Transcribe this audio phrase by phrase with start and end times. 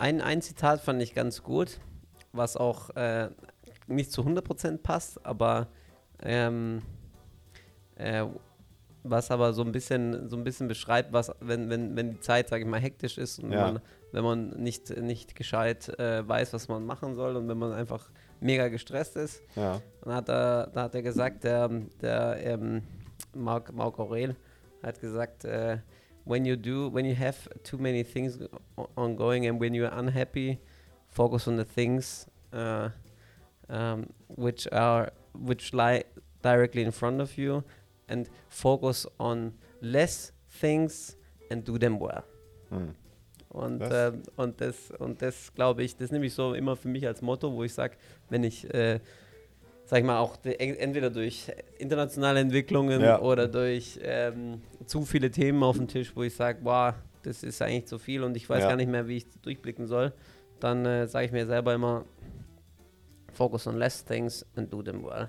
[0.00, 1.78] ein, ein Zitat fand ich ganz gut,
[2.32, 3.28] was auch äh,
[3.86, 5.68] nicht zu 100% passt, aber
[6.22, 6.82] ähm,
[7.96, 8.24] äh,
[9.02, 12.48] was aber so ein bisschen so ein bisschen beschreibt, was wenn wenn wenn die Zeit,
[12.50, 13.72] sage ich mal, hektisch ist und Ja.
[13.72, 13.80] man,
[14.12, 18.10] wenn man nicht nicht gescheit äh, weiß, was man machen soll und wenn man einfach
[18.40, 19.80] mega gestresst ist, Ja.
[20.02, 21.68] dann hat er da hat er gesagt, der
[22.02, 22.82] der ähm,
[23.34, 24.36] Marc Marc Aurel
[24.82, 25.78] hat gesagt, äh,
[26.30, 28.38] when you do when you have too many things
[28.96, 30.60] ongoing and when you're unhappy,
[31.08, 32.88] focus on the things uh,
[33.68, 36.04] um, which are which lie
[36.42, 37.64] directly in front of you
[38.08, 41.16] and focus on less things
[41.50, 42.24] and do them well.
[42.70, 42.94] Hm.
[43.52, 47.04] Und, ähm, und das, und das glaube ich, das nehme ich so immer für mich
[47.04, 47.96] als Motto, wo ich sage,
[48.28, 49.00] wenn ich, äh,
[49.90, 53.20] sag ich mal, auch de- en- entweder durch internationale Entwicklungen Ja.
[53.20, 56.94] oder durch ähm, zu viele Themen auf dem Tisch, wo ich sage, wow,
[57.24, 58.68] das ist eigentlich zu viel und ich weiß Ja.
[58.68, 60.12] gar nicht mehr, wie ich durchblicken soll,
[60.60, 62.04] dann äh, sage ich mir selber immer,
[63.32, 65.28] focus on less things and do them well.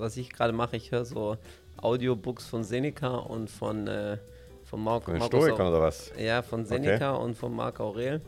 [0.00, 1.36] Was ich gerade mache, ich höre so
[1.76, 4.18] Audiobooks von Seneca und von, äh,
[4.64, 6.12] von Marco, Von Stoikern oder was?
[6.18, 8.20] ja, von Seneca und von Marc Aurel.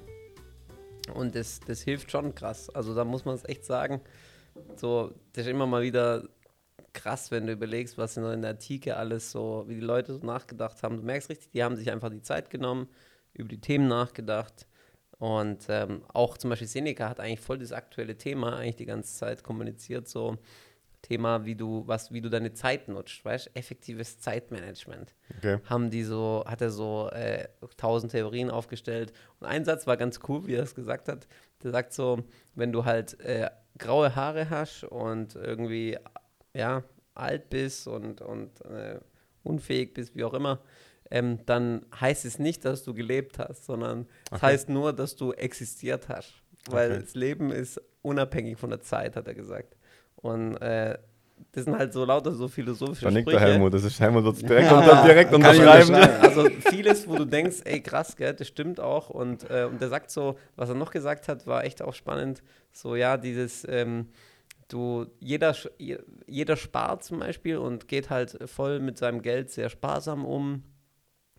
[1.15, 2.69] Und das, das hilft schon krass.
[2.71, 4.01] Also da muss man es echt sagen.
[4.77, 6.25] So, das ist immer mal wieder
[6.93, 10.83] krass, wenn du überlegst, was in der Antike alles so, wie die Leute so nachgedacht
[10.83, 10.97] haben.
[10.97, 12.89] Du merkst richtig, die haben sich einfach die Zeit genommen,
[13.35, 14.67] über die Themen nachgedacht.
[15.19, 19.15] Und ähm, auch zum Beispiel Seneca hat eigentlich voll das aktuelle Thema eigentlich die ganze
[19.15, 20.09] Zeit kommuniziert.
[20.09, 20.37] So
[21.07, 25.59] Thema, wie du, was, wie du deine Zeit nutzt, weißt effektives Zeitmanagement Okay.
[25.65, 29.13] haben die so, hat er so äh, tausend Theorien aufgestellt.
[29.41, 31.27] Und ein Satz war ganz cool, wie er es gesagt hat.
[31.63, 35.97] Der sagt so, wenn du halt äh, graue Haare hast und irgendwie,
[36.55, 36.83] ja,
[37.15, 38.99] alt bist und, und äh,
[39.45, 40.61] unfähig bist, wie auch immer,
[41.11, 44.47] ähm, dann heißt es nicht, dass du gelebt hast, sondern es Okay.
[44.47, 46.43] heißt nur, dass du existiert hast.
[46.69, 47.01] Weil Okay.
[47.03, 49.76] das Leben ist unabhängig von der Zeit, hat er gesagt.
[50.17, 50.99] Und äh,
[51.53, 53.53] das sind halt so lauter so philosophische Da nickt der Sprüche.
[53.53, 53.75] Helmut.
[53.75, 55.95] Das ist Helmut wird direkt, unter, direkt unterschreiben.
[56.21, 59.11] Also vieles, wo du denkst, ey krass, gell, das stimmt auch.
[59.11, 62.43] Und, äh, und der sagt so, was er noch gesagt hat, war echt auch spannend.
[62.73, 64.09] So, ja, dieses, ähm,
[64.69, 65.55] du, jeder,
[66.27, 70.63] jeder spart zum Beispiel und geht halt voll mit seinem Geld sehr sparsam um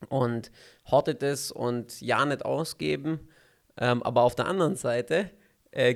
[0.09, 0.51] und
[0.89, 3.27] hortet es und ja nicht ausgeben.
[3.79, 5.29] Ähm, aber auf der anderen Seite,
[5.71, 5.95] äh,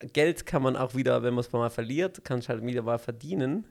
[0.00, 2.98] Geld kann man auch wieder, wenn man es mal verliert, kann es halt wieder mal
[2.98, 3.66] verdienen.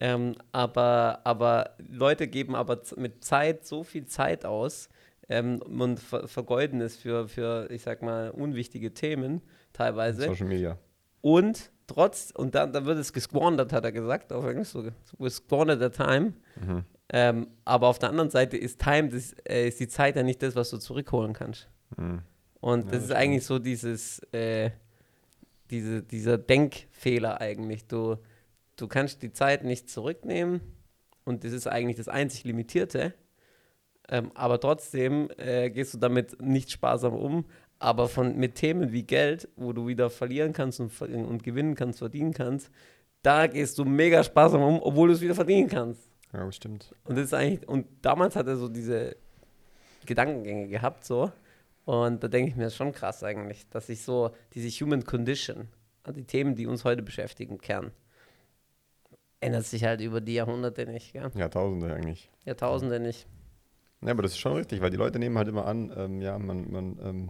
[0.00, 4.88] Ähm, aber, aber Leute geben aber mit Zeit so viel Zeit aus
[5.28, 9.42] ähm, und ver vergeuden es für, für, ich sag mal, unwichtige Themen
[9.72, 10.22] teilweise.
[10.22, 10.78] Social Media.
[11.22, 15.28] Und trotz, und dann, dann wird es gesquandert, hat er gesagt, auf Englisch so, so
[15.28, 16.34] squandered the time.
[16.56, 16.84] Mhm.
[17.12, 20.40] Ähm, aber auf der anderen Seite ist Time, das, äh, ist die Zeit ja nicht
[20.42, 21.68] das, was du zurückholen kannst.
[21.96, 22.22] Mhm.
[22.60, 24.70] Und Ja, das das ist eigentlich so dieses, äh,
[25.70, 27.86] diese, dieser Denkfehler eigentlich.
[27.86, 28.16] Du,
[28.76, 30.60] du kannst die Zeit nicht zurücknehmen
[31.24, 33.14] und das ist eigentlich das einzig Limitierte.
[34.08, 37.44] Ähm, aber trotzdem äh, gehst du damit nicht sparsam um.
[37.78, 42.00] Aber von, mit Themen wie Geld, wo du wieder verlieren kannst und, und gewinnen kannst,
[42.00, 42.70] verdienen kannst,
[43.22, 46.10] da gehst du mega sparsam um, obwohl du es wieder verdienen kannst.
[46.32, 46.94] Ja, bestimmt.
[47.04, 49.16] Und das ist eigentlich, und damals hat er so diese
[50.06, 51.30] Gedankengänge gehabt, so.
[51.84, 55.04] Und da denke ich mir, das ist schon krass eigentlich, dass ich so diese Human
[55.04, 55.68] Condition,
[56.14, 57.90] die Themen, die uns heute beschäftigen, Kern,
[59.40, 61.30] ändert sich halt über die Jahrhunderte nicht, gell?
[61.34, 62.30] Jahrtausende eigentlich.
[62.44, 63.26] Jahrtausende nicht.
[64.02, 66.38] Ja, aber das ist schon richtig, weil die Leute nehmen halt immer an, ähm, ja,
[66.38, 67.28] man, man, ähm,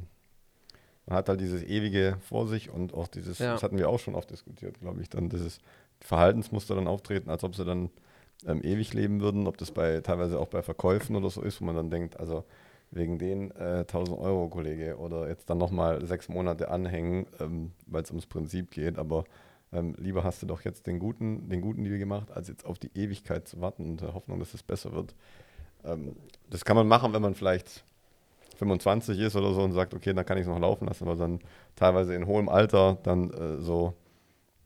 [1.07, 3.53] man hat halt dieses ewige vor sich und auch dieses, Ja.
[3.55, 5.59] das hatten wir auch schon oft diskutiert, glaube ich, dann dieses
[6.01, 7.91] Verhaltensmuster dann auftreten, als ob sie dann
[8.47, 11.65] ähm, ewig leben würden, ob das bei teilweise auch bei Verkäufen oder so ist, wo
[11.65, 12.45] man dann denkt, also
[12.91, 18.03] wegen den äh, 1000 Euro, Kollege, oder jetzt dann nochmal sechs Monate anhängen, ähm, weil
[18.03, 19.25] es ums Prinzip geht, aber
[19.73, 22.79] ähm, lieber hast du doch jetzt den guten, den guten Deal gemacht, als jetzt auf
[22.79, 25.15] die Ewigkeit zu warten und der Hoffnung, dass es besser wird.
[25.85, 26.17] Ähm,
[26.49, 27.85] das kann man machen, wenn man vielleicht
[28.57, 31.17] 25 ist oder so und sagt, okay, dann kann ich es noch laufen lassen, aber
[31.17, 31.41] dann
[31.77, 33.95] teilweise in hohem Alter dann äh, so,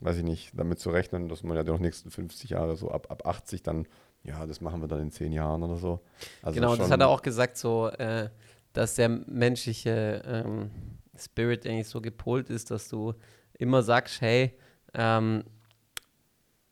[0.01, 3.11] weiß ich nicht, damit zu rechnen, dass man ja die nächsten 50 Jahre so ab,
[3.11, 3.87] ab 80 dann,
[4.25, 6.01] ja, das machen wir dann in 10 Jahren oder so.
[6.43, 8.31] Also genau, das hat er auch gesagt, so, äh,
[8.73, 10.71] dass der menschliche ähm,
[11.17, 13.15] Spirit eigentlich so gepolt ist, dass du
[13.59, 14.53] immer sagst, hey,
[14.95, 15.45] ähm,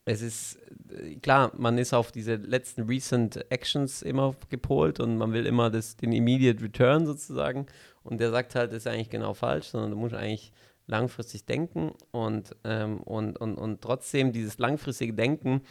[0.05, 0.59] es ist
[0.91, 5.71] äh, klar, man ist auf diese letzten recent Actions immer gepolt und man will immer
[5.71, 7.67] das, den immediate Return sozusagen.
[8.03, 10.53] Und der sagt halt, das ist eigentlich genau falsch, sondern du musst eigentlich
[10.87, 15.63] langfristig denken und, ähm, und, und, und trotzdem dieses langfristige Denken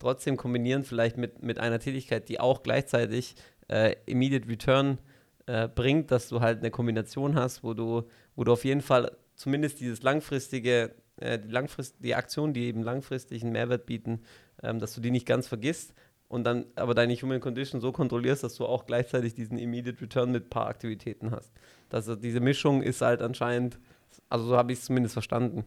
[0.00, 3.36] trotzdem kombinieren, vielleicht mit, mit einer Tätigkeit, die auch gleichzeitig
[3.68, 4.98] äh, Immediate Return
[5.46, 8.02] äh, bringt, dass du halt eine Kombination hast, wo du,
[8.34, 12.82] wo du auf jeden Fall zumindest dieses langfristige, äh, die, langfrist die Aktionen, die eben
[12.82, 14.22] langfristigen Mehrwert bieten,
[14.62, 15.94] ähm, dass du die nicht ganz vergisst
[16.28, 20.30] und dann aber deine Human Condition so kontrollierst, dass du auch gleichzeitig diesen Immediate Return
[20.30, 21.52] mit ein paar Aktivitäten hast.
[21.90, 23.80] Also diese Mischung ist halt anscheinend,
[24.28, 25.64] also so habe ich es zumindest verstanden.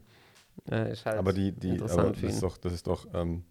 [0.66, 3.44] Äh, halt aber die, die, aber das ist doch, das ist doch ähm,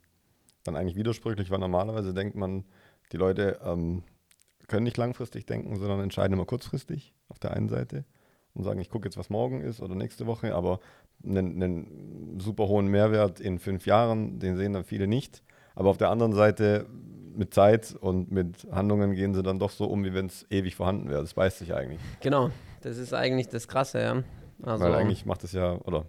[0.64, 2.64] dann eigentlich widersprüchlich, weil normalerweise denkt man,
[3.12, 4.02] die Leute ähm,
[4.68, 8.04] können nicht langfristig denken, sondern entscheiden immer kurzfristig auf der einen Seite
[8.54, 10.80] und sagen, ich gucke jetzt, was morgen ist oder nächste Woche, aber
[11.24, 15.42] einen, einen super hohen Mehrwert in fünf Jahren, den sehen dann viele nicht.
[15.74, 16.86] Aber auf der anderen Seite
[17.34, 20.76] mit Zeit und mit Handlungen gehen sie dann doch so um, wie wenn es ewig
[20.76, 21.22] vorhanden wäre.
[21.22, 22.00] Das weiß sich eigentlich.
[22.20, 22.50] Genau,
[22.82, 24.22] das ist eigentlich das Krasse, ja.
[24.62, 26.04] Also Weil eigentlich macht es ja, oder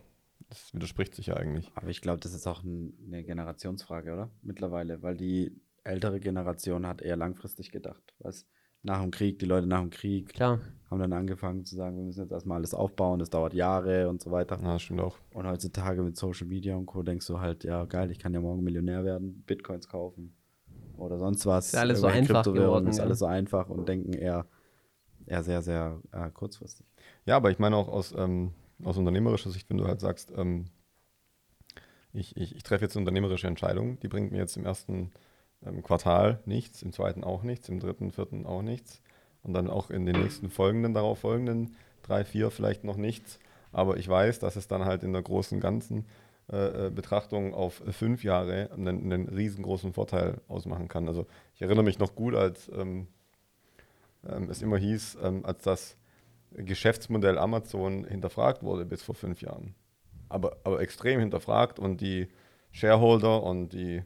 [0.53, 1.71] das widerspricht sich ja eigentlich.
[1.73, 4.29] Aber ich glaube, das ist auch ein, eine Generationsfrage, oder?
[4.43, 8.13] Mittlerweile, weil die ältere Generation hat eher langfristig gedacht.
[8.19, 8.45] Was
[8.83, 10.59] nach dem Krieg, die Leute nach dem Krieg Klar.
[10.91, 14.21] haben dann angefangen zu sagen, wir müssen jetzt erstmal alles aufbauen, das dauert Jahre und
[14.21, 14.59] so weiter.
[14.61, 15.17] Ja, stimmt auch.
[15.33, 17.01] Und heutzutage mit Social Media und Co.
[17.01, 20.35] denkst du halt, ja geil, ich kann ja morgen Millionär werden, Bitcoins kaufen
[20.97, 21.67] oder sonst was.
[21.67, 22.87] Ist alles so einfach geworden.
[22.87, 23.05] Ist ja.
[23.05, 24.45] alles so einfach und denken eher,
[25.25, 26.85] eher sehr, sehr äh, kurzfristig.
[27.25, 28.51] Ja, aber ich meine auch aus, ähm,
[28.83, 30.65] aus unternehmerischer Sicht, wenn du halt sagst, ähm,
[32.13, 35.11] ich, ich, ich treffe jetzt unternehmerische Entscheidung, die bringt mir jetzt im ersten
[35.65, 39.01] im Quartal nichts, im zweiten auch nichts, im dritten, vierten auch nichts
[39.43, 43.39] und dann auch in den nächsten folgenden, darauf folgenden drei, vier vielleicht noch nichts.
[43.71, 46.05] Aber ich weiß, dass es dann halt in der großen ganzen
[46.51, 51.07] äh, äh, Betrachtung auf fünf Jahre einen, einen, riesengroßen Vorteil ausmachen kann.
[51.07, 51.25] Also
[51.55, 53.07] ich erinnere mich noch gut, als ähm,
[54.27, 55.97] ähm, es immer hieß, ähm, als das
[56.55, 59.75] Geschäftsmodell Amazon hinterfragt wurde bis vor fünf Jahren.
[60.29, 62.27] Aber, aber extrem hinterfragt und die
[62.71, 64.03] Shareholder und die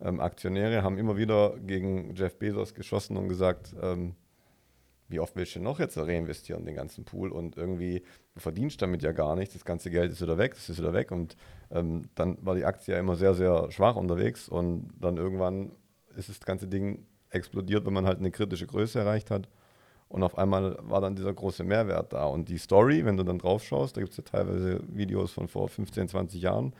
[0.00, 4.14] ähm, Aktionäre haben immer wieder gegen Jeff Bezos geschossen und gesagt, ähm,
[5.08, 7.32] wie oft willst du noch jetzt reinvestieren, den ganzen Pool?
[7.32, 8.02] Und irgendwie,
[8.34, 10.92] du verdienst damit ja gar nichts, das ganze Geld ist wieder weg, das ist wieder
[10.92, 11.10] weg.
[11.10, 11.36] Und
[11.70, 15.72] ähm, dann war die Aktie ja immer sehr, sehr schwach unterwegs und dann irgendwann
[16.16, 19.48] ist das ganze Ding explodiert, wenn man halt eine kritische Größe erreicht hat.
[20.08, 22.26] Und auf einmal war dann dieser große Mehrwert da.
[22.26, 25.48] Und die Story, wenn du dann drauf schaust, da gibt es ja teilweise Videos von
[25.48, 26.72] vor 15, 20 Jahren,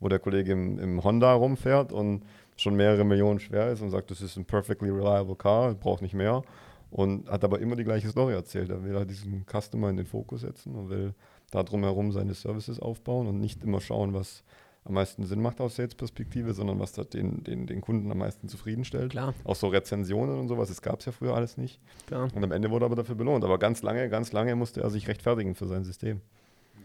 [0.00, 2.24] wo der Kollege im, im Honda rumfährt und
[2.56, 6.14] schon mehrere Millionen schwer ist und sagt, das ist ein perfectly reliable car, braucht nicht
[6.14, 6.42] mehr.
[6.90, 8.68] Und hat aber immer die gleiche Story erzählt.
[8.68, 11.14] Er will halt diesen Customer in den Fokus setzen und will
[11.50, 14.42] da drumherum seine Services aufbauen und nicht immer schauen, was
[14.84, 18.48] am meisten Sinn macht aus Sales-Perspektive, sondern was da den, den, den Kunden am meisten
[18.48, 19.12] zufriedenstellt.
[19.12, 19.32] Klar.
[19.44, 21.80] Auch so Rezensionen und sowas, das gab es ja früher alles nicht.
[22.06, 22.28] Klar.
[22.34, 23.44] Und am Ende wurde er aber dafür belohnt.
[23.44, 26.20] Aber ganz lange, ganz lange musste er sich rechtfertigen für sein System.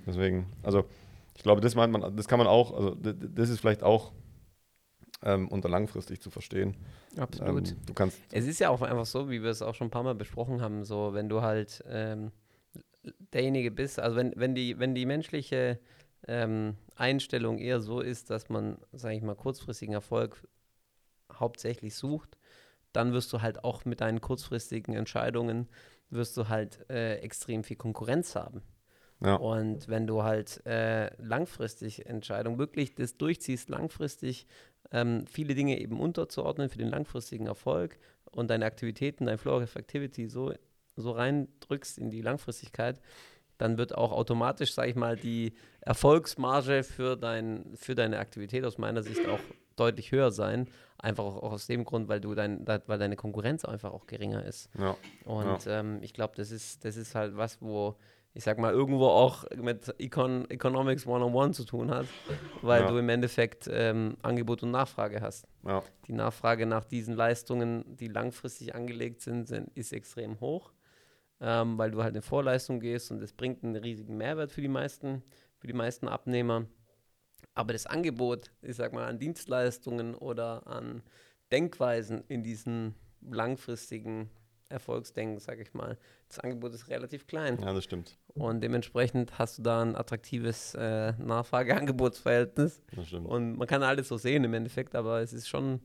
[0.06, 0.86] Deswegen, also
[1.36, 4.12] ich glaube, das meint man, das kann man auch, also das ist vielleicht auch
[5.24, 6.78] ähm, unter langfristig zu verstehen.
[7.18, 7.72] Absolut.
[7.72, 9.92] Ähm, du kannst es ist ja auch einfach so, wie wir es auch schon ein
[9.92, 12.32] paar Mal besprochen haben, so wenn du halt ähm,
[13.34, 15.80] derjenige bist, also wenn, wenn, die, wenn die menschliche
[16.28, 20.48] ähm, Einstellung eher so ist, dass man, sage ich mal, kurzfristigen Erfolg
[21.32, 22.38] hauptsächlich sucht,
[22.94, 25.68] dann wirst du halt auch mit deinen kurzfristigen Entscheidungen,
[26.10, 28.62] wirst du halt äh, extrem viel Konkurrenz haben.
[29.20, 29.36] Ja.
[29.36, 34.46] Und wenn du halt äh, langfristig Entscheidungen wirklich das durchziehst, langfristig
[34.92, 37.98] ähm, viele Dinge eben unterzuordnen für den langfristigen Erfolg
[38.32, 40.54] und deine Aktivitäten, dein Flow of Activity so,
[40.96, 43.02] so reindrückst in die Langfristigkeit,
[43.58, 48.78] dann wird auch automatisch, sage ich mal, die Erfolgsmarge für, dein, für deine Aktivität aus
[48.78, 49.40] meiner Sicht auch
[49.76, 50.68] deutlich höher sein.
[50.98, 54.44] Einfach auch, auch aus dem Grund, weil du dein, weil deine Konkurrenz einfach auch geringer
[54.44, 54.70] ist.
[54.78, 54.96] Ja.
[55.26, 55.80] Und ja.
[55.80, 57.96] Ähm, ich glaube, das ist, das ist halt was, wo
[58.38, 62.06] ich sag mal, irgendwo auch mit Econ Economics 101 zu tun hat,
[62.62, 62.88] weil ja.
[62.88, 65.48] du im Endeffekt ähm, Angebot und Nachfrage hast.
[65.66, 65.82] Ja.
[66.06, 70.72] Die Nachfrage nach diesen Leistungen, die langfristig angelegt sind, sind ist extrem hoch,
[71.40, 74.68] ähm, weil du halt in Vorleistung gehst und es bringt einen riesigen Mehrwert für die
[74.68, 75.24] meisten,
[75.58, 76.66] für die meisten Abnehmer.
[77.54, 81.02] Aber das Angebot, ich sag mal, an Dienstleistungen oder an
[81.52, 84.30] Denkweisen in diesen langfristigen
[84.70, 85.98] Erfolgsdenken, sage ich mal.
[86.28, 87.58] Das Angebot ist relativ klein.
[87.62, 88.18] Ja, das stimmt.
[88.34, 92.82] Und dementsprechend hast du da ein attraktives äh, Nachfrage-Angebotsverhältnis.
[92.96, 93.28] Das stimmt.
[93.28, 95.82] Und man kann alles so sehen im Endeffekt, aber es ist schon,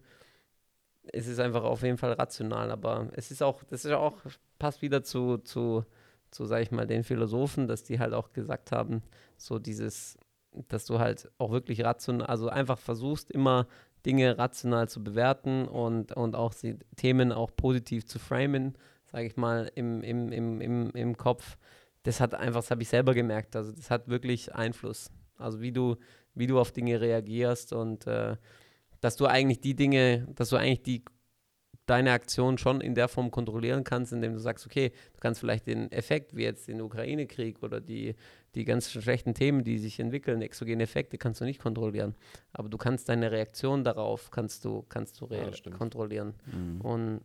[1.12, 2.70] es ist einfach auf jeden Fall rational.
[2.70, 4.18] Aber es ist auch, das ist auch,
[4.58, 5.84] passt wieder zu, zu,
[6.30, 9.02] zu sage ich mal, den Philosophen, dass die halt auch gesagt haben,
[9.36, 10.16] so dieses,
[10.68, 13.66] dass du halt auch wirklich rational, also einfach versuchst immer
[14.04, 18.76] Dinge rational zu bewerten und, und auch die Themen auch positiv zu framen,
[19.10, 21.56] sage ich mal, im, im, im, im, im Kopf,
[22.02, 25.10] das hat einfach, das habe ich selber gemerkt, also das hat wirklich Einfluss.
[25.38, 25.96] Also wie du,
[26.34, 28.36] wie du auf Dinge reagierst und äh,
[29.02, 31.04] dass du eigentlich die Dinge, dass du eigentlich die
[31.86, 35.66] deine Aktion schon in der Form kontrollieren kannst, indem du sagst, okay, du kannst vielleicht
[35.66, 38.14] den Effekt, wie jetzt den Ukraine-Krieg oder die,
[38.54, 42.14] die ganz schlechten Themen, die sich entwickeln, exogene Effekte, kannst du nicht kontrollieren.
[42.52, 46.34] Aber du kannst deine Reaktion darauf, kannst du, kannst du Ja, kontrollieren.
[46.46, 46.80] Mhm.
[46.82, 47.20] Und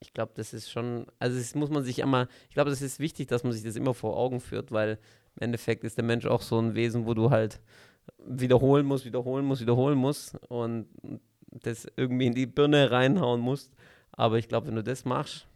[0.00, 2.98] ich glaube, das ist schon, also das muss man sich immer, ich glaube, das ist
[2.98, 4.98] wichtig, dass man sich das immer vor Augen führt, weil
[5.36, 7.60] im Endeffekt ist der Mensch auch so ein Wesen, wo du halt
[8.18, 10.88] wiederholen musst, wiederholen musst, wiederholen musst und
[11.50, 13.72] das irgendwie in die Birne reinhauen musst.
[14.12, 15.46] Aber ich glaube, wenn du das machst,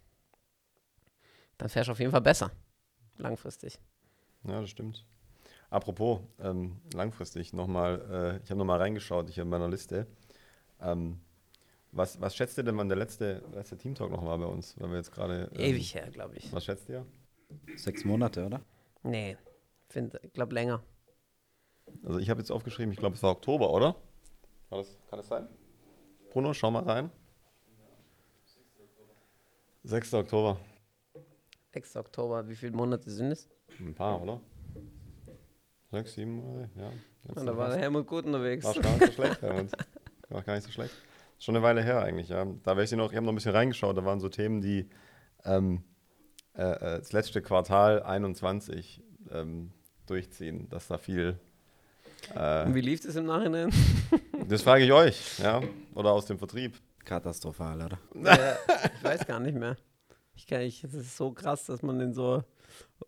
[1.58, 2.50] dann fährst du auf jeden Fall besser,
[3.16, 3.78] langfristig.
[4.44, 5.04] Ja, das stimmt.
[5.70, 10.06] Apropos, ähm, langfristig nochmal, äh, ich habe nochmal reingeschaut hier in meiner Liste.
[10.80, 11.20] Ähm,
[11.92, 14.78] was, was schätzt ihr denn, wann der letzte, letzte Team Talk noch war bei uns?
[14.78, 15.50] Weil wir jetzt gerade.
[15.54, 16.52] ähm, Ewig her, glaube ich.
[16.52, 17.06] Was schätzt ihr?
[17.76, 18.60] Sechs Monate, oder?
[19.02, 19.36] Nee,
[19.94, 20.82] ich glaube länger.
[22.04, 23.96] Also ich habe jetzt aufgeschrieben, ich glaube es war Oktober, oder?
[24.68, 25.48] War das, kann es sein?
[26.30, 27.10] Bruno, schau mal rein.
[29.84, 30.14] 6.
[30.14, 30.58] Oktober.
[31.72, 31.96] 6.
[31.96, 33.48] Oktober, wie viele Monate sind es?
[33.78, 34.40] Ein paar, oder?
[35.90, 36.90] Sechs, sieben ja.
[37.22, 38.64] Noch da war der Helmut gut unterwegs.
[38.64, 39.70] War gar nicht so schlecht, Helmut.
[40.28, 40.94] War gar nicht so schlecht.
[41.38, 42.44] Schon eine Weile her eigentlich, ja.
[42.64, 44.88] Da weiß ich noch, ich habe noch ein bisschen reingeschaut, da waren so Themen, die
[45.44, 45.84] ähm,
[46.56, 49.70] äh, äh, das letzte Quartal 21 ähm,
[50.06, 51.38] durchziehen, dass da viel.
[52.34, 53.70] Äh, Und wie lief es im Nachhinein?
[54.48, 55.60] das frage ich euch, ja.
[55.94, 56.76] Oder aus dem Vertrieb.
[57.04, 57.98] Katastrophal, oder?
[58.24, 58.54] äh,
[58.96, 59.76] ich weiß gar nicht mehr.
[60.34, 62.42] Ich kann nicht, es ist so krass, dass man in so,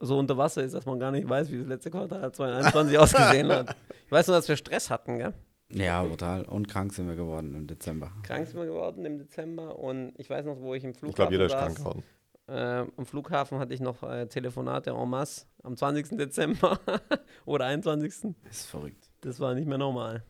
[0.01, 3.49] so unter Wasser ist, dass man gar nicht weiß, wie das letzte Quartal 2021 ausgesehen
[3.51, 3.77] hat.
[4.07, 5.35] Ich weiß nur, dass wir Stress hatten, gell?
[5.71, 6.45] Ja, brutal.
[6.45, 8.13] Und krank sind wir geworden im Dezember.
[8.23, 11.17] Krank sind wir geworden im Dezember und ich weiß noch, wo ich im Flughafen Ich
[11.17, 12.03] glaube, jeder ist krank geworden.
[12.49, 16.17] Äh, am Flughafen hatte ich noch äh, Telefonate en masse am 20.
[16.17, 16.81] Dezember
[17.45, 18.35] oder 21.
[18.45, 19.11] Das ist verrückt.
[19.21, 20.23] Das war nicht mehr normal.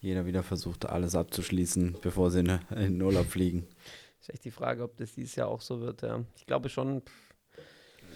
[0.00, 3.66] Jeder wieder versucht, alles abzuschließen, bevor sie in, in den Urlaub fliegen.
[4.20, 6.02] Ist echt die Frage, ob das dieses Jahr auch so wird.
[6.02, 6.20] Ja.
[6.36, 7.02] Ich glaube schon,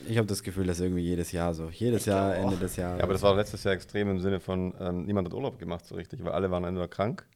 [0.09, 1.69] Ich habe das Gefühl, dass irgendwie jedes Jahr so.
[1.71, 2.99] Jedes Ich Jahr, glaub Ende des Jahres.
[2.99, 5.85] Ja, aber das war letztes Jahr extrem im Sinne von, ähm, niemand hat Urlaub gemacht
[5.87, 7.27] so richtig, weil alle waren entweder krank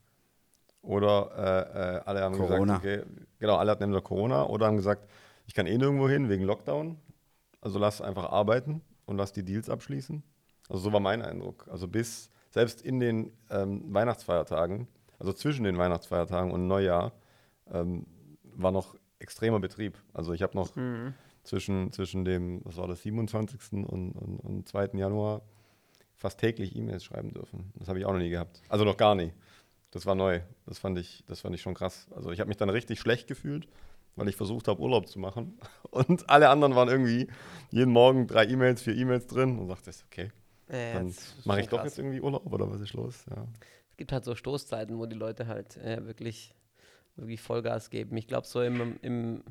[0.83, 2.79] oder äh, äh, alle haben Corona.
[2.79, 5.09] gesagt, okay, genau, alle hatten entweder Corona oder haben gesagt,
[5.47, 6.99] ich kann eh nirgendwo hin wegen Lockdown,
[7.61, 10.23] also lass einfach arbeiten und lass die Deals abschließen.
[10.69, 11.69] Also so war mein Eindruck.
[11.71, 17.13] Also bis, selbst in den ähm, Weihnachtsfeiertagen, also zwischen den Weihnachtsfeiertagen und Neujahr,
[17.71, 18.07] ähm,
[18.43, 19.99] war noch extremer Betrieb.
[20.13, 20.71] Also ich habe noch
[21.43, 23.73] zwischen, zwischen dem, was war das, 27.
[23.73, 24.91] und, und, und 2.
[24.95, 25.43] Januar
[26.15, 27.73] fast täglich E-Mails schreiben dürfen.
[27.77, 28.63] Das habe ich auch noch nie gehabt.
[28.69, 29.33] Also noch gar nie.
[29.91, 30.41] Das war neu.
[30.67, 32.09] Das fand ich, das fand ich schon krass.
[32.15, 33.69] Also ich habe mich dann richtig schlecht gefühlt,
[34.16, 35.59] weil ich versucht habe, Urlaub zu machen.
[35.90, 37.28] Und alle anderen waren irgendwie
[37.71, 40.33] jeden Morgen drei E-Mails, vier E-Mails drin und dachte, okay,
[40.68, 41.87] äh, dann das ist mache ich doch krass.
[41.87, 43.25] jetzt irgendwie Urlaub oder was ist los?
[43.30, 43.47] Ja.
[43.90, 46.54] Es gibt halt so Stoßzeiten, wo die Leute halt äh, wirklich,
[47.16, 48.16] wirklich Vollgas geben.
[48.16, 49.44] Ich glaube, so im, im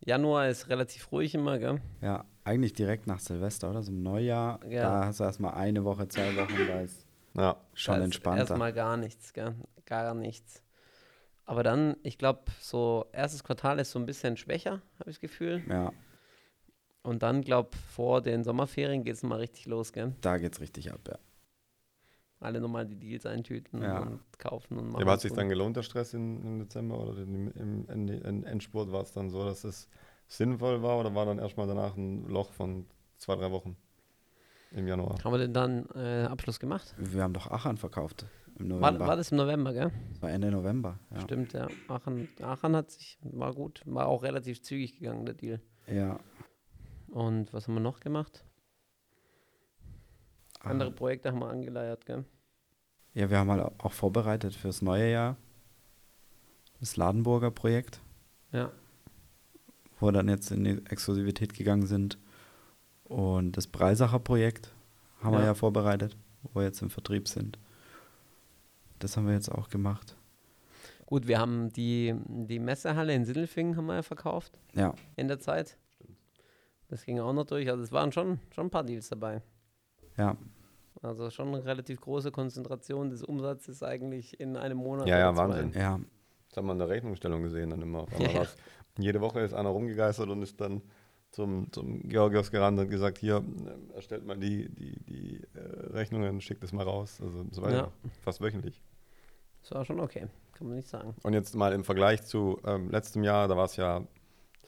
[0.00, 1.80] Januar ist relativ ruhig immer, gell?
[2.00, 3.82] Ja, eigentlich direkt nach Silvester, oder?
[3.82, 4.60] So im Neujahr.
[4.68, 4.82] Ja.
[4.82, 7.56] Da hast du erstmal eine Woche, zwei Wochen, da ist ja.
[7.74, 8.40] schon Da ist entspannter.
[8.40, 9.54] Erstmal gar nichts, gell?
[9.84, 10.62] Gar nichts.
[11.50, 15.20] Aber dann, ich glaube, so erstes Quartal ist so ein bisschen schwächer, habe ich das
[15.20, 15.64] Gefühl.
[15.68, 15.92] Ja,
[17.02, 20.14] Und dann, glaube vor den Sommerferien geht es mal richtig los, gell?
[20.20, 21.18] da geht's richtig ab, ja.
[22.38, 24.02] Alle nochmal die Deals eintüten Ja.
[24.02, 25.02] und kaufen und Ja, machen.
[25.02, 28.44] aber hat sich dann gelohnt, der Stress im, im Dezember oder im, im, im, im
[28.44, 29.88] Endspurt war es dann so, dass es
[30.28, 33.76] sinnvoll war oder war dann erstmal danach ein Loch von zwei, drei Wochen
[34.70, 35.18] im Januar?
[35.24, 36.94] Haben wir denn dann äh, Abschluss gemacht?
[36.96, 38.26] Wir haben doch Aachen verkauft
[38.58, 39.06] im War, November.
[39.06, 39.90] war das im November, gell?
[40.10, 40.98] das war Ende November.
[41.14, 41.20] Ja.
[41.22, 41.68] Stimmt, ja.
[41.88, 45.60] Aachen, Aachen hat sich, war gut, war auch relativ zügig gegangen, der Deal.
[45.86, 46.18] Ja.
[47.08, 48.44] Und was haben wir noch gemacht?
[50.60, 50.96] Andere Aachen.
[50.96, 52.24] Projekte haben wir angeleiert, gell?
[53.14, 55.36] Ja, wir haben halt auch vorbereitet fürs neue Jahr.
[56.78, 58.00] Das Ladenburger Projekt,
[58.52, 58.70] Ja.
[59.98, 62.18] wo wir dann jetzt in die Exklusivität gegangen sind.
[63.04, 64.72] Und das Breisacher Projekt
[65.22, 65.46] haben wir Ja.
[65.46, 67.58] ja vorbereitet, wo wir jetzt im Vertrieb sind.
[69.00, 70.16] Das haben wir jetzt auch gemacht.
[71.06, 75.40] Gut, wir haben die, die Messehalle in Sindelfingen haben wir ja verkauft Ja, in der
[75.40, 75.76] Zeit.
[76.88, 77.68] Das ging auch noch durch.
[77.68, 79.42] Also es waren schon, schon ein paar Deals dabei.
[80.16, 80.36] ja.
[81.02, 85.08] Also schon eine relativ große Konzentration des Umsatzes eigentlich in einem Monat.
[85.08, 85.42] Ja, ja, zwei.
[85.48, 85.72] Wahnsinn.
[85.72, 85.98] Ja,
[86.50, 88.00] Das haben wir in der Rechnungsstellung gesehen dann immer.
[88.00, 88.48] Auf einmal Ja, ja.
[88.98, 90.82] Jede Woche ist einer rumgegeistert und ist dann
[91.30, 93.42] zum, zum Georgios gerannt und gesagt, hier,
[93.94, 95.60] erstellt mal die, die, die äh,
[95.92, 97.18] Rechnungen, schickt das mal raus.
[97.22, 97.76] Also so weiter.
[97.76, 98.10] Ja.
[98.20, 98.82] Fast wöchentlich.
[99.62, 101.14] Das war schon okay, kann man nicht sagen.
[101.22, 104.02] Und jetzt mal im Vergleich zu ähm, letztem Jahr, da war es ja,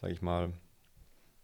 [0.00, 0.52] sag ich mal,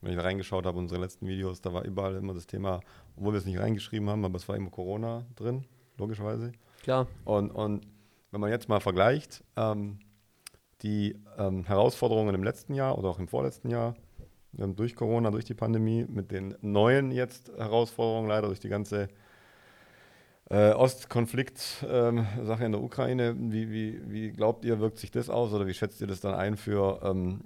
[0.00, 2.80] wenn ich da reingeschaut habe, unsere letzten Videos, da war überall immer das Thema,
[3.16, 5.64] obwohl wir es nicht reingeschrieben haben, aber es war immer Corona drin,
[5.96, 6.52] logischerweise.
[6.82, 7.08] Klar.
[7.24, 7.86] Und, und
[8.30, 9.98] wenn man jetzt mal vergleicht, ähm,
[10.82, 13.96] die ähm, Herausforderungen im letzten Jahr oder auch im vorletzten Jahr
[14.56, 19.08] ähm, durch Corona, durch die Pandemie, mit den neuen jetzt Herausforderungen leider durch die ganze
[20.50, 25.52] äh, Ostkonflikt-Sache ähm, in der Ukraine, wie, wie, wie glaubt ihr, wirkt sich das aus
[25.52, 27.42] oder wie schätzt ihr das dann ein für, ähm,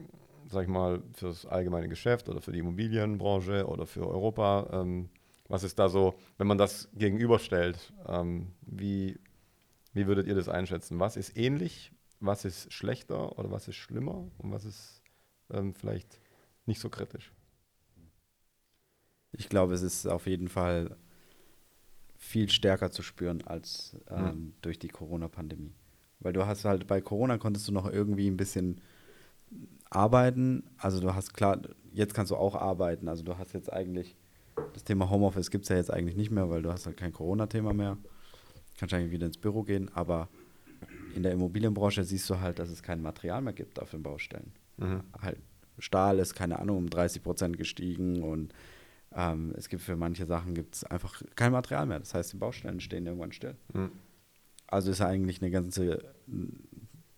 [0.48, 4.68] sag ich mal, für das allgemeine Geschäft oder für die Immobilienbranche oder für Europa?
[4.72, 5.08] Ähm,
[5.48, 9.18] was ist da so, wenn man das gegenüberstellt, ähm, wie,
[9.92, 11.00] wie würdet ihr das einschätzen?
[11.00, 15.02] Was ist ähnlich, was ist schlechter oder was ist schlimmer und was ist
[15.50, 16.20] ähm, vielleicht
[16.66, 17.32] nicht so kritisch?
[19.32, 20.96] Ich glaube, es ist auf jeden Fall
[22.22, 24.52] viel stärker zu spüren als ähm, mhm.
[24.62, 25.74] durch die Corona-Pandemie.
[26.20, 28.80] Weil du hast halt bei Corona konntest du noch irgendwie ein bisschen
[29.90, 30.62] arbeiten.
[30.78, 31.60] Also du hast klar,
[31.92, 33.08] jetzt kannst du auch arbeiten.
[33.08, 34.14] Also du hast jetzt eigentlich,
[34.72, 37.12] das Thema Homeoffice gibt es ja jetzt eigentlich nicht mehr, weil du hast halt kein
[37.12, 37.98] Corona-Thema mehr.
[38.78, 40.28] Kannst eigentlich wieder ins Büro gehen, aber
[41.16, 44.52] in der Immobilienbranche siehst du halt, dass es kein Material mehr gibt auf den Baustellen.
[44.76, 45.02] Mhm.
[45.20, 45.38] Halt
[45.80, 48.54] Stahl ist, keine Ahnung, um 30 Prozent gestiegen und
[49.16, 51.98] ähm, es gibt für manche Sachen gibt's einfach kein Material mehr.
[51.98, 53.56] Das heißt, die Baustellen stehen irgendwann still.
[53.72, 53.92] Mhm.
[54.66, 56.02] Also ist eigentlich eine ganze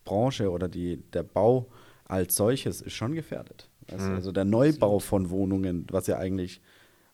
[0.04, 1.68] Branche oder die, der Bau
[2.06, 3.68] als solches ist schon gefährdet.
[3.90, 4.14] Also, mhm.
[4.16, 6.60] also der Neubau von Wohnungen, was ja eigentlich,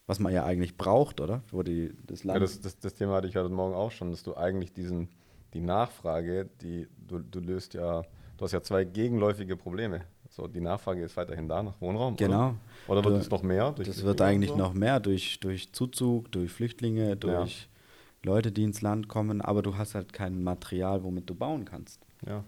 [0.06, 1.42] was man ja eigentlich braucht, oder?
[1.50, 4.10] Wo die, das, Land ja, das, das, das Thema hatte ich heute Morgen auch schon,
[4.10, 5.08] dass du eigentlich diesen,
[5.54, 8.02] die Nachfrage, die du, du löst ja,
[8.36, 10.02] du hast ja zwei gegenläufige Probleme.
[10.30, 12.16] So, die Nachfrage ist weiterhin da nach Wohnraum.
[12.16, 12.54] Genau.
[12.86, 13.72] Oder, oder wird es noch mehr?
[13.72, 14.56] das wird eigentlich so?
[14.56, 18.30] noch mehr durch, durch Zuzug, durch Flüchtlinge, durch ja.
[18.30, 22.00] Leute, die ins Land kommen, aber du hast halt kein Material, womit du bauen kannst.
[22.26, 22.44] Ja.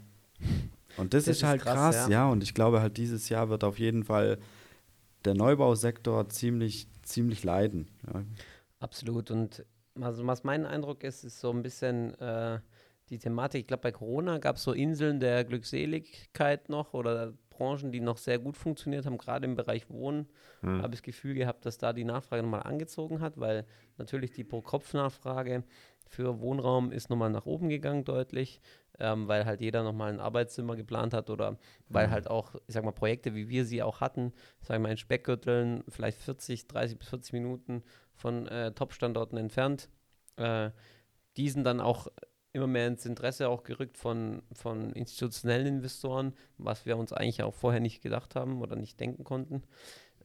[0.97, 2.09] Und das, das ist, halt krass, krass ja.
[2.09, 2.29] ja.
[2.29, 4.39] Und ich glaube halt, dieses Jahr wird auf jeden Fall
[5.25, 7.89] der Neubausektor ziemlich, ziemlich leiden.
[8.13, 8.23] Ja.
[8.79, 9.31] Absolut.
[9.33, 9.65] Und
[10.01, 12.61] also was mein Eindruck ist, ist so ein bisschen äh,
[13.11, 13.63] die Thematik.
[13.63, 18.17] Ich glaube, bei Corona gab es so Inseln der Glückseligkeit noch oder Branchen, die noch
[18.17, 20.29] sehr gut funktioniert haben, gerade im Bereich Wohnen,
[20.61, 20.83] hm.
[20.83, 23.67] habe ich das Gefühl gehabt, dass da die Nachfrage nochmal angezogen hat, weil
[23.99, 25.65] natürlich die Pro-Kopf-Nachfrage
[26.13, 28.61] für Wohnraum ist nochmal nach oben gegangen deutlich,
[28.99, 32.11] ähm, weil halt jeder nochmal ein Arbeitszimmer geplant hat oder weil mhm.
[32.11, 34.99] halt auch, ich sag mal, Projekte, wie wir sie auch hatten, sagen wir mal in
[34.99, 37.83] Speckgürteln, vielleicht 40, 30 bis 40 Minuten
[38.15, 39.89] von äh, Top-Standorten entfernt,
[40.37, 40.71] äh,
[41.37, 42.09] diesen dann auch
[42.53, 47.55] immer mehr ins Interesse auch gerückt von, von institutionellen Investoren, was wir uns eigentlich auch
[47.55, 49.63] vorher nicht gedacht haben oder nicht denken konnten.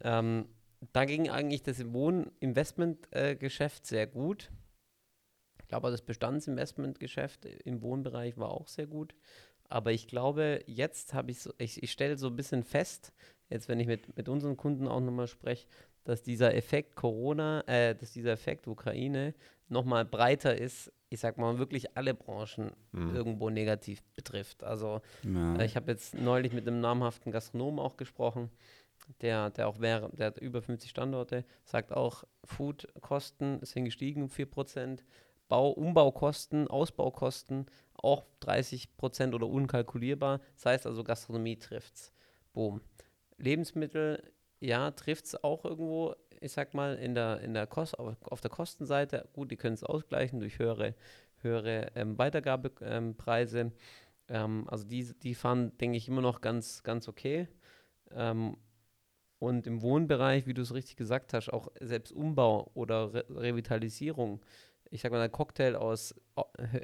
[0.02, 0.48] Ähm,
[0.94, 4.52] da ging eigentlich das Wohninvestmentgeschäft äh, sehr gut.
[5.62, 9.16] Ich glaube, das Bestandsinvestmentgeschäft im Wohnbereich war auch sehr gut.
[9.70, 13.12] Aber ich glaube, jetzt habe ich so, ich, ich stelle so ein bisschen fest,
[13.50, 15.68] jetzt wenn ich mit, mit unseren Kunden auch nochmal spreche,
[16.08, 19.34] dass dieser Effekt Corona, äh, dass dieser Effekt Ukraine
[19.68, 23.14] nochmal breiter ist, ich sag mal, wirklich alle Branchen mhm.
[23.14, 24.64] irgendwo negativ betrifft.
[24.64, 25.58] Also ja.
[25.58, 28.50] äh, ich habe jetzt neulich mit einem namhaften Gastronomen auch gesprochen,
[29.20, 34.30] der, der auch wäre, der hat über 50 Standorte, sagt auch, Foodkosten sind gestiegen um
[34.30, 35.00] 4%,
[35.50, 37.66] Bau, Umbaukosten, Ausbaukosten
[37.96, 40.40] auch 30% oder unkalkulierbar.
[40.56, 42.14] Das heißt also, Gastronomie trifft's.
[42.54, 42.80] Boom.
[43.38, 44.24] Lebensmittel,
[44.60, 48.52] ja, trifft es auch irgendwo ich sag mal, in der, in der Kost, auf, der
[48.52, 50.96] Kostenseite, gut, die können es ausgleichen durch höhere,
[51.42, 53.60] höhere ähm, Weitergabepreise.
[53.60, 53.72] Ähm,
[54.30, 57.48] ähm, also die, die fahren, denke ich, immer noch ganz, ganz okay.
[58.12, 58.58] Ähm,
[59.40, 64.42] und im Wohnbereich, wie du es richtig gesagt hast, auch selbst Umbau oder Re Revitalisierung,
[64.90, 66.16] ich sag mal, ein Cocktail aus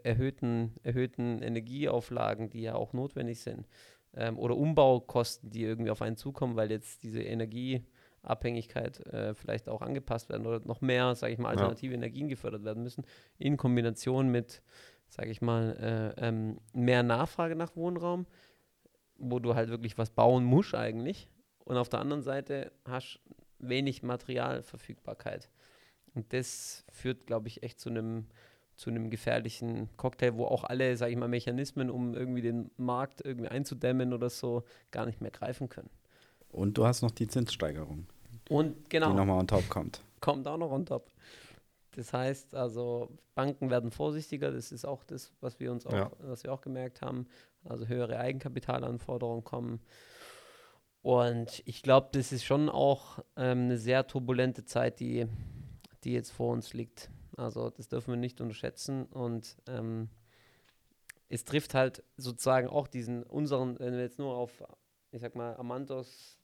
[0.03, 3.67] erhöhten, erhöhten Energieauflagen, die ja auch notwendig sind,
[4.15, 7.85] ähm, oder Umbaukosten, die irgendwie auf einen zukommen, weil jetzt diese Energie
[8.23, 11.97] Abhängigkeit äh, vielleicht auch angepasst werden oder noch mehr, sage ich mal, alternative ja.
[11.97, 13.05] Energien gefördert werden müssen,
[13.37, 14.61] in Kombination mit,
[15.09, 18.25] sage ich mal, äh, ähm, mehr Nachfrage nach Wohnraum,
[19.17, 21.29] wo du halt wirklich was bauen musst eigentlich.
[21.65, 23.19] Und auf der anderen Seite hast
[23.59, 25.49] wenig Materialverfügbarkeit.
[26.13, 28.27] Und das führt, glaube ich, echt zu einem
[28.75, 33.21] zu einem gefährlichen Cocktail, wo auch alle, sage ich mal, Mechanismen, um irgendwie den Markt
[33.23, 35.89] irgendwie einzudämmen oder so, gar nicht mehr greifen können.
[36.49, 38.07] Und du hast noch die Zinssteigerung.
[38.49, 39.11] Und genau.
[39.11, 40.01] Die nochmal on top kommt.
[40.19, 41.09] Kommt auch noch on top.
[41.95, 46.11] Das heißt also, Banken werden vorsichtiger, das ist auch das, was wir uns auch, ja.
[46.19, 47.27] was wir auch gemerkt haben.
[47.65, 49.79] Also höhere Eigenkapitalanforderungen kommen.
[51.01, 55.27] Und ich glaube, das ist schon auch ähm, eine sehr turbulente Zeit, die,
[56.03, 57.09] die jetzt vor uns liegt.
[57.37, 59.05] Also das dürfen wir nicht unterschätzen.
[59.05, 60.09] Und ähm,
[61.29, 64.63] es trifft halt sozusagen auch diesen unseren, wenn wir jetzt nur auf,
[65.11, 66.39] ich sag mal, Amantos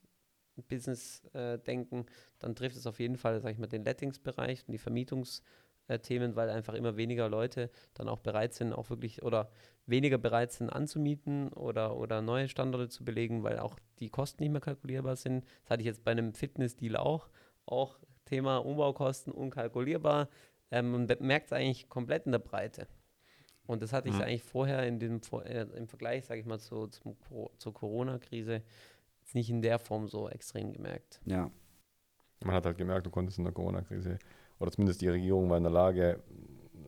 [0.68, 2.06] Business äh, denken,
[2.38, 6.50] dann trifft es auf jeden Fall, sag ich mal, den Lettings-Bereich und die Vermietungsthemen, weil
[6.50, 9.50] einfach immer weniger Leute dann auch bereit sind, auch wirklich oder
[9.86, 14.52] weniger bereit sind anzumieten oder, oder neue Standorte zu belegen, weil auch die Kosten nicht
[14.52, 15.44] mehr kalkulierbar sind.
[15.62, 17.28] Das hatte ich jetzt bei einem Fitness-Deal auch.
[17.66, 20.28] Auch Thema Umbaukosten unkalkulierbar.
[20.70, 22.86] Ähm, man merkt es eigentlich komplett in der Breite.
[23.66, 24.22] Und das hatte ich mhm.
[24.22, 27.16] eigentlich vorher in dem, äh, im Vergleich, sage ich mal, zu, zum,
[27.56, 28.62] zur Corona-Krise
[29.32, 31.20] nicht in der Form so extrem gemerkt.
[31.24, 31.50] Ja.
[32.42, 34.18] Man hat halt gemerkt, du konntest in der Corona-Krise,
[34.58, 36.20] oder zumindest die Regierung war in der Lage,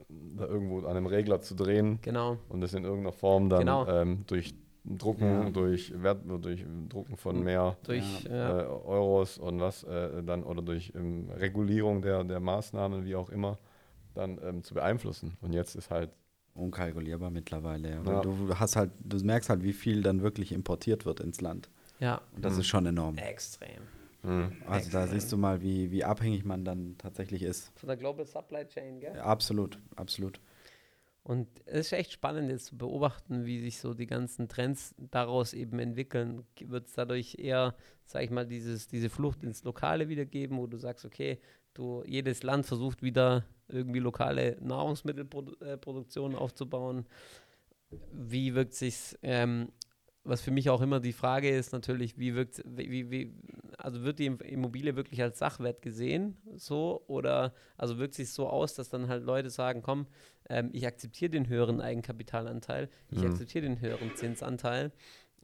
[0.09, 2.01] da irgendwo an einem Regler zu drehen.
[2.03, 2.39] Genau.
[2.49, 3.87] Und das in irgendeiner Form dann genau.
[3.87, 5.51] ähm, durch Drucken, ja.
[5.51, 7.45] durch Wert, durch Drucken von hm.
[7.45, 8.67] mehr durch, äh, ja.
[8.67, 13.59] Euros und was äh, dann oder durch ähm, Regulierung der, der Maßnahmen, wie auch immer,
[14.15, 15.37] dann ähm, zu beeinflussen.
[15.41, 16.11] Und jetzt ist halt
[16.55, 18.03] unkalkulierbar mittlerweile.
[18.05, 18.21] Ja.
[18.21, 21.71] Du hast halt, du merkst halt, wie viel dann wirklich importiert wird ins Land.
[21.99, 22.21] Ja.
[22.35, 22.61] Und das mhm.
[22.61, 23.17] ist schon enorm.
[23.17, 23.83] Extrem.
[24.23, 24.53] Mhm.
[24.67, 24.93] Also Extrem.
[24.93, 27.73] da siehst du mal, wie, wie abhängig man dann tatsächlich ist.
[27.77, 29.17] Von der Global Supply Chain, gell?
[29.17, 30.41] Ja, absolut, absolut.
[31.25, 35.55] Und es ist echt spannend jetzt zu beobachten, wie sich so die ganzen Trends daraus
[35.55, 36.45] eben entwickeln.
[36.61, 40.79] Wird es dadurch eher, sag ich mal, dieses, diese Flucht ins Lokale wiedergeben, wo du
[40.79, 41.39] sagst, okay,
[41.75, 47.07] du, jedes Land versucht wieder irgendwie lokale Nahrungsmittelproduktion aufzubauen.
[48.13, 49.69] Wie wirkt sich ähm,
[50.25, 53.35] was für mich auch immer die Frage ist, natürlich, wie wirkt, wie, wie,
[53.79, 58.75] also wird die Immobilie wirklich als Sachwert gesehen, so, oder, also wirkt sich so aus,
[58.75, 60.07] dass dann halt Leute sagen, komm,
[60.49, 63.31] ähm, ich akzeptiere den höheren Eigenkapitalanteil, ich mhm.
[63.31, 64.93] akzeptiere den höheren Zinsanteil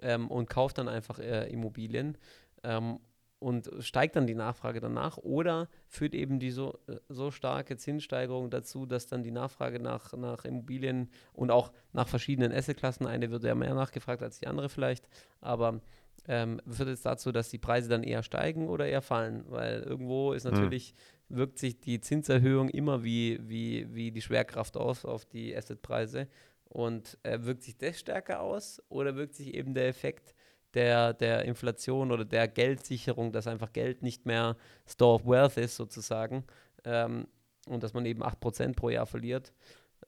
[0.01, 2.17] ähm, und kaufe dann einfach äh, Immobilien.
[2.62, 3.01] Ähm,
[3.38, 8.51] und steigt dann die Nachfrage danach oder führt eben die so, äh, so starke Zinssteigerung
[8.51, 13.44] dazu, dass dann die Nachfrage nach, nach Immobilien und auch nach verschiedenen Assetklassen, eine wird
[13.44, 15.09] ja mehr nachgefragt als die andere vielleicht,
[15.40, 15.81] aber
[16.27, 20.33] ähm, führt es dazu, dass die Preise dann eher steigen oder eher fallen, weil irgendwo
[20.33, 20.53] ist hm.
[20.53, 20.94] natürlich,
[21.29, 21.37] mhm.
[21.37, 26.29] wirkt sich die Zinserhöhung immer wie, wie, wie die Schwerkraft aus auf die Assetpreise
[26.64, 30.35] und äh, wirkt sich das stärker aus oder wirkt sich eben der Effekt
[30.79, 35.75] der, der Inflation oder der Geldsicherung, dass einfach Geld nicht mehr Store of Wealth ist
[35.75, 36.45] sozusagen
[36.85, 37.27] ähm,
[37.67, 39.53] und dass man eben 8% pro Jahr verliert,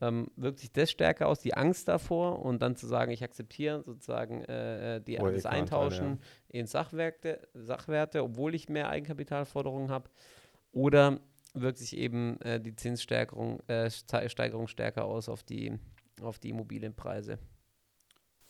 [0.00, 3.82] ähm, wirkt sich das stärker aus, die Angst davor und dann zu sagen, ich akzeptiere
[3.82, 6.20] sozusagen äh, äh die, das Eintauschen
[6.52, 6.60] ja.
[6.60, 10.08] in Sachwerte, Sachwerte, obwohl ich mehr Eigenkapitalforderungen habe
[10.70, 11.18] oder
[11.52, 15.76] wirkt sich eben äh, die Zinssteigerung äh, Steigerung stärker aus auf die,
[16.22, 17.40] auf die Immobilienpreise.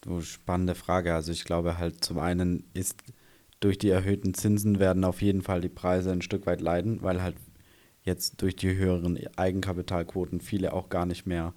[0.00, 1.14] Du, spannende Frage.
[1.14, 3.02] Also ich glaube halt zum einen ist
[3.60, 7.22] durch die erhöhten Zinsen werden auf jeden Fall die Preise ein Stück weit leiden, weil
[7.22, 7.36] halt
[8.02, 11.52] jetzt durch die höheren Eigenkapitalquoten viele auch gar nicht mehr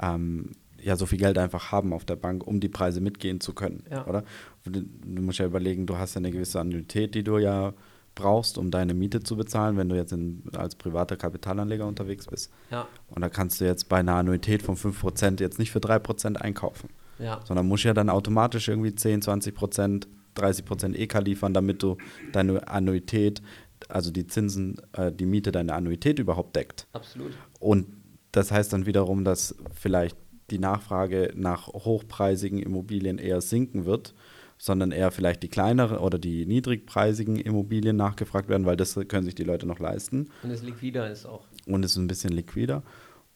[0.00, 3.54] ähm, ja so viel Geld einfach haben auf der Bank, um die Preise mitgehen zu
[3.54, 4.06] können, ja.
[4.06, 4.24] oder?
[4.64, 7.74] Du, du, musst ja überlegen, du hast ja eine gewisse Annuität, die du ja
[8.14, 12.52] brauchst, um deine Miete zu bezahlen, wenn du jetzt in, als privater Kapitalanleger unterwegs bist.
[12.70, 12.86] Ja.
[13.08, 16.88] Und da kannst du jetzt bei einer Annuität von 5% jetzt nicht für 3% einkaufen.
[17.18, 17.40] Ja.
[17.44, 21.96] Sondern musst ja dann automatisch irgendwie 10, 20 Prozent, 30 Prozent EK liefern, damit du
[22.32, 23.42] deine Annuität,
[23.88, 26.86] also die Zinsen, äh, die Miete deine Annuität überhaupt deckt.
[26.92, 27.32] Absolut.
[27.60, 27.86] Und
[28.32, 30.16] das heißt dann wiederum, dass vielleicht
[30.50, 34.14] die Nachfrage nach hochpreisigen Immobilien eher sinken wird,
[34.58, 39.34] sondern eher vielleicht die kleineren oder die niedrigpreisigen Immobilien nachgefragt werden, weil das können sich
[39.34, 40.30] die Leute noch leisten.
[40.42, 41.46] Und es liquider ist auch.
[41.66, 42.82] Und es ist ein bisschen liquider.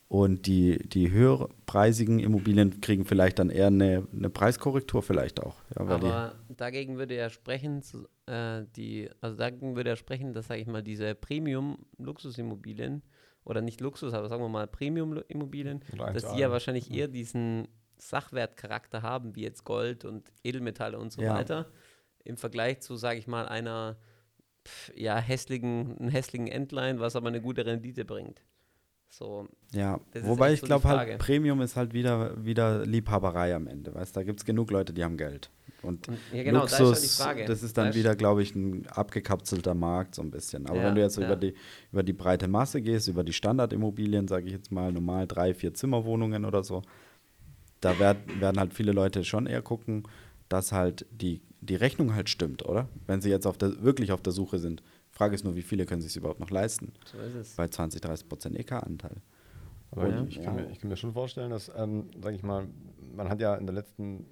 [0.08, 5.56] Und die, die höherpreisigen Immobilien kriegen vielleicht dann eher eine, eine Preiskorrektur vielleicht auch.
[5.76, 7.82] Ja, aber dagegen würde ja sprechen,
[8.26, 13.02] äh, die, also dagegen würde ja sprechen, dass, sage ich mal, diese Premium-Luxusimmobilien
[13.44, 17.68] oder nicht Luxus, aber sagen wir mal Premium-Immobilien, dass die ja wahrscheinlich eher diesen
[17.98, 21.34] Sachwertcharakter haben, wie jetzt Gold und Edelmetalle und so ja.
[21.34, 21.66] weiter,
[22.24, 23.98] im Vergleich zu, sage ich mal, einer
[24.94, 28.42] ja, hässlichen, hässlichen Endline, was aber eine gute Rendite bringt.
[29.10, 33.94] So, ja, wobei ich so glaube halt, Premium ist halt wieder, wieder Liebhaberei am Ende,
[33.94, 35.50] weißt da gibt es genug Leute, die haben Geld.
[35.82, 37.98] Und ja, genau, Luxus, da das ist dann weißt?
[37.98, 40.66] wieder, glaube ich, ein abgekapselter Markt so ein bisschen.
[40.66, 41.26] Aber ja, wenn du jetzt ja.
[41.26, 41.54] über, die,
[41.92, 45.74] über die breite Masse gehst, über die Standardimmobilien, sage ich jetzt mal, normal drei, vier
[45.74, 46.82] Zimmerwohnungen oder so,
[47.80, 50.02] da werd, werden halt viele Leute schon eher gucken,
[50.48, 52.88] dass halt die, die Rechnung halt stimmt, oder?
[53.06, 54.82] Wenn sie jetzt auf der, wirklich auf der Suche sind
[55.18, 56.92] Frage ist nur, wie viele können sich überhaupt noch leisten?
[57.04, 57.56] So ist es.
[57.56, 59.16] Bei 20, 30 Prozent EK-Anteil.
[59.90, 60.24] Aber ja.
[60.28, 62.68] ich, kann mir, ich, kann mir, schon vorstellen, dass, ähm, sage ich mal,
[63.14, 64.26] man hat ja in, der letzten,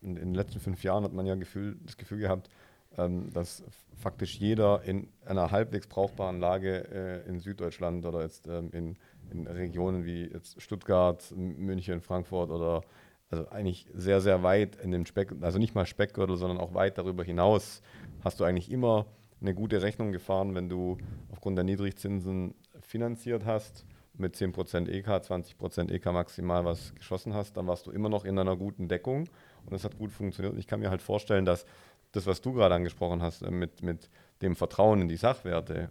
[0.00, 2.50] in, in, den letzten fünf Jahren hat man ja Gefühl, das Gefühl gehabt,
[2.96, 3.64] ähm, dass
[3.96, 8.96] faktisch jeder in einer halbwegs brauchbaren Lage äh, in Süddeutschland oder jetzt ähm, in,
[9.32, 12.82] in Regionen wie jetzt Stuttgart, München, Frankfurt oder
[13.30, 16.96] also eigentlich sehr, sehr weit in dem Speck, also nicht mal Speckgürtel, sondern auch weit
[16.96, 17.82] darüber hinaus,
[18.22, 19.06] hast du eigentlich immer
[19.40, 20.98] eine gute Rechnung gefahren, wenn du
[21.30, 27.66] aufgrund der Niedrigzinsen finanziert hast, mit 10% EK, 20% EK maximal was geschossen hast, dann
[27.66, 29.28] warst du immer noch in einer guten Deckung
[29.64, 30.56] und es hat gut funktioniert.
[30.58, 31.64] Ich kann mir halt vorstellen, dass
[32.12, 34.10] das, was du gerade angesprochen hast, äh, mit, mit
[34.42, 35.90] dem Vertrauen in die Sachwerte,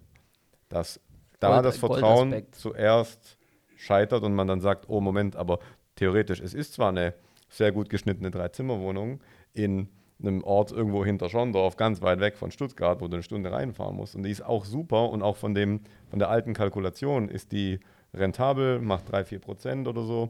[0.67, 0.99] dass
[1.39, 3.37] da Gold, das Vertrauen zuerst
[3.75, 5.59] scheitert und man dann sagt, oh Moment, aber
[5.95, 7.13] theoretisch, es ist zwar eine
[7.49, 9.21] sehr gut geschnittene Dreizimmerwohnung
[9.53, 13.51] in einem Ort irgendwo hinter Schondorf, ganz weit weg von Stuttgart, wo du eine Stunde
[13.51, 14.15] reinfahren musst.
[14.15, 17.79] Und die ist auch super und auch von, dem, von der alten Kalkulation ist die
[18.13, 20.29] rentabel, macht 3, 4 Prozent oder so.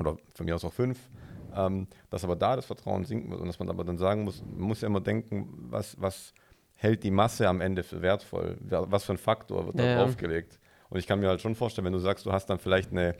[0.00, 0.98] Oder von mir aus auch 5.
[1.54, 4.42] Ähm, dass aber da das Vertrauen sinken wird und dass man aber dann sagen muss,
[4.44, 6.34] man muss ja immer denken, was, was
[6.74, 8.58] hält die Masse am Ende für wertvoll?
[8.60, 10.02] Was für ein Faktor wird da ja.
[10.02, 10.58] draufgelegt?
[10.90, 13.14] Und ich kann mir halt schon vorstellen, wenn du sagst, du hast dann vielleicht eine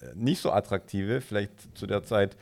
[0.00, 2.36] äh, nicht so attraktive, vielleicht zu der Zeit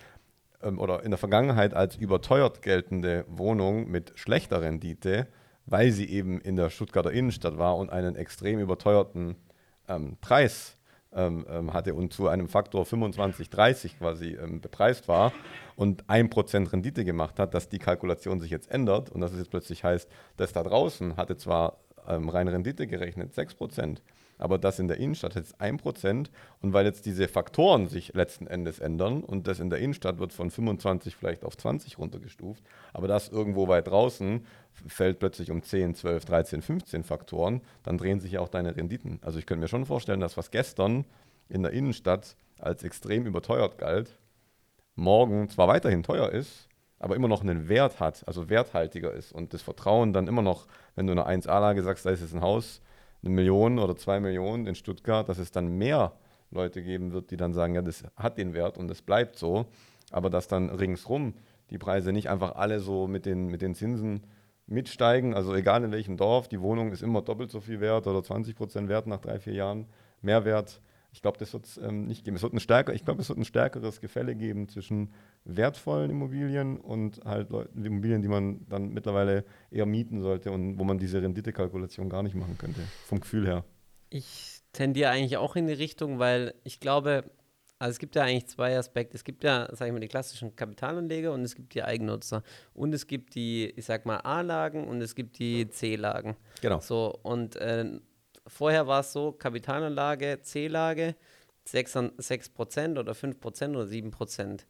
[0.64, 5.28] ähm, oder in der Vergangenheit als überteuert geltende Wohnung mit schlechter Rendite,
[5.66, 9.36] weil sie eben in der Stuttgarter Innenstadt war und einen extrem überteuerten
[9.88, 10.76] ähm, Preis
[11.12, 15.32] ähm, ähm hatte und zu einem Faktor 25, 30 quasi ähm, bepreist war
[15.76, 19.50] und 1% Rendite gemacht hat, dass die Kalkulation sich jetzt ändert und dass es jetzt
[19.50, 23.98] plötzlich heißt, das da draußen hatte zwar ähm, rein Rendite gerechnet 6%,
[24.38, 26.26] aber das in der Innenstadt jetzt 1%.
[26.60, 30.32] Und weil jetzt diese Faktoren sich letzten Endes ändern und das in der Innenstadt wird
[30.32, 34.46] von 25 vielleicht auf 20 runtergestuft, aber das irgendwo weit draußen
[34.86, 39.18] fällt plötzlich um 10, 12, 13, 15 Faktoren, dann drehen sich ja auch deine Renditen.
[39.22, 41.04] Also ich könnte mir schon vorstellen, dass was gestern
[41.48, 44.18] in der Innenstadt als extrem überteuert galt,
[44.96, 46.68] morgen zwar weiterhin teuer ist,
[46.98, 50.66] aber immer noch einen Wert hat, also werthaltiger ist und das Vertrauen dann immer noch,
[50.94, 52.80] wenn du in einer 1A-Lage sagst, da ist jetzt ein Haus,
[53.24, 56.12] eine Million oder zwei Millionen in Stuttgart, dass es dann mehr
[56.50, 59.66] Leute geben wird, die dann sagen, ja, das hat den Wert und es bleibt so,
[60.10, 61.34] aber dass dann ringsrum
[61.70, 64.22] die Preise nicht einfach alle so mit den, mit den Zinsen
[64.66, 68.22] mitsteigen, also egal in welchem Dorf, die Wohnung ist immer doppelt so viel wert oder
[68.22, 69.86] 20 Prozent wert nach drei, vier Jahren,
[70.22, 70.80] Mehrwert
[71.14, 72.36] ich glaube, das wird es ähm, nicht geben.
[72.36, 75.12] Es wird ein stärker, ich glaube, es wird ein stärkeres Gefälle geben zwischen
[75.44, 80.82] wertvollen Immobilien und halt Leuten, Immobilien, die man dann mittlerweile eher mieten sollte und wo
[80.82, 83.64] man diese Renditekalkulation gar nicht machen könnte, vom Gefühl her.
[84.10, 87.30] Ich tendiere eigentlich auch in die Richtung, weil ich glaube,
[87.78, 89.16] also es gibt ja eigentlich zwei Aspekte.
[89.16, 92.42] Es gibt ja, sage ich mal, die klassischen Kapitalanleger und es gibt die Eigennutzer.
[92.72, 96.34] Und es gibt die, ich sag mal, A-Lagen und es gibt die C-Lagen.
[96.60, 96.80] Genau.
[96.80, 98.00] So, und äh,
[98.46, 101.14] vorher war es so, Kapitalanlage, C-Lage,
[101.64, 104.60] 6, 6% oder 5% oder 7%.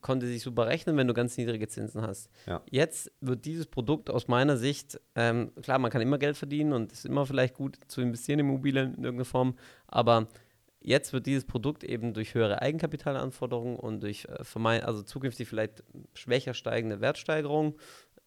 [0.00, 2.28] Konnte sich super rechnen, wenn du ganz niedrige Zinsen hast.
[2.46, 2.62] Ja.
[2.70, 6.92] Jetzt wird dieses Produkt aus meiner Sicht, ähm, klar, man kann immer Geld verdienen und
[6.92, 10.28] es ist immer vielleicht gut zu investieren in Immobilien in irgendeiner Form, aber
[10.80, 16.54] jetzt wird dieses Produkt eben durch höhere Eigenkapitalanforderungen und durch äh, also zukünftig vielleicht schwächer
[16.54, 17.76] steigende Wertsteigerung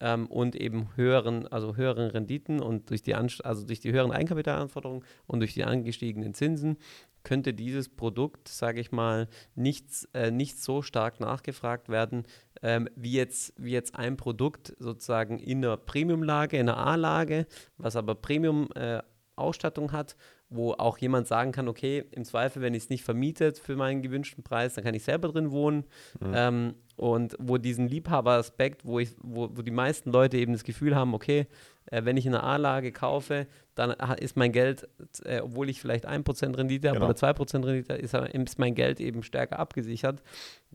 [0.00, 4.12] ähm, und eben höheren, also höheren Renditen und durch die, Anst also durch die höheren
[4.12, 6.78] Eigenkapitalanforderungen und durch die angestiegenen Zinsen
[7.24, 12.24] könnte dieses Produkt, sage ich mal, nicht, äh, nicht so stark nachgefragt werden,
[12.62, 17.96] ähm, wie, jetzt, wie jetzt ein Produkt sozusagen in der Premium-Lage, in der A-Lage, was
[17.96, 20.16] aber Premium-Ausstattung äh, hat
[20.50, 24.00] wo auch jemand sagen kann, okay, im Zweifel, wenn ich es nicht vermietet für meinen
[24.00, 25.84] gewünschten Preis, dann kann ich selber drin wohnen.
[26.20, 26.32] Mhm.
[26.34, 30.96] Ähm, und wo diesen Liebhaberaspekt, wo, ich, wo, wo die meisten Leute eben das Gefühl
[30.96, 31.46] haben, okay,
[31.90, 34.88] äh, wenn ich eine A-Lage kaufe, dann ist mein Geld,
[35.24, 37.10] äh, obwohl ich vielleicht 1% Rendite habe genau.
[37.10, 40.22] oder 2% Rendite, ist, ist mein Geld eben stärker abgesichert.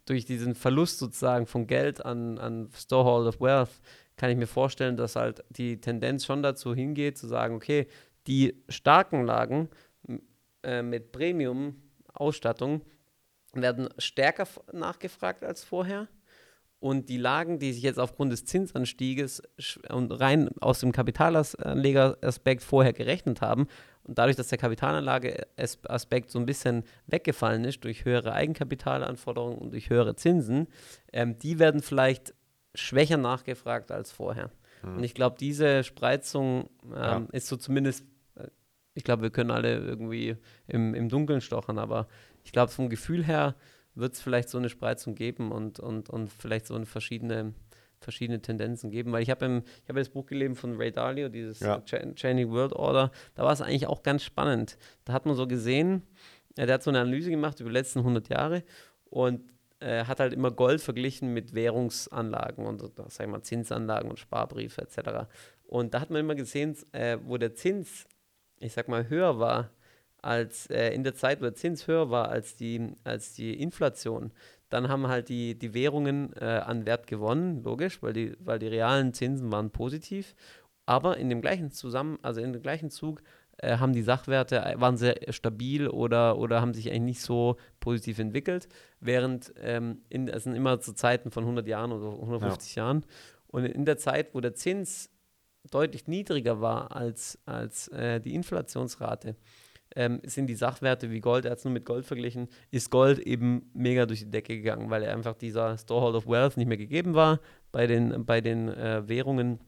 [0.06, 3.82] Durch diesen Verlust sozusagen von Geld an, an Storehold of Wealth
[4.16, 7.88] kann ich mir vorstellen, dass halt die Tendenz schon dazu hingeht, zu sagen, okay,
[8.28, 9.70] die starken Lagen
[10.64, 12.82] äh, mit Premium-Ausstattung
[13.54, 16.08] werden stärker nachgefragt als vorher.
[16.80, 19.42] Und die Lagen, die sich jetzt aufgrund des Zinsanstieges
[19.90, 23.68] und rein aus dem Kapitalanlegeraspekt vorher gerechnet haben,
[24.06, 29.90] und dadurch, dass der Kapitalanlageaspekt so ein bisschen weggefallen ist durch höhere Eigenkapitalanforderungen und durch
[29.90, 30.68] höhere Zinsen,
[31.14, 32.34] ähm, die werden vielleicht
[32.76, 34.52] schwächer nachgefragt als vorher.
[34.84, 34.98] Mhm.
[34.98, 37.28] Und ich glaube, diese Spreizung ähm, ja.
[37.32, 38.04] ist so zumindest
[38.94, 40.36] ich glaube, wir können alle irgendwie
[40.68, 42.08] im, im Dunkeln stochern, aber
[42.44, 43.56] ich glaube, vom Gefühl her
[43.96, 47.54] wird es vielleicht so eine Spreizung geben und, und, und vielleicht so eine verschiedene,
[48.00, 49.12] verschiedene Tendenzen geben.
[49.12, 51.82] Weil ich habe hab das Buch gelesen von Ray Dalio, dieses ja.
[51.82, 53.12] Changing World Order.
[53.36, 54.78] Da war es eigentlich auch ganz spannend.
[55.06, 56.04] Da hat man so gesehen,
[56.58, 58.64] ja, der hat so eine Analyse gemacht über die letzten 100 Jahre
[59.06, 59.42] und
[59.80, 64.82] äh, hat halt immer Gold verglichen mit Währungsanlagen und sag ich mal Zinsanlagen und Sparbriefe
[64.82, 65.28] etc.
[65.66, 68.08] Und da hat man immer gesehen, äh, wo der Zins
[68.64, 69.70] ich sag mal, höher war
[70.22, 74.32] als äh, in der Zeit, wo der Zins höher war als die, als die Inflation,
[74.70, 78.68] dann haben halt die, die Währungen äh, an Wert gewonnen, logisch, weil die, weil die
[78.68, 80.34] realen Zinsen waren positiv.
[80.86, 83.22] Aber in dem gleichen Zusammen, also in dem gleichen Zug
[83.58, 87.58] äh, haben die Sachwerte, äh, waren sehr stabil oder, oder haben sich eigentlich nicht so
[87.80, 88.68] positiv entwickelt,
[89.00, 92.84] während ähm, in, es sind immer zu Zeiten von 100 Jahren oder 150 ja.
[92.84, 93.06] Jahren
[93.48, 95.12] und in der Zeit, wo der Zins
[95.72, 99.36] deutlich niedriger war als, als äh, die Inflationsrate,
[99.96, 103.20] ähm, sind die Sachwerte wie Gold, er hat es nur mit Gold verglichen, ist Gold
[103.20, 106.78] eben mega durch die Decke gegangen, weil er einfach dieser Storehold of Wealth nicht mehr
[106.78, 107.40] gegeben war
[107.72, 109.60] bei den, bei den äh, Währungen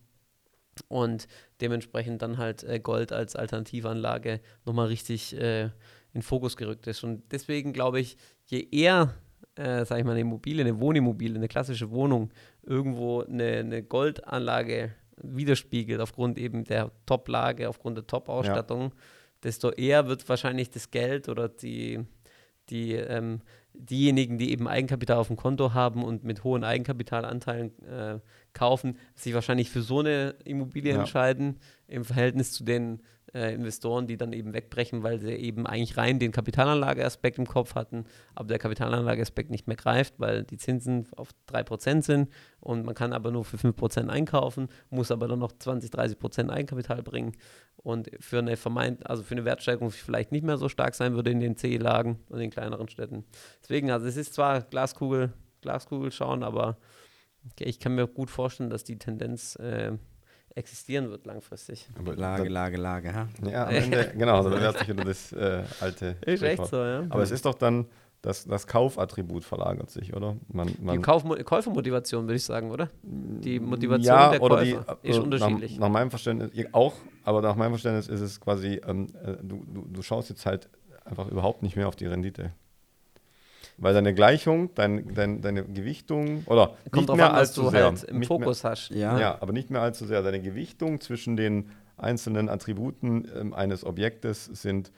[0.88, 1.27] und
[1.62, 5.69] dementsprechend dann halt äh, Gold als Alternativanlage nochmal richtig äh,
[6.13, 7.03] in Fokus gerückt ist.
[7.03, 9.13] Und deswegen glaube ich, je eher,
[9.55, 12.31] äh, sage ich mal, eine Immobilie, eine Wohnimmobilie, eine klassische Wohnung
[12.63, 18.89] irgendwo eine, eine Goldanlage widerspiegelt, aufgrund eben der Top-Lage, aufgrund der Top-Ausstattung, ja.
[19.43, 22.01] desto eher wird wahrscheinlich das Geld oder die,
[22.69, 23.41] die ähm,
[23.73, 28.19] diejenigen, die eben Eigenkapital auf dem Konto haben und mit hohen Eigenkapitalanteilen äh,
[28.54, 30.99] kaufen, sich wahrscheinlich für so eine Immobilie ja.
[30.99, 33.01] entscheiden im Verhältnis zu den
[33.33, 37.75] äh, Investoren, die dann eben wegbrechen, weil sie eben eigentlich rein den Kapitalanlageaspekt im Kopf
[37.75, 42.29] hatten, aber der Kapitalanlageaspekt nicht mehr greift, weil die Zinsen auf 3% sind
[42.61, 47.03] und man kann aber nur für 5% einkaufen, muss aber dann noch 20, 30% Eigenkapital
[47.03, 47.33] bringen
[47.75, 51.31] und für eine vermeint, also für eine Wertsteigerung vielleicht nicht mehr so stark sein würde
[51.31, 53.25] in den C-Lagen und in kleineren Städten.
[53.61, 56.77] Deswegen, also es ist zwar Glaskugel, Glaskugel schauen, aber
[57.51, 59.97] okay, ich kann mir gut vorstellen, dass die Tendenz äh,
[60.55, 61.87] existieren wird langfristig.
[61.99, 63.27] Aber Lage, Lage, Lage, ha?
[63.45, 66.15] Ja, am Ende, genau, dann wird sich wieder das äh, alte.
[66.25, 67.05] Ist echt so, ja.
[67.09, 67.87] Aber es ist doch dann,
[68.21, 70.37] das, das Kaufattribut verlagert sich, oder?
[70.47, 72.89] Man, man die Kauf Käufermotivation, würde ich sagen, oder?
[73.03, 75.73] Die Motivation ja, der oder Käufer die, ist unterschiedlich.
[75.73, 79.63] Nach, nach, meinem Verständnis, auch, aber nach meinem Verständnis ist es quasi, ähm, äh, du,
[79.67, 80.69] du, du schaust jetzt halt
[81.03, 82.51] einfach überhaupt nicht mehr auf die Rendite.
[83.77, 87.85] Weil deine Gleichung, dein, dein, deine Gewichtung, oder Kommt nicht mehr an, allzu sehr.
[87.85, 88.89] Halt im Fokus mehr, hast.
[88.89, 89.19] Ja.
[89.19, 90.21] ja, aber nicht mehr allzu sehr.
[90.21, 94.91] Deine Gewichtung zwischen den einzelnen Attributen ähm, eines Objektes sind,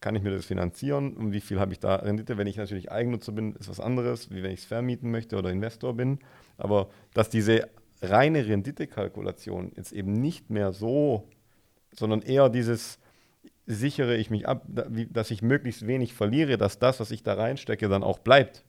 [0.00, 2.36] kann ich mir das finanzieren und wie viel habe ich da Rendite?
[2.36, 5.50] Wenn ich natürlich Eigennutzer bin, ist was anderes, wie wenn ich es vermieten möchte oder
[5.50, 6.18] Investor bin.
[6.58, 7.68] Aber dass diese
[8.02, 11.28] reine Renditekalkulation jetzt eben nicht mehr so,
[11.92, 12.98] sondern eher dieses,
[13.74, 14.66] sichere ich mich ab,
[15.10, 18.64] dass ich möglichst wenig verliere, dass das, was ich da reinstecke, dann auch bleibt.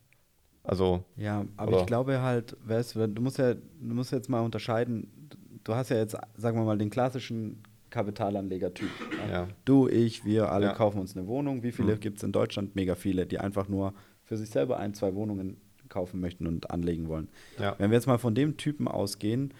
[0.64, 1.04] Also.
[1.18, 5.30] Ja, aber ich glaube halt, weißt, du musst ja, du musst jetzt mal unterscheiden,
[5.64, 8.90] du hast ja jetzt, sagen wir mal, den klassischen Kapitalanleger-Typ.
[9.30, 9.48] Ja.
[9.66, 10.74] Du, ich, wir alle ja.
[10.74, 11.64] kaufen uns eine Wohnung.
[11.64, 12.00] Wie viele mhm.
[12.00, 12.76] gibt es in Deutschland?
[12.76, 15.58] Mega viele, die einfach nur für sich selber ein, zwei Wohnungen
[15.90, 17.30] kaufen möchten und anlegen wollen.
[17.60, 17.76] Ja.
[17.78, 19.54] Wenn wir jetzt mal von dem Typen ausgehen,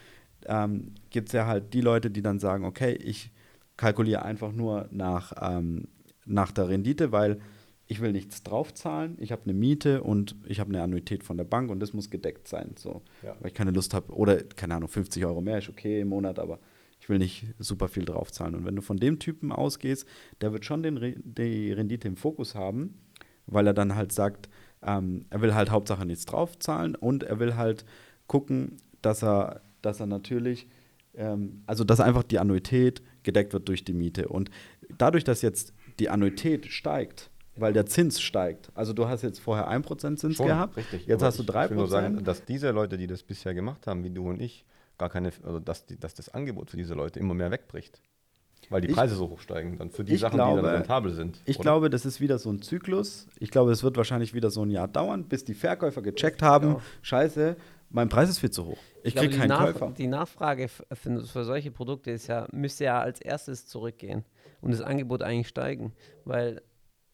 [0.48, 3.32] ähm, gibt es ja halt die Leute, die dann sagen, okay, ich
[3.78, 5.88] kalkuliere einfach nur nach, ähm,
[6.26, 7.40] nach der Rendite, weil
[7.88, 11.44] ich will nichts draufzahlen, ich habe eine Miete und ich habe eine Annuität von der
[11.44, 13.36] Bank und das muss gedeckt sein, so, ja.
[13.40, 16.40] weil ich keine Lust habe oder keine Ahnung, 50 Euro mehr ist okay im Monat,
[16.40, 16.60] aber
[17.00, 18.56] ich will nicht super viel draufzahlen.
[18.56, 20.08] Und wenn du von dem Typen ausgehst,
[20.40, 22.98] der wird schon den, die Rendite im Fokus haben,
[23.46, 24.50] weil er dann halt sagt,
[24.82, 27.84] ähm, er will halt Hauptsache nichts draufzahlen und er will halt
[28.28, 30.68] gucken, dass er, dass er natürlich,
[31.14, 34.28] ähm, also dass einfach die Annuität gedeckt wird durch die Miete.
[34.28, 34.50] Und
[34.98, 38.72] dadurch, dass jetzt die Annuität steigt, weil der Zins steigt.
[38.74, 41.06] Also du hast jetzt vorher 1% Zins Schon, gehabt, richtig.
[41.06, 41.66] jetzt Aber hast du 3%.
[41.66, 44.42] Ich will nur sagen, dass diese Leute, die das bisher gemacht haben, wie du und
[44.42, 44.66] ich,
[44.98, 48.02] gar keine, also dass, die, dass das Angebot für diese Leute immer mehr wegbricht.
[48.70, 51.14] Weil die Preise ich, so hoch steigen, dann für die Sachen, glaube, die dann rentabel
[51.14, 51.42] sind.
[51.46, 51.64] Ich oder?
[51.64, 53.28] glaube, das ist wieder so ein Zyklus.
[53.40, 56.78] Ich glaube, es wird wahrscheinlich wieder so ein Jahr dauern, bis die Verkäufer gecheckt haben,
[57.02, 57.58] scheiße,
[57.90, 58.80] mein Preis ist viel zu hoch.
[59.04, 59.94] Ich, ich kriege keinen Nach Käufer.
[59.98, 64.24] Die Nachfrage für, für, solche Produkte ist ja, müsste ja als erstes zurückgehen
[64.62, 66.62] und das Angebot eigentlich steigen, weil,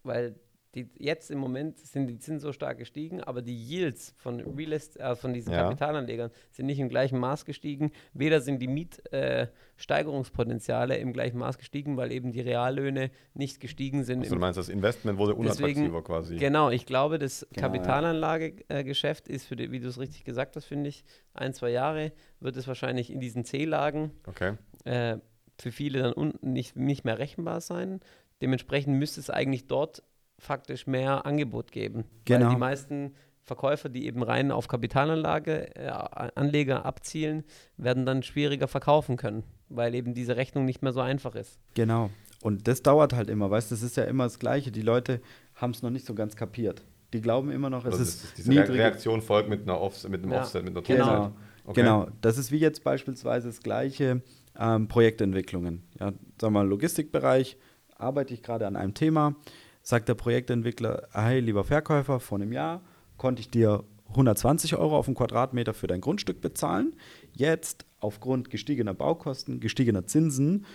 [0.03, 0.35] weil
[0.75, 4.73] die, jetzt im Moment sind die Zinsen so stark gestiegen, aber die Yields von, Real
[4.73, 5.63] Estate, äh, von diesen ja.
[5.63, 7.91] Kapitalanlegern sind nicht im gleichen Maß gestiegen.
[8.13, 14.03] Weder sind die Mietsteigerungspotenziale äh, im gleichen Maß gestiegen, weil eben die Reallöhne nicht gestiegen
[14.03, 14.19] sind.
[14.19, 16.35] Also du meinst, das Investment wurde unattraktiver Deswegen, quasi.
[16.35, 20.65] Genau, ich glaube, das genau, Kapitalanlagegeschäft ist, für die, wie du es richtig gesagt hast,
[20.65, 21.03] finde ich,
[21.33, 24.53] ein, zwei Jahre wird es wahrscheinlich in diesen C-Lagen okay.
[24.85, 25.17] äh,
[25.57, 28.01] für viele dann nicht, nicht mehr rechenbar sein.
[28.41, 30.03] Dementsprechend müsste es eigentlich dort
[30.39, 32.05] faktisch mehr Angebot geben.
[32.25, 32.45] Genau.
[32.45, 33.13] Weil die meisten
[33.43, 35.89] Verkäufer, die eben rein auf Kapitalanlage, äh,
[36.35, 37.43] Anleger abzielen,
[37.77, 41.59] werden dann schwieriger verkaufen können, weil eben diese Rechnung nicht mehr so einfach ist.
[41.73, 42.09] Genau.
[42.41, 44.71] Und das dauert halt immer, weißt du, das ist ja immer das Gleiche.
[44.71, 45.19] Die Leute
[45.55, 46.83] haben es noch nicht so ganz kapiert.
[47.11, 48.73] Die glauben immer noch, es also ist, ist diese niedrige.
[48.73, 50.41] Reaktion folgt mit, einer Offset, mit einem ja.
[50.41, 51.05] Offset, mit einer Genau.
[51.05, 51.31] Total.
[51.65, 51.81] Okay.
[51.81, 52.07] Genau.
[52.21, 54.21] Das ist wie jetzt beispielsweise das gleiche
[54.57, 55.83] ähm, Projektentwicklungen.
[55.99, 57.57] Ja, sagen wir mal, Logistikbereich,
[57.95, 59.35] arbeite ich gerade an einem Thema
[59.89, 62.81] sagt der Projektentwickler, hey, lieber Verkäufer, vor einem Jahr
[63.17, 66.93] konnte ich dir 120 Euro auf dem Quadratmeter für dein Grundstück bezahlen.
[67.33, 70.67] Jetzt aufgrund gestiegener Baukosten, gestiegener Zinsen,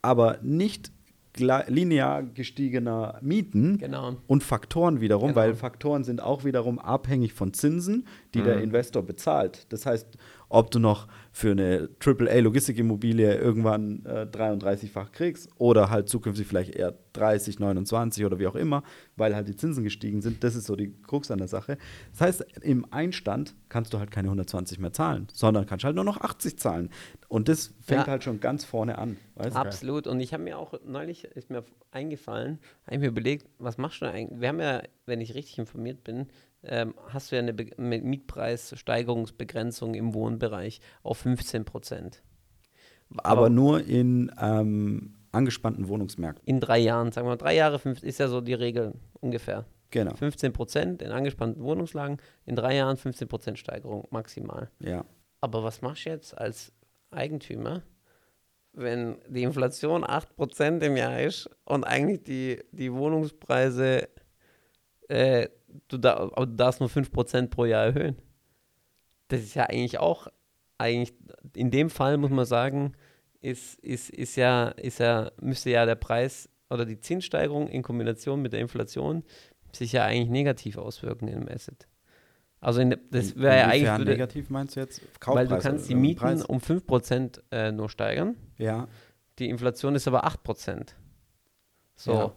[0.00, 0.92] aber nicht
[1.36, 4.16] linear gestiegener Mieten Genau.
[4.28, 5.40] und Faktoren wiederum, Genau.
[5.40, 8.62] weil Faktoren sind auch wiederum abhängig von Zinsen, die der Mhm.
[8.64, 9.66] Investor bezahlt.
[9.70, 10.06] Das heißt,
[10.48, 11.06] ob du noch
[11.36, 18.38] für eine AAA-Logistikimmobilie irgendwann äh, 33-fach kriegst oder halt zukünftig vielleicht eher 30, 29 oder
[18.38, 18.84] wie auch immer,
[19.16, 21.76] weil halt die Zinsen gestiegen sind, das ist so die Krux an der Sache.
[22.12, 26.04] Das heißt, im Einstand kannst du halt keine 120 mehr zahlen, sondern kannst halt nur
[26.04, 26.90] noch 80 zahlen.
[27.26, 28.12] Und das fängt Ja.
[28.12, 29.16] halt schon ganz vorne an.
[29.34, 29.56] Weißt?
[29.56, 29.60] du?
[29.60, 30.06] Absolut.
[30.06, 34.02] Und ich habe mir auch neulich ist mir eingefallen, habe ich mir überlegt, was machst
[34.02, 34.40] du eigentlich?
[34.40, 36.26] Wir haben ja, wenn ich richtig informiert bin,
[36.66, 42.22] ähm, hast du ja eine Be Mietpreissteigerungsbegrenzung im Wohnbereich auf 15 Prozent.
[43.18, 46.46] Aber nur in ähm, angespannten Wohnungsmärkten.
[46.46, 49.66] in drei Jahren, sagen wir mal, drei Jahre fünf, ist ja so die Regel ungefähr.
[49.90, 50.14] Genau.
[50.14, 54.70] 15 Prozent in angespannten Wohnungslagen, in drei Jahren 15 Prozent Steigerung maximal.
[54.80, 55.04] Ja.
[55.40, 56.72] Aber was machst du jetzt als
[57.10, 57.82] Eigentümer,
[58.72, 64.08] wenn die Inflation 8% im Jahr ist und eigentlich die, die Wohnungspreise,
[65.08, 65.48] äh,
[65.88, 68.16] du, da, du darfst nur 5% pro Jahr erhöhen?
[69.28, 70.28] Das ist ja eigentlich auch,
[70.78, 71.14] eigentlich
[71.54, 72.92] in dem Fall muss man sagen,
[73.40, 78.40] ist, ist, ist, ja, ist ja, müsste ja der Preis oder die Zinssteigerung in Kombination
[78.42, 79.22] mit der Inflation
[79.72, 81.86] sich ja eigentlich negativ auswirken im Asset.
[82.60, 85.02] Also in, das wäre ja eigentlich würde, negativ meinst du jetzt?
[85.26, 86.44] weil du Kaufpreis kannst die Mieten Preis?
[86.44, 88.36] um 5% äh, nur steigern.
[88.56, 88.88] Ja.
[89.38, 90.94] Die Inflation ist aber 8%.
[91.96, 92.12] So.
[92.12, 92.32] Ja.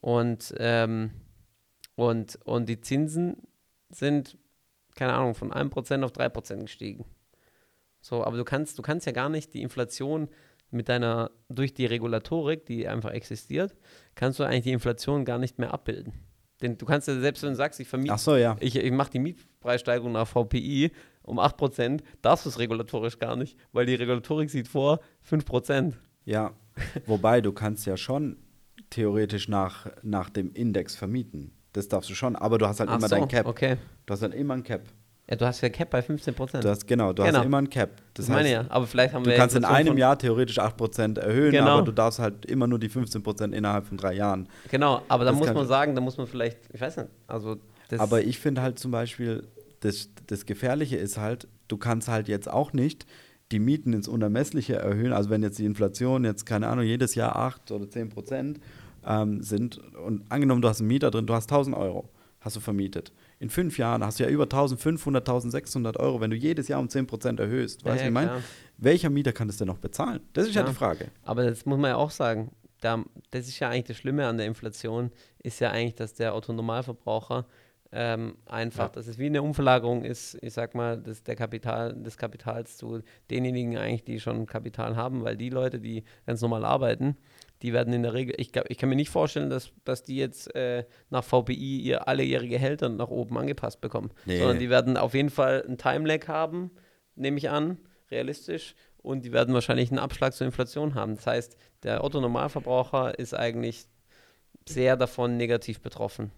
[0.00, 1.10] Und, ähm,
[1.96, 3.42] und, und die Zinsen
[3.90, 4.38] sind,
[4.94, 7.04] keine Ahnung, von 1% auf 3% gestiegen.
[8.00, 10.28] So, aber du kannst, du kannst ja gar nicht die Inflation
[10.70, 13.74] mit deiner, durch die Regulatorik, die einfach existiert,
[14.14, 16.12] kannst du eigentlich die Inflation gar nicht mehr abbilden.
[16.62, 18.56] Denn du kannst ja, selbst wenn du sagst, ich vermiete so, ja.
[18.60, 20.90] ich, ich mache die Mietpreissteigerung nach VPI
[21.22, 25.94] um 8%, darfst du es regulatorisch gar nicht, weil die Regulatorik sieht vor 5%.
[26.24, 26.54] Ja.
[27.06, 28.38] Wobei, du kannst ja schon
[28.90, 31.55] theoretisch nach, nach dem Index vermieten.
[31.76, 33.46] Das darfst du schon, aber du hast halt Ach immer so, dein Cap.
[33.46, 33.76] Okay.
[34.06, 34.82] Du hast halt immer ein Cap.
[35.28, 36.60] Ja, du hast ja Cap bei 15%.
[36.60, 37.38] Du hast, genau, du Genau.
[37.38, 37.90] hast immer ein Cap.
[38.14, 38.74] das Das meine heißt, ich ja.
[38.74, 41.66] Aber vielleicht haben du wir kannst in einem Jahr theoretisch 8% erhöhen, Genau.
[41.78, 44.48] aber du darfst halt immer nur die 15% innerhalb von drei Jahren.
[44.70, 47.56] Genau, aber da muss man sagen, da muss man vielleicht, ich weiß nicht, also
[47.88, 49.46] das Aber ich finde halt zum Beispiel,
[49.80, 53.04] das, das Gefährliche ist halt, du kannst halt jetzt auch nicht
[53.52, 55.12] die Mieten ins Unermessliche erhöhen.
[55.12, 58.60] Also wenn jetzt die Inflation jetzt, keine Ahnung, jedes Jahr 8 oder 10 Prozent
[59.06, 62.08] ähm, sind und angenommen, du hast einen Mieter drin, du hast 1000 Euro,
[62.40, 63.12] hast du vermietet.
[63.38, 66.88] In fünf Jahren hast du ja über 1500, 1600 Euro, wenn du jedes Jahr um
[66.88, 67.82] 10 Prozent erhöhst.
[67.82, 68.42] Ja, Weißt du, ja, ich meine?
[68.78, 70.20] Welcher Mieter kann das denn noch bezahlen?
[70.32, 70.68] Das ist ja Ja.
[70.68, 71.08] die Frage.
[71.22, 72.50] Aber das muss man ja auch sagen.
[72.80, 75.10] Da, das ist ja eigentlich das Schlimme an der Inflation,
[75.42, 77.46] ist ja eigentlich, dass der Autonormalverbraucher
[77.92, 78.88] ähm, einfach, Ja.
[78.90, 83.00] dass es wie eine Umverlagerung ist, ich sag mal, des, der Kapital, des Kapitals zu
[83.30, 87.16] denjenigen eigentlich, die schon Kapital haben, weil die Leute, die ganz normal arbeiten,
[87.62, 90.16] die werden in der Regel, ich, glaub, ich kann mir nicht vorstellen, dass, dass die
[90.16, 94.38] jetzt äh, nach VPI ihr, alle ihre Gehälter nach oben angepasst bekommen, Nee.
[94.38, 96.70] sondern die werden auf jeden Fall einen Time-Lag haben,
[97.14, 97.78] nehme ich an,
[98.10, 98.74] realistisch.
[98.98, 101.14] Und die werden wahrscheinlich einen Abschlag zur Inflation haben.
[101.14, 103.86] Das heißt, der Otto-Normalverbraucher ist eigentlich
[104.68, 106.32] sehr davon negativ betroffen.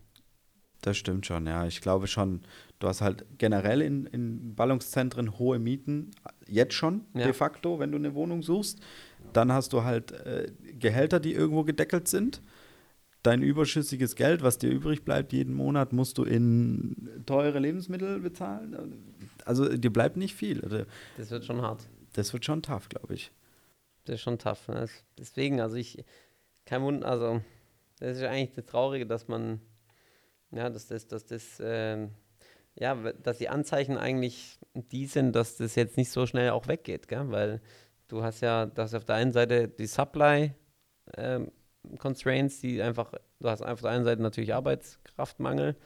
[0.82, 1.66] Das stimmt schon, ja.
[1.66, 2.42] Ich glaube schon,
[2.78, 6.12] du hast halt generell in, in Ballungszentren hohe Mieten,
[6.46, 7.24] jetzt schon Ja.
[7.24, 8.78] de facto, wenn du eine Wohnung suchst.
[9.32, 12.42] Dann hast du halt äh, Gehälter, die irgendwo gedeckelt sind.
[13.22, 19.04] Dein überschüssiges Geld, was dir übrig bleibt jeden Monat, musst du in teure Lebensmittel bezahlen.
[19.44, 20.62] Also dir bleibt nicht viel.
[20.62, 20.84] Also,
[21.16, 21.88] Das wird schon hart.
[22.12, 23.32] Das wird schon tough, glaube ich.
[24.04, 24.68] Das ist schon tough.
[24.68, 24.88] Ne?
[25.18, 26.04] Deswegen, also ich,
[26.64, 27.40] kein Wunder, also
[27.98, 29.60] das ist ja eigentlich das Traurige, dass man,
[30.50, 32.10] ja, dass das, dass das, ähm,
[32.74, 37.08] ja, dass die Anzeichen eigentlich die sind, dass das jetzt nicht so schnell auch weggeht,
[37.08, 37.30] gell?
[37.30, 37.60] weil
[38.08, 40.52] du hast ja, das auf der einen Seite die Supply
[41.16, 41.50] ähm,
[41.98, 45.76] Constraints, die einfach, du hast auf der einen Seite natürlich Arbeitskraftmangel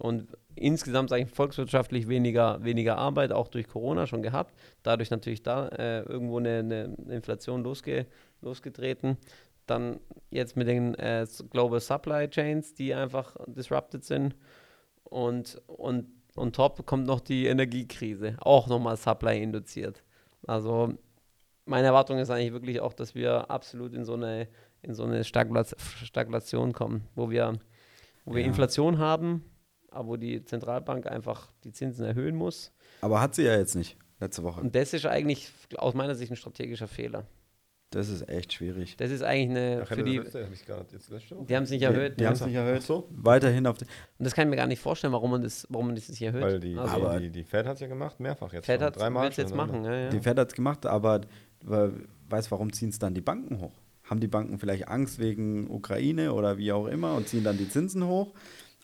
[0.00, 4.54] und insgesamt sage ich volkswirtschaftlich weniger, weniger Arbeit, auch durch Corona schon gehabt.
[4.82, 8.06] Dadurch natürlich da äh, irgendwo eine, eine Inflation losge,
[8.42, 9.16] losgetreten.
[9.66, 10.00] Dann
[10.30, 14.36] jetzt mit den äh, Global Supply Chains, die einfach disrupted sind.
[15.04, 20.02] Und, und on top kommt noch die Energiekrise, auch nochmal Supply induziert.
[20.46, 20.94] Also
[21.66, 24.48] meine Erwartung ist eigentlich wirklich auch, dass wir absolut in so eine,
[24.82, 27.58] in so eine Stagnation kommen, wo wir,
[28.24, 28.46] wo wir Ja.
[28.46, 29.44] Inflation haben,
[29.90, 32.72] aber wo die Zentralbank einfach die Zinsen erhöhen muss.
[33.00, 34.60] Aber hat sie ja jetzt nicht, letzte Woche.
[34.60, 37.26] Und das ist eigentlich aus meiner Sicht ein strategischer Fehler.
[37.90, 38.96] Das ist echt schwierig.
[38.96, 39.80] Das ist eigentlich eine.
[39.84, 41.46] Ach, für die, das letzte, hab ich gar nicht jetzt letzte Woche?
[41.46, 42.18] die haben es nicht erhöht.
[42.18, 42.28] Die ne?
[42.28, 42.82] haben es nicht erhöht.
[42.82, 43.08] So.
[43.10, 45.86] Weiterhin auf die, Und das kann ich mir gar nicht vorstellen, warum man das, warum
[45.86, 46.42] man das nicht erhöht.
[46.42, 48.66] Weil die, also, Aber- die, die Fed hat es ja gemacht, mehrfach jetzt.
[48.66, 49.84] Fed hat Dreimal es jetzt machen.
[49.84, 50.08] Ja, ja.
[50.08, 51.20] Die Fed hat es gemacht, aber
[51.62, 53.72] we- weißt warum ziehen es dann die Banken hoch?
[54.04, 57.68] Haben die Banken vielleicht Angst wegen Ukraine oder wie auch immer und ziehen dann die
[57.68, 58.34] Zinsen hoch,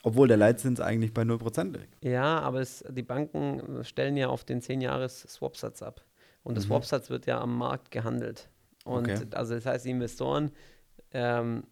[0.03, 2.03] obwohl der Leitzins eigentlich bei 0% liegt?
[2.03, 6.03] Ja, aber es, die Banken stellen ja auf den 10-Jahres-Swapsatz ab.
[6.43, 8.49] Und der Swapsatz wird ja am Markt gehandelt.
[8.83, 9.25] Und Okay.
[9.31, 10.51] also das heißt, die Investoren,
[11.11, 11.63] ähm,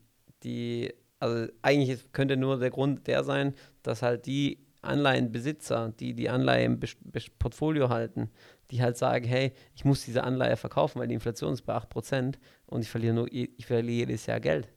[0.44, 6.30] die, also eigentlich könnte nur der Grund der sein, dass halt die Anleihenbesitzer, die die
[6.30, 6.80] Anleihe im
[7.40, 8.30] Portfolio halten,
[8.72, 12.36] die halt sagen, hey, ich muss diese Anleihe verkaufen, weil die Inflation ist bei 8%
[12.66, 14.70] und ich verliere, nur, ich verliere jedes Jahr Geld.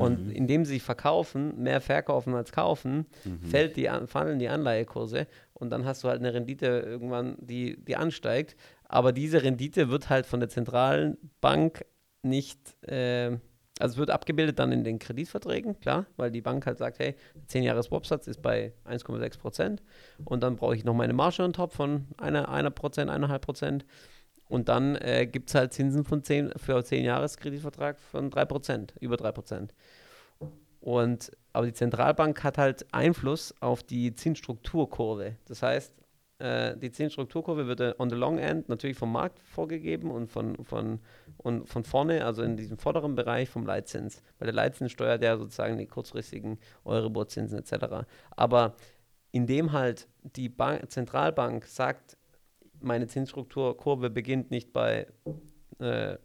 [0.00, 3.06] Und indem sie verkaufen, mehr verkaufen als kaufen,
[3.42, 7.94] fällt die, fallen die Anleihekurse und dann hast du halt eine Rendite irgendwann, die, die
[7.94, 8.56] ansteigt.
[8.84, 11.84] Aber diese Rendite wird halt von der zentralen Bank
[12.22, 13.38] nicht, äh,
[13.78, 17.14] also es wird abgebildet dann in den Kreditverträgen, klar, weil die Bank halt sagt, hey,
[17.46, 19.82] 10 Jahre Swapsatz ist bei 1,6 Prozent
[20.24, 23.84] und dann brauche ich noch meine Marge on top von einer, einer Prozent, eineinhalb Prozent.
[24.48, 28.90] Und dann äh, gibt es halt Zinsen von 10, für 10 Jahres Kreditvertrag von 3%,
[29.00, 29.70] über 3%.
[30.80, 35.34] Und, aber die Zentralbank hat halt Einfluss auf die Zinsstrukturkurve.
[35.46, 35.92] Das heißt,
[36.38, 40.62] äh, die Zinsstrukturkurve wird äh, on the long end natürlich vom Markt vorgegeben und von,
[40.64, 41.00] von,
[41.38, 44.22] und von vorne, also in diesem vorderen Bereich vom Leitzins.
[44.38, 48.06] Weil der Leitzins steuert ja sozusagen die kurzfristigen Euribor-Zinsen etc.
[48.30, 48.76] Aber
[49.32, 52.16] indem halt die Bank, Zentralbank sagt,
[52.80, 55.06] meine Zinsstrukturkurve beginnt nicht bei
[55.78, 56.16] äh,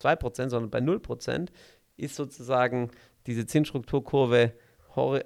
[0.00, 1.48] 2%, sondern bei 0%,
[1.96, 2.90] ist sozusagen
[3.26, 4.52] diese Zinsstrukturkurve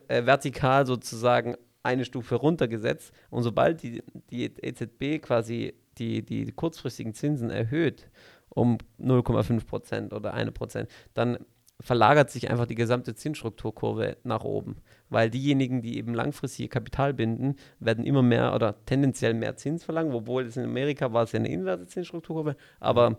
[0.09, 3.13] äh, vertikal sozusagen eine Stufe runtergesetzt.
[3.31, 8.11] Und sobald die, die EZB quasi die, die kurzfristigen Zinsen erhöht
[8.49, 11.39] um 0,5% oder 1%, dann
[11.81, 14.77] verlagert sich einfach die gesamte Zinsstrukturkurve nach oben.
[15.09, 19.85] Weil diejenigen, die eben langfristig ihr Kapital binden, werden immer mehr oder tendenziell mehr Zins
[19.85, 22.57] verlangen, obwohl es in Amerika war es ja eine inverse Zinsstrukturkurve.
[22.81, 23.19] Aber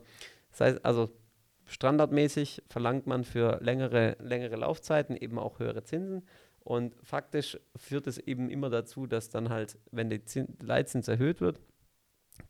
[0.51, 1.09] das heißt, also
[1.65, 6.23] standardmäßig verlangt man für längere, längere Laufzeiten eben auch höhere Zinsen.
[6.63, 11.41] Und faktisch führt es eben immer dazu, dass dann halt, wenn der Zin Leitzins erhöht
[11.41, 11.59] wird,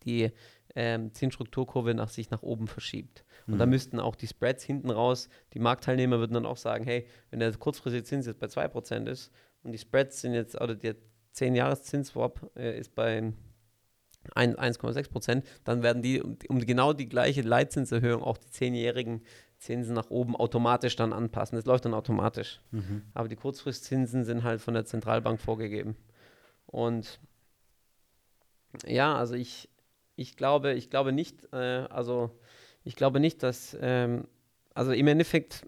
[0.04, 0.30] die
[0.74, 3.24] ähm, Zinsstrukturkurve nach sich nach oben verschiebt.
[3.46, 7.06] Und da müssten auch die Spreads hinten raus, die Marktteilnehmer würden dann auch sagen, hey,
[7.30, 9.30] wenn der kurzfristige Zins jetzt bei 2% ist
[9.62, 10.96] und die Spreads sind jetzt, oder der
[11.34, 13.18] 10-Jahres-Zinsswap äh, ist bei
[14.34, 19.22] ein- 1,6%, dann werden die um, um genau die gleiche Leitzinserhöhung auch die 10-jährigen
[19.62, 21.56] Zinsen nach oben automatisch dann anpassen.
[21.56, 22.60] Das läuft dann automatisch.
[23.14, 25.96] Aber die Kurzfristzinsen sind halt von der Zentralbank vorgegeben.
[26.66, 27.20] Und
[28.86, 29.68] ja, also ich,
[30.16, 32.30] ich glaube, ich glaube nicht, äh, also
[32.82, 34.26] ich glaube nicht, dass, ähm,
[34.74, 35.64] also im Endeffekt,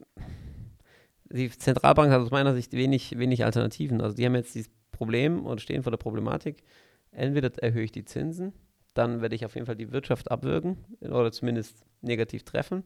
[1.26, 4.00] die Zentralbank hat aus meiner Sicht wenig, wenig Alternativen.
[4.00, 6.64] Also die haben jetzt dieses Problem oder stehen vor der Problematik,
[7.12, 8.52] entweder erhöhe ich die Zinsen,
[8.94, 12.84] dann werde ich auf jeden Fall die Wirtschaft abwürgen oder zumindest negativ treffen.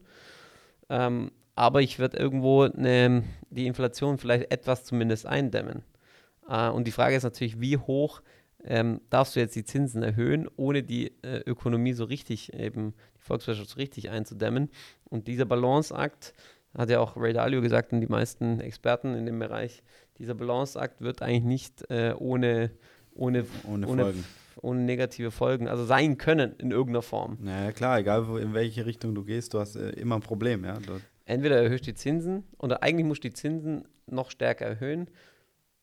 [0.89, 5.83] Ähm, aber ich werde irgendwo ne, die Inflation vielleicht etwas zumindest eindämmen.
[6.47, 8.21] Äh, und die Frage ist natürlich, wie hoch
[8.63, 13.21] ähm, darfst du jetzt die Zinsen erhöhen, ohne die äh, Ökonomie so richtig, eben die
[13.21, 14.69] Volkswirtschaft so richtig einzudämmen.
[15.05, 16.33] Und dieser Balanceakt,
[16.77, 19.83] hat ja auch Ray Dalio gesagt und die meisten Experten in dem Bereich,
[20.17, 22.71] dieser Balanceakt wird eigentlich nicht äh, ohne,
[23.19, 24.23] ohne, Ohne ohne, Folgen.
[24.61, 27.37] ohne negative Folgen, also sein können in irgendeiner Form.
[27.41, 30.63] Naja, klar, egal wo, in welche Richtung du gehst, du hast äh, immer ein Problem,
[30.63, 30.79] ja.
[30.79, 35.09] Du, entweder erhöhst du die Zinsen oder eigentlich musst du die Zinsen noch stärker erhöhen,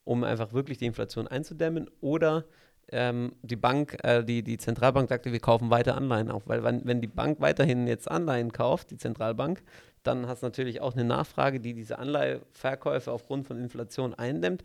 [0.05, 2.45] um einfach wirklich die Inflation einzudämmen oder
[2.93, 6.84] ähm, die Bank, äh, die, die Zentralbank sagte, wir kaufen weiter Anleihen auf, weil wenn,
[6.84, 9.62] wenn die Bank weiterhin jetzt Anleihen kauft, die Zentralbank,
[10.05, 14.62] dann hast du natürlich auch eine Nachfrage, die diese Anleiheverkäufe aufgrund von Inflation eindämmt,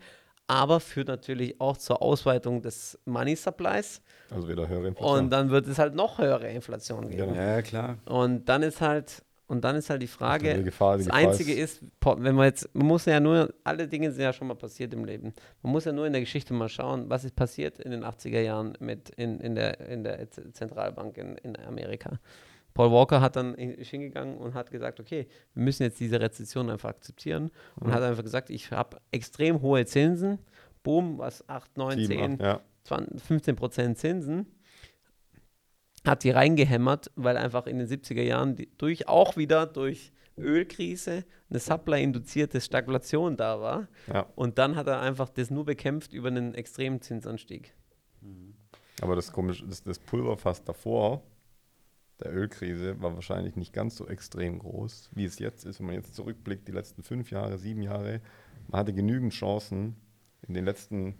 [0.52, 5.18] aber führt natürlich auch zur Ausweitung des Money Supplies Also wieder höhere Inflation.
[5.18, 7.34] und dann wird es halt noch höhere Inflation geben.
[7.34, 7.96] Ja, ja, klar.
[8.04, 11.30] Und dann ist halt, und dann ist halt die Frage, Die Gefahr, die das Gefahr
[11.30, 14.54] Einzige ist, wenn man jetzt, man muss ja nur, alle Dinge sind ja schon mal
[14.54, 15.32] passiert im Leben.
[15.62, 18.40] Man muss ja nur in der Geschichte mal schauen, was ist passiert in den 80er
[18.40, 22.18] Jahren mit in, in, der, in der Zentralbank in, in Amerika.
[22.74, 26.70] Paul Walker hat dann ist hingegangen und hat gesagt, okay, wir müssen jetzt diese Rezession
[26.70, 30.38] einfach akzeptieren und hat einfach gesagt, ich habe extrem hohe Zinsen,
[30.82, 32.60] boom, was 8, 9, Sieben, 10, acht, ja.
[32.84, 34.46] 20, 15 Prozent Zinsen,
[36.04, 41.24] hat die reingehämmert, weil einfach in den 70er Jahren die, durch, auch wieder durch Ölkrise
[41.50, 43.88] eine Supply-induzierte Stagflation da war.
[44.12, 44.26] ja.
[44.34, 47.74] Und dann hat er einfach das nur bekämpft über einen extremen Zinsanstieg.
[49.00, 51.22] Aber das komisch, das, das Pulverfass davor,
[52.22, 55.80] der Ölkrise war wahrscheinlich nicht ganz so extrem groß, wie es jetzt ist.
[55.80, 58.20] Wenn man jetzt zurückblickt, die letzten fünf Jahre, sieben Jahre,
[58.68, 59.96] man hatte genügend Chancen
[60.46, 61.14] in den letzten,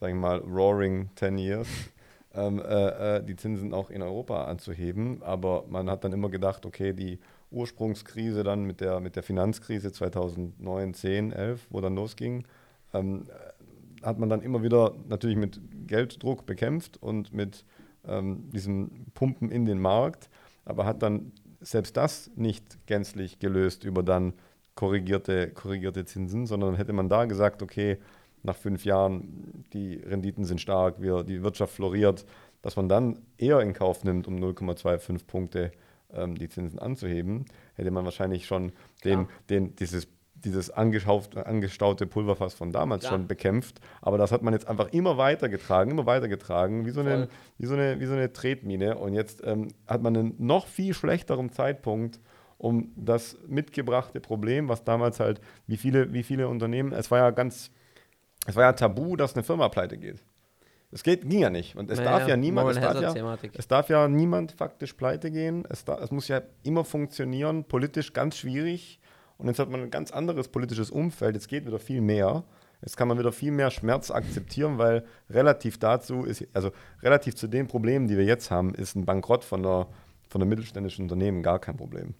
[0.00, 1.68] sagen wir mal, roaring 10 years,
[2.34, 5.22] ähm, äh, äh, die Zinsen auch in Europa anzuheben.
[5.22, 7.18] Aber man hat dann immer gedacht, okay, die
[7.50, 12.44] Ursprungskrise dann mit der, mit der Finanzkrise 2009, 10, 11, wo dann losging,
[12.92, 13.24] ähm,
[14.02, 17.64] hat man dann immer wieder natürlich mit Gelddruck bekämpft und mit
[18.06, 20.28] ähm, diesem Pumpen in den Markt,
[20.64, 24.34] aber hat dann selbst das nicht gänzlich gelöst über dann
[24.74, 27.98] korrigierte, korrigierte Zinsen, sondern hätte man da gesagt, okay,
[28.42, 32.26] nach fünf Jahren, die Renditen sind stark, wir, die Wirtschaft floriert,
[32.60, 35.72] dass man dann eher in Kauf nimmt, um 0,25 Punkte
[36.12, 38.72] ähm, die Zinsen anzuheben, hätte man wahrscheinlich schon
[39.04, 40.08] den, den, dieses
[40.44, 43.10] dieses angestaute Pulverfass von damals ja.
[43.10, 43.80] schon bekämpft.
[44.02, 47.28] Aber das hat man jetzt einfach immer weiter getragen, immer weiter getragen, wie so eine,
[47.58, 48.96] wie so eine, wie so eine Tretmine.
[48.98, 52.20] Und jetzt ähm, hat man einen noch viel schlechteren Zeitpunkt,
[52.58, 57.30] um das mitgebrachte Problem, was damals halt, wie viele, wie viele Unternehmen, es war ja
[57.30, 57.70] ganz,
[58.46, 60.24] es war ja tabu, dass eine Firma pleite geht.
[60.94, 61.74] Es geht, ging ja nicht.
[61.74, 65.32] Und es naja, darf ja niemand, es darf ja, es darf ja niemand faktisch pleite
[65.32, 65.64] gehen.
[65.68, 69.00] Es, da, es muss ja immer funktionieren, politisch ganz schwierig.
[69.38, 71.34] Und jetzt hat man ein ganz anderes politisches Umfeld.
[71.34, 72.44] Jetzt geht wieder viel mehr.
[72.82, 76.70] Jetzt kann man wieder viel mehr Schmerz akzeptieren, weil relativ dazu ist, also
[77.02, 79.86] relativ zu den Problemen, die wir jetzt haben, ist ein Bankrott von einer,
[80.28, 82.14] von einem mittelständischen Unternehmen gar kein Problem.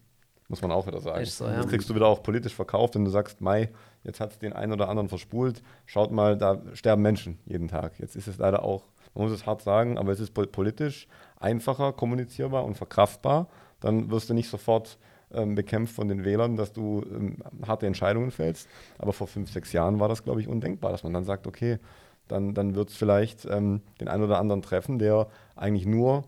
[0.47, 1.25] Muss man auch wieder sagen.
[1.25, 1.57] So, ja.
[1.57, 3.69] Das kriegst du wieder auch politisch verkauft, wenn du sagst, Mai,
[4.03, 5.63] jetzt hat es den einen oder anderen verspult.
[5.85, 7.99] Schaut mal, da sterben Menschen jeden Tag.
[7.99, 8.83] Jetzt ist es leider auch,
[9.15, 11.07] man muss es hart sagen, aber es ist politisch
[11.39, 13.47] einfacher kommunizierbar und verkraftbar.
[13.79, 14.99] Dann wirst du nicht sofort
[15.33, 18.67] ähm, bekämpft von den Wählern, dass du ähm, harte Entscheidungen fällst.
[18.97, 21.79] Aber vor fünf, sechs Jahren war das, glaube ich, undenkbar, dass man dann sagt, okay,
[22.27, 26.23] dann, dann wird es vielleicht ähm, den einen oder anderen treffen, der eigentlich nur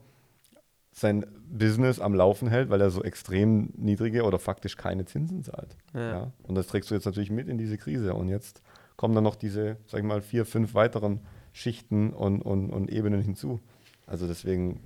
[0.92, 5.78] sein Business am Laufen hält, weil er so extrem niedrige oder faktisch keine Zinsen zahlt.
[5.94, 6.12] Ja.
[6.12, 6.32] ja.
[6.44, 8.14] Und das trägst du jetzt natürlich mit in diese Krise.
[8.16, 8.62] Und jetzt
[8.96, 11.22] kommen dann noch diese, sag ich mal, vier, fünf weiteren
[11.54, 13.60] Schichten und, und, und Ebenen hinzu.
[14.08, 14.80] Also deswegen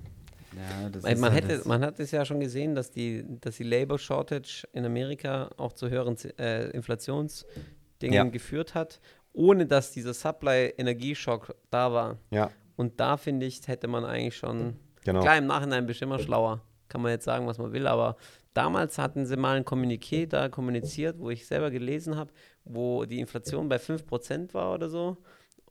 [0.56, 4.68] ja, man, hätte, man hat es ja schon gesehen, dass die, dass die Labor Shortage
[4.74, 8.24] in Amerika auch zu höheren äh, Inflationsdingen ja.
[8.24, 9.00] geführt hat,
[9.34, 12.18] ohne dass dieser Supply-Energieschock da war.
[12.32, 12.52] Ja.
[12.76, 15.22] Und da finde ich, hätte man eigentlich schon, genau.
[15.22, 18.18] klar im Nachhinein bestimmt immer schlauer, kann man jetzt sagen, was man will, aber
[18.54, 22.32] damals hatten sie mal ein Kommuniqué da kommuniziert, wo ich selber gelesen habe,
[22.66, 25.18] wo die Inflation bei 5% war oder so.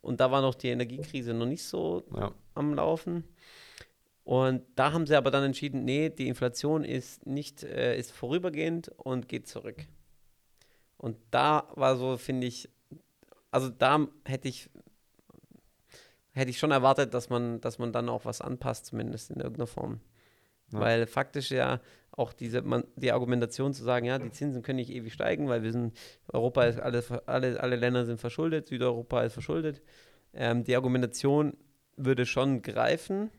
[0.00, 2.32] Und da war noch die Energiekrise noch nicht so ja.
[2.54, 3.24] am Laufen.
[4.24, 8.88] Und da haben sie aber dann entschieden, nee, die Inflation ist nicht, äh, ist vorübergehend
[8.96, 9.86] und geht zurück.
[10.96, 12.68] Und da war so, finde ich,
[13.50, 14.68] also da hätte ich,
[16.32, 19.66] hätte ich schon erwartet, dass man, dass man dann auch was anpasst, zumindest in irgendeiner
[19.66, 20.00] Form.
[20.72, 20.80] Ja.
[20.80, 21.80] Weil faktisch ja
[22.12, 25.62] auch diese, man, die Argumentation zu sagen, ja, die Zinsen können nicht ewig steigen, weil
[25.62, 25.96] wir sind,
[26.28, 29.82] Europa ist, alle, alle, alle Länder sind verschuldet, Südeuropa ist verschuldet.
[30.34, 31.56] Ähm, die Argumentation
[31.96, 33.30] würde schon greifen,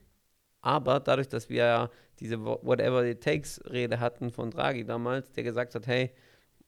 [0.61, 1.89] aber dadurch, dass wir ja
[2.19, 6.11] diese Whatever it takes Rede hatten von Draghi damals, der gesagt hat, hey,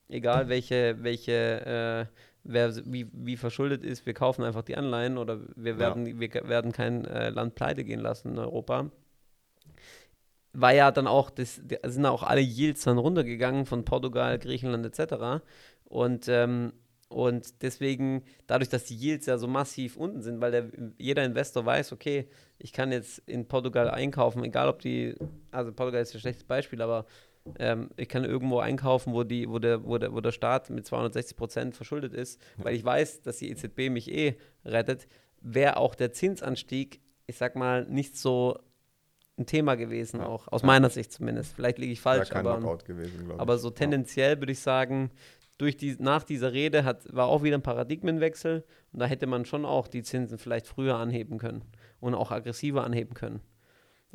[0.09, 5.39] egal welche, welche, äh, wer wie, wie verschuldet ist, wir kaufen einfach die Anleihen oder
[5.55, 6.19] wir werden, ja.
[6.19, 8.89] wir werden kein äh, Land pleite gehen lassen in Europa.
[10.53, 15.43] War ja dann auch, das, sind auch alle Yields dann runtergegangen von Portugal, Griechenland etc.
[15.85, 16.73] Und ähm,
[17.13, 21.65] und deswegen, dadurch, dass die Yields ja so massiv unten sind, weil der, jeder Investor
[21.65, 25.15] weiß, okay, ich kann jetzt in Portugal einkaufen, egal ob die,
[25.51, 27.05] also Portugal ist ein schlechtes Beispiel, aber
[27.59, 30.85] ähm, ich kann irgendwo einkaufen, wo, die, wo, der, wo, der, wo der Staat mit
[30.85, 34.35] 260 Prozent verschuldet ist, weil ich weiß, dass die EZB mich eh
[34.65, 35.07] rettet,
[35.41, 38.57] wäre auch der Zinsanstieg, ich sag mal, nicht so
[39.37, 40.27] ein Thema gewesen, ja.
[40.27, 40.67] auch aus ja.
[40.67, 41.53] meiner Sicht zumindest.
[41.53, 45.11] Vielleicht liege ich falsch, aber, gewesen, aber so tendenziell würde ich sagen,
[45.63, 49.45] durch die, nach dieser Rede hat, war auch wieder ein Paradigmenwechsel und da hätte man
[49.45, 51.63] schon auch die Zinsen vielleicht früher anheben können
[52.01, 53.39] und auch aggressiver anheben können.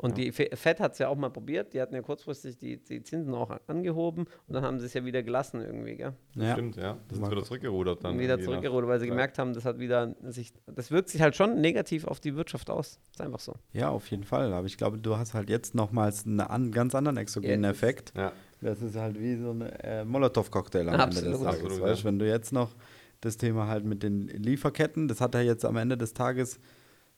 [0.01, 0.23] Und ja.
[0.23, 3.33] die Fed hat es ja auch mal probiert, die hatten ja kurzfristig die, die Zinsen
[3.33, 6.13] auch angehoben und dann haben sie es ja wieder gelassen irgendwie, gell?
[6.35, 6.53] Ja.
[6.53, 6.97] Stimmt, ja.
[7.09, 8.17] Das ist wieder zurückgerudert dann.
[8.17, 11.59] Wieder zurückgerudert, weil sie gemerkt haben, das hat wieder sich, das wirkt sich halt schon
[11.59, 12.97] negativ auf die Wirtschaft aus.
[13.11, 13.55] Ist einfach so.
[13.73, 14.53] Ja, auf jeden Fall.
[14.53, 18.13] Aber ich glaube, du hast halt jetzt nochmals einen an, ganz anderen exogenen ja, Effekt.
[18.15, 18.31] Ja.
[18.61, 21.25] Das ist halt wie so ein äh, Molotow-Cocktail am Absolut.
[21.25, 21.61] Ende des Tages.
[21.61, 22.05] Absolut, weißt, ja.
[22.05, 22.73] Wenn du jetzt noch
[23.19, 26.61] das Thema halt mit den Lieferketten, das hat er jetzt am Ende des Tages,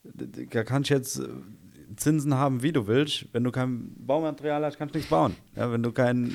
[0.04, 1.28] da kannst du jetzt äh,
[1.96, 3.28] Zinsen haben, wie du willst.
[3.34, 5.36] Wenn du kein Baumaterial hast, kannst du nichts bauen.
[5.56, 6.34] Ja, wenn du kein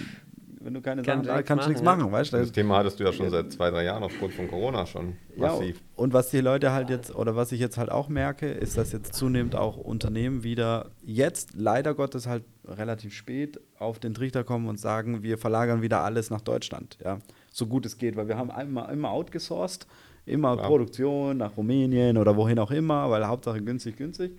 [0.67, 2.39] wenn du keine Kannst Sachen nichts kannst du nichts machen, weißt du?
[2.39, 5.53] Das Thema hattest du ja schon seit zwei, drei Jahren aufgrund von Corona schon Ja,
[5.53, 5.81] massiv.
[5.95, 8.91] und was die Leute halt jetzt, oder was ich jetzt halt auch merke, ist, dass
[8.91, 14.67] jetzt zunehmend auch Unternehmen wieder jetzt leider Gottes halt relativ spät auf den Trichter kommen
[14.67, 17.21] und sagen, wir verlagern wieder alles nach Deutschland, ja,
[17.53, 19.87] so gut es geht, weil wir haben immer, immer outgesourced,
[20.25, 20.67] immer Klar.
[20.67, 24.33] Produktion nach Rumänien oder wohin auch immer, weil Hauptsache günstig, günstig,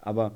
[0.00, 0.32] aber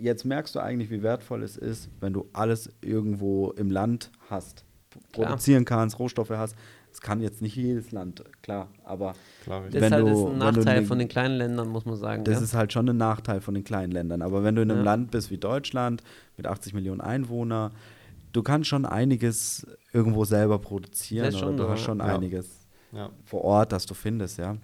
[0.00, 4.64] jetzt merkst du eigentlich, wie wertvoll es ist, wenn du alles irgendwo im Land hast,
[5.12, 5.26] Klar.
[5.28, 6.56] produzieren kannst, Rohstoffe hast.
[6.90, 9.12] Es kann jetzt nicht jedes Land, klar, aber
[9.44, 9.74] Klar, Das.
[9.74, 12.24] Wenn ist halt du- ist ein Nachteil ne- von den kleinen Ländern, muss man sagen.
[12.24, 12.44] Das gell?
[12.44, 14.22] ist halt schon ein Nachteil von den kleinen Ländern.
[14.22, 14.84] Aber wenn du in einem Ja.
[14.92, 16.02] Land bist wie Deutschland
[16.36, 17.72] mit 80 Millionen Einwohnern,
[18.32, 21.26] du kannst schon einiges irgendwo selber produzieren.
[21.26, 22.06] Das ist schon oder du hast schon ja.
[22.06, 22.48] einiges
[22.92, 23.10] ja.
[23.24, 24.56] vor Ort, das du findest, ja.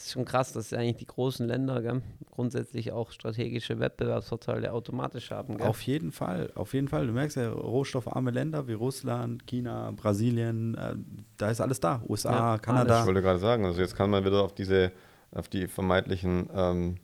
[0.00, 5.30] Das ist schon krass, dass eigentlich die großen Länder gell, grundsätzlich auch strategische Wettbewerbsvorteile automatisch
[5.30, 5.58] haben.
[5.58, 5.66] Gell?
[5.66, 7.06] Auf jeden Fall, auf jeden Fall.
[7.06, 10.94] Du merkst ja, rohstoffarme Länder wie Russland, China, Brasilien, äh,
[11.36, 12.02] da ist alles da.
[12.08, 13.00] USA, Ja, Kanada.
[13.00, 14.90] Ich wollte gerade sagen, also jetzt kann man wieder auf diese,
[15.32, 16.96] auf die vermeintlichen, ähm,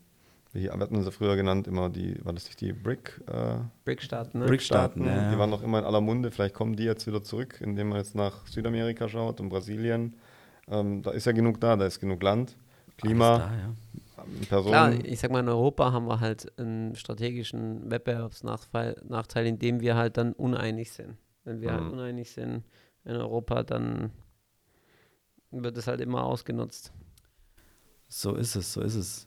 [0.55, 4.47] wie hatten sie früher genannt, immer die, war das nicht die Brick, äh, BRIC-Staaten, ne?
[4.47, 7.23] BRIC-Staaten, Staaten, ja, die waren noch immer in aller Munde, vielleicht kommen die jetzt wieder
[7.23, 10.17] zurück, indem man jetzt nach Südamerika schaut und Brasilien.
[10.69, 12.57] Ähm, da ist ja genug da, da ist genug Land,
[12.97, 13.75] Klima, da, ja.
[14.25, 14.69] ähm, Personen.
[14.73, 19.97] Klar, ich sag mal, in Europa haben wir halt einen strategischen Wettbewerbsnachteil, Nachteil, indem wir
[19.97, 21.17] halt dann uneinig sind.
[21.45, 21.93] Wenn wir halt Mhm.
[21.93, 22.65] uneinig sind
[23.05, 24.11] in Europa, dann
[25.51, 26.93] wird es halt immer ausgenutzt.
[28.09, 29.27] So ist es, so ist es.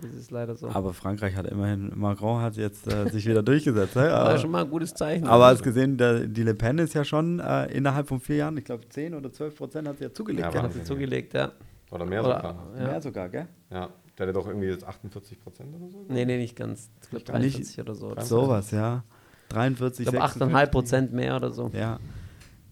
[0.00, 0.68] Das ist leider so.
[0.68, 3.96] Aber Frankreich hat immerhin, Macron hat jetzt äh, sich wieder durchgesetzt.
[3.96, 4.02] Ne?
[4.02, 5.26] war schon mal ein gutes Zeichen.
[5.26, 8.56] Aber hast gesehen, der, die Le Pen ist ja schon äh, innerhalb von vier Jahren,
[8.56, 10.54] ich glaube 10 oder 12 Prozent hat sie ja zugelegt.
[10.54, 11.52] Ja, hat sie zugelegt, ja.
[11.90, 12.66] Oder mehr Oder- sogar.
[12.78, 12.86] ja.
[12.86, 13.48] Mehr sogar, gell?
[13.70, 16.04] Ja, der hat doch irgendwie jetzt 48 Prozent oder so.
[16.08, 16.90] Nee, nee, nicht ganz.
[17.02, 17.54] Ich glaube Gar nicht.
[17.56, 18.14] 43 oder so.
[18.20, 19.04] Sowas, ja.
[19.48, 20.70] 43, Ich glaube 8,5 56.
[20.70, 21.70] Prozent mehr oder so.
[21.72, 21.98] Ja.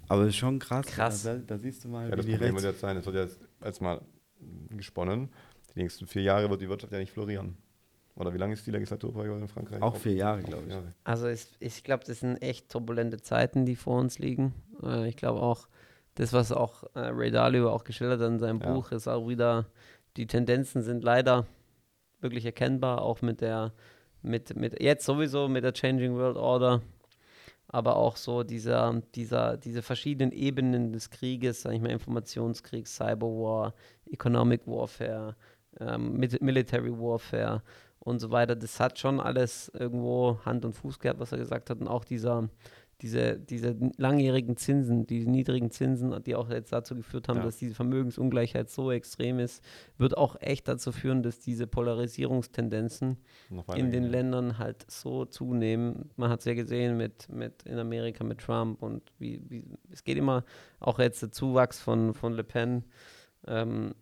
[0.09, 0.87] Aber ist schon krass.
[0.87, 1.23] Krass.
[1.25, 3.17] Da, da siehst du mal, Ja, das wie die Problem wird jetzt sein, es wird
[3.17, 4.01] jetzt, jetzt mal
[4.71, 5.29] gesponnen,
[5.75, 7.57] die nächsten vier Jahre wird die Wirtschaft ja nicht florieren.
[8.15, 9.81] Oder wie lange ist die Legislaturperiode in Frankreich?
[9.83, 10.73] Auch vier Jahre, glaube ich.
[10.73, 10.93] Jahre.
[11.05, 14.55] Also es, ich glaube, das sind echt turbulente Zeiten, die vor uns liegen.
[14.83, 15.69] Äh, ich glaube auch,
[16.19, 18.73] das, was auch äh, Ray Dalio auch geschildert hat in seinem Ja.
[18.73, 19.67] Buch, ist auch wieder,
[20.17, 21.47] die Tendenzen sind leider
[22.21, 23.73] wirklich erkennbar, auch mit der,
[24.23, 26.83] mit, mit jetzt sowieso mit der Changing World Order,
[27.69, 33.75] aber auch so dieser, dieser, diese verschiedenen Ebenen des Krieges, sag ich mal, Informationskrieg, Cyberwar,
[34.11, 35.37] Economic Warfare,
[35.79, 37.63] ähm, Mil- Military Warfare
[38.01, 38.57] und so weiter.
[38.57, 41.79] Das hat schon alles irgendwo Hand und Fuß gehabt, was er gesagt hat.
[41.81, 42.49] Und auch dieser,
[43.01, 47.45] diese, diese langjährigen Zinsen, die niedrigen Zinsen, die auch jetzt dazu geführt haben, Ja.
[47.45, 49.63] dass diese Vermögensungleichheit so extrem ist,
[49.99, 53.19] wird auch echt dazu führen, dass diese Polarisierungstendenzen
[53.77, 54.09] in den.
[54.09, 56.11] Ländern halt so zunehmen.
[56.17, 60.03] Man hat es ja gesehen mit, mit in Amerika mit Trump und wie, wie es
[60.03, 60.45] geht immer
[60.81, 62.85] auch jetzt der Zuwachs von, von Le Pen.
[63.47, 63.95] Ähm,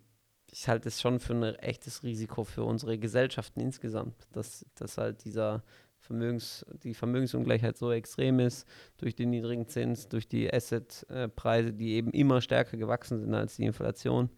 [0.51, 5.25] ich halte es schon für ein echtes Risiko für unsere Gesellschaften insgesamt, dass, dass halt
[5.25, 5.65] dieser
[6.07, 12.13] Vermögens, die Vermögensungleichheit so extrem ist durch den niedrigen Zins, durch die Assetpreise, die eben
[12.13, 14.31] immer stärker gewachsen sind als die Inflation.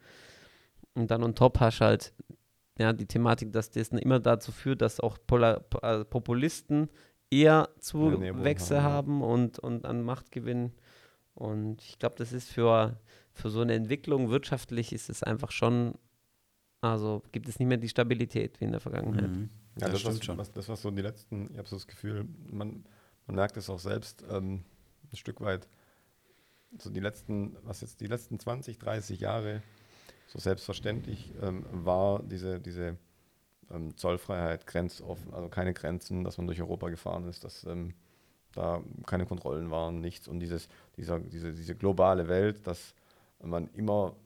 [0.95, 2.13] Und dann on top hast halt
[2.79, 6.89] ja, die Thematik, dass das immer dazu führt, dass auch Polar, also Populisten
[7.31, 9.23] eher Zuwächse haben, ja.
[9.23, 10.73] haben und, und an Macht gewinnen.
[11.35, 12.99] Und ich glaube, das ist für,
[13.33, 15.95] für so eine Entwicklung wirtschaftlich ist es einfach schon,
[16.81, 19.31] also gibt es nicht mehr die Stabilität wie in der Vergangenheit.
[19.31, 19.51] Mhm.
[19.81, 20.39] Ja, das das, stimmt was, schon.
[20.39, 22.85] Was, das, was so die letzten, ich habe so das Gefühl, man,
[23.27, 24.65] man merkt es auch selbst ähm,
[25.13, 25.69] ein Stück weit,
[26.79, 29.63] so die letzten, was jetzt die letzten 20, 30 Jahre
[30.27, 32.99] so selbstverständlich ähm, war, diese, diese
[33.71, 37.95] ähm, Zollfreiheit, grenzoffen, also keine Grenzen, dass man durch Europa gefahren ist, dass ähm,
[38.53, 42.95] da keine Kontrollen waren, nichts und dieses, dieser, diese, diese globale Welt, dass
[43.43, 44.17] man immer,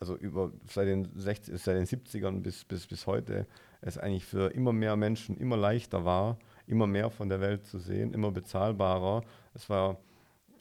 [0.00, 3.46] also über seit den, 60, seit den 70ern bis, bis, bis heute,
[3.82, 7.78] es eigentlich für immer mehr Menschen immer leichter war, immer mehr von der Welt zu
[7.78, 9.22] sehen, immer bezahlbarer.
[9.54, 9.98] Es war,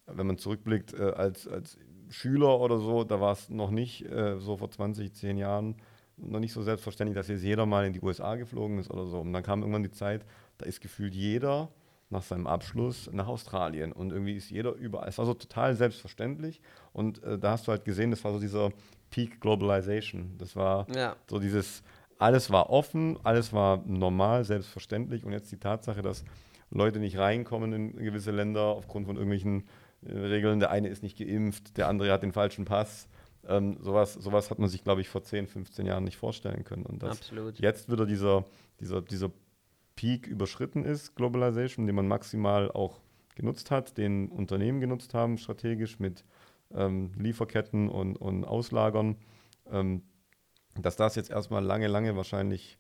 [0.05, 1.77] wenn man zurückblickt, äh, als, als
[2.09, 5.75] Schüler oder so, da war es noch nicht äh, so vor 20, 10 Jahren
[6.17, 9.21] noch nicht so selbstverständlich, dass jetzt jeder mal in die USA geflogen ist oder so.
[9.21, 10.25] Und dann kam irgendwann die Zeit,
[10.57, 11.69] da ist gefühlt jeder
[12.09, 15.07] nach seinem Abschluss nach Australien und irgendwie ist jeder überall.
[15.07, 16.59] Es war so total selbstverständlich
[16.91, 18.71] und äh, da hast du halt gesehen, das war so dieser
[19.09, 20.35] Peak Globalization.
[20.37, 21.15] Das war Ja.
[21.29, 21.83] so dieses,
[22.17, 26.23] alles war offen, alles war normal, selbstverständlich und jetzt die Tatsache, dass
[26.71, 29.63] Leute nicht reinkommen in gewisse Länder aufgrund von irgendwelchen
[30.05, 30.59] äh, Regeln.
[30.59, 33.07] Der eine ist nicht geimpft, der andere hat den falschen Pass.
[33.47, 36.85] Ähm, sowas, sowas hat man sich, glaube ich, vor 10, 15 Jahren nicht vorstellen können.
[36.85, 37.57] Und das Absolut.
[37.59, 38.45] jetzt wieder dieser,
[38.79, 39.31] dieser, dieser
[39.95, 42.99] Peak überschritten ist, Globalization, den man maximal auch
[43.35, 46.23] genutzt hat, den Unternehmen genutzt haben, strategisch mit
[46.73, 49.17] ähm, Lieferketten und, und Auslagern,
[49.71, 50.03] ähm,
[50.75, 52.77] dass das jetzt erstmal lange, lange wahrscheinlich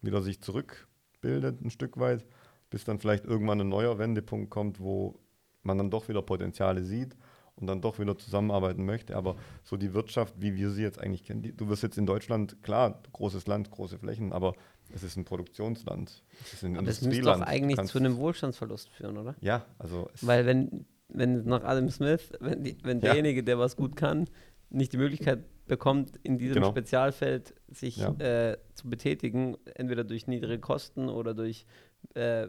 [0.00, 2.24] wieder sich zurückbildet, ein Stück weit,
[2.70, 5.20] bis dann vielleicht irgendwann ein neuer Wendepunkt kommt, wo
[5.62, 7.16] man dann doch wieder Potenziale sieht
[7.56, 9.16] und dann doch wieder zusammenarbeiten möchte.
[9.16, 12.06] Aber so die Wirtschaft, wie wir sie jetzt eigentlich kennen, die, du wirst jetzt in
[12.06, 14.54] Deutschland, klar, großes Land, große Flächen, aber
[14.90, 16.22] es ist ein Produktionsland.
[16.40, 19.34] Es ist ein aber es müsste doch eigentlich zu einem Wohlstandsverlust führen, oder?
[19.40, 20.08] Ja, also.
[20.22, 23.06] Weil wenn, wenn nach Adam Smith, wenn, die, wenn ja.
[23.06, 24.26] derjenige, der was gut kann,
[24.70, 26.70] nicht die Möglichkeit bekommt, in diesem genau.
[26.70, 28.12] Spezialfeld sich ja.
[28.18, 31.66] äh, zu betätigen, entweder durch niedrige Kosten oder durch
[32.14, 32.48] äh,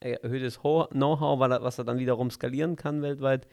[0.00, 3.46] erhöhtes Know-how, was er dann wiederum skalieren kann weltweit.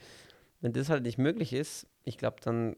[0.62, 2.76] Wenn das halt nicht möglich ist, ich glaube, dann,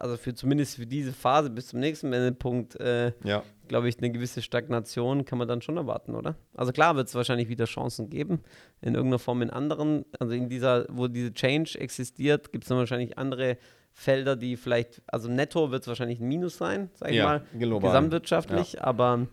[0.00, 3.42] also für zumindest für diese Phase bis zum nächsten Wendepunkt, äh, ja.
[3.68, 6.36] glaube ich, eine gewisse Stagnation kann man dann schon erwarten, oder?
[6.54, 8.40] Also klar wird es wahrscheinlich wieder Chancen geben,
[8.80, 12.78] in irgendeiner Form in anderen, also in dieser, wo diese Change existiert, gibt es dann
[12.78, 13.58] wahrscheinlich andere
[13.92, 17.42] Felder, die vielleicht, also netto wird es wahrscheinlich ein Minus sein, sage ich ja, mal,
[17.58, 17.90] global.
[17.90, 18.84] gesamtwirtschaftlich, ja.
[18.84, 19.26] aber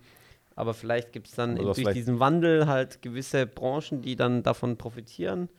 [0.58, 5.49] aber vielleicht gibt es dann durch diesen Wandel halt gewisse Branchen, die dann davon profitieren.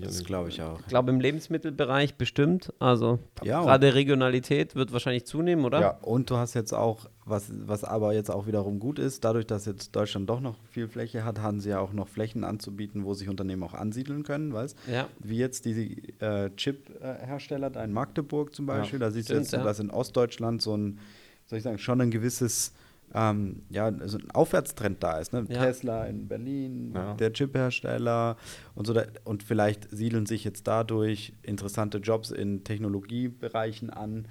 [0.00, 0.78] Das glaube ich auch.
[0.78, 2.72] Ich glaube im Lebensmittelbereich bestimmt.
[2.78, 5.80] Also ja, gerade Regionalität wird wahrscheinlich zunehmen, oder?
[5.80, 9.44] Ja, und du hast jetzt auch, was, was aber jetzt auch wiederum gut ist, dadurch,
[9.44, 13.04] dass jetzt Deutschland doch noch viel Fläche hat, haben sie ja auch noch Flächen anzubieten,
[13.04, 15.08] wo sich Unternehmen auch ansiedeln können, weißt Ja.
[15.18, 19.00] Wie jetzt die äh, Chip-Hersteller da in Magdeburg zum Beispiel.
[19.00, 19.06] Ja.
[19.06, 19.64] Da siehst du jetzt, ja.
[19.64, 21.00] dass in Ostdeutschland so ein,
[21.46, 22.72] soll ich sagen, schon ein gewisses
[23.14, 25.32] ähm, ja, also ein Aufwärtstrend da ist.
[25.32, 25.46] Ne?
[25.48, 25.64] Ja.
[25.64, 27.14] Tesla in Berlin, ja.
[27.14, 28.36] der Chiphersteller
[28.74, 28.92] und so.
[28.92, 34.26] Da, und vielleicht siedeln sich jetzt dadurch interessante Jobs in Technologiebereichen an,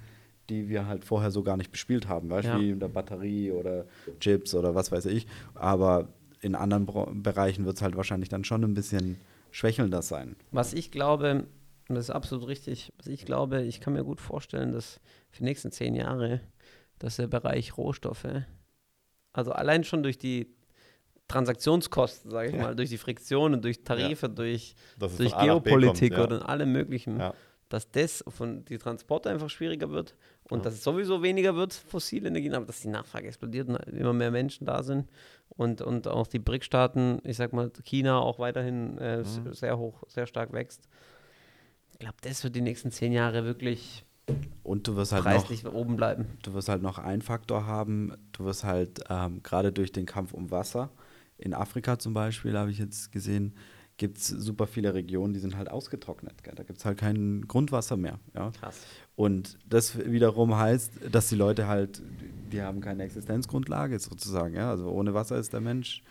[0.50, 2.28] die wir halt vorher so gar nicht bespielt haben.
[2.30, 2.60] Weißt ja.
[2.60, 3.86] wie in der Batterie oder
[4.20, 5.26] Chips oder was weiß ich.
[5.54, 6.08] Aber
[6.42, 9.16] in anderen Bro Bereichen wird es halt wahrscheinlich dann schon ein bisschen
[9.50, 10.36] schwächelnder sein.
[10.50, 11.46] Was ich glaube,
[11.88, 15.38] und das ist absolut richtig, was ich glaube, ich kann mir gut vorstellen, dass für
[15.38, 16.40] die nächsten zehn Jahre,
[16.98, 18.44] dass der Bereich Rohstoffe
[19.34, 20.48] also allein schon durch die
[21.28, 22.62] Transaktionskosten, sage ich ja.
[22.62, 24.32] mal, durch die Friktionen, durch Tarife, ja.
[24.32, 26.36] durch, durch Geopolitik kommt, ja.
[26.38, 27.22] oder allem möglichen,
[27.68, 30.14] dass das von die Transporte einfach schwieriger wird
[30.50, 34.12] und dass es sowieso weniger wird, fossile Energien, aber dass die Nachfrage explodiert und immer
[34.12, 35.10] mehr Menschen da sind
[35.48, 39.52] und, und auch die BRIC-Staaten, ich sag mal, China auch weiterhin äh, mhm.
[39.52, 40.88] sehr hoch, sehr stark wächst.
[41.92, 44.04] Ich glaube, das wird die nächsten zehn Jahre wirklich
[44.62, 46.26] und du wirst halt preislich noch, oben bleiben.
[46.42, 48.12] Du wirst halt noch einen Faktor haben.
[48.32, 50.90] Du wirst halt ähm, gerade durch den Kampf um Wasser
[51.38, 53.54] in Afrika zum Beispiel habe ich jetzt gesehen,
[53.96, 56.42] gibt es super viele Regionen, die sind halt ausgetrocknet.
[56.42, 56.54] Gell?
[56.54, 58.18] Da gibt es halt kein Grundwasser mehr.
[58.34, 58.50] Ja?
[58.58, 58.80] Krass.
[59.14, 62.02] Und das wiederum heißt, dass die Leute halt,
[62.50, 64.54] die haben keine Existenzgrundlage sozusagen.
[64.54, 64.70] Ja?
[64.70, 66.02] Also ohne Wasser ist der Mensch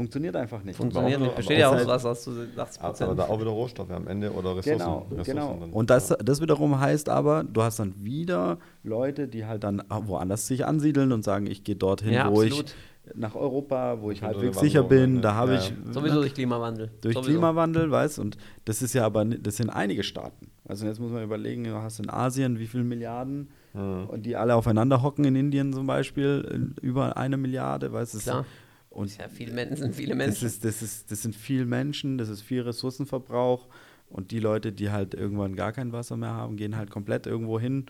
[0.00, 0.76] funktioniert einfach nicht.
[0.76, 1.36] Funktioniert nicht.
[1.36, 3.10] Besteht ja aus Wasser zu 80 Prozent.
[3.10, 4.78] Aber da auch wieder Rohstoffe am Ende oder Ressourcen.
[4.78, 5.56] Genau, Ressourcen genau.
[5.60, 9.82] Dann, Und das, das wiederum heißt aber, du hast dann wieder Leute, die halt dann
[9.90, 12.70] woanders sich ansiedeln und sagen, ich gehe dorthin, ja, wo absolut.
[12.70, 12.74] ich
[13.14, 15.20] nach Europa, wo ich halbwegs sicher bin, ne?
[15.20, 15.72] da habe ja, ich...
[15.90, 16.90] Sowieso durch Klimawandel.
[17.00, 17.32] Durch Sowieso.
[17.32, 20.50] Klimawandel, weißt Und das ist ja aber, das sind einige Staaten.
[20.66, 24.06] Also jetzt muss man überlegen, du hast in Asien wie viele Milliarden mhm.
[24.08, 28.44] und die alle aufeinander hocken in Indien zum Beispiel, über eine Milliarde, weißt du?
[28.90, 30.42] Und ja, viele Menschen sind viele Menschen.
[30.42, 33.68] Das, ist, das, ist, das sind viele Menschen, das ist viel Ressourcenverbrauch.
[34.08, 37.60] Und die Leute, die halt irgendwann gar kein Wasser mehr haben, gehen halt komplett irgendwo
[37.60, 37.86] hin.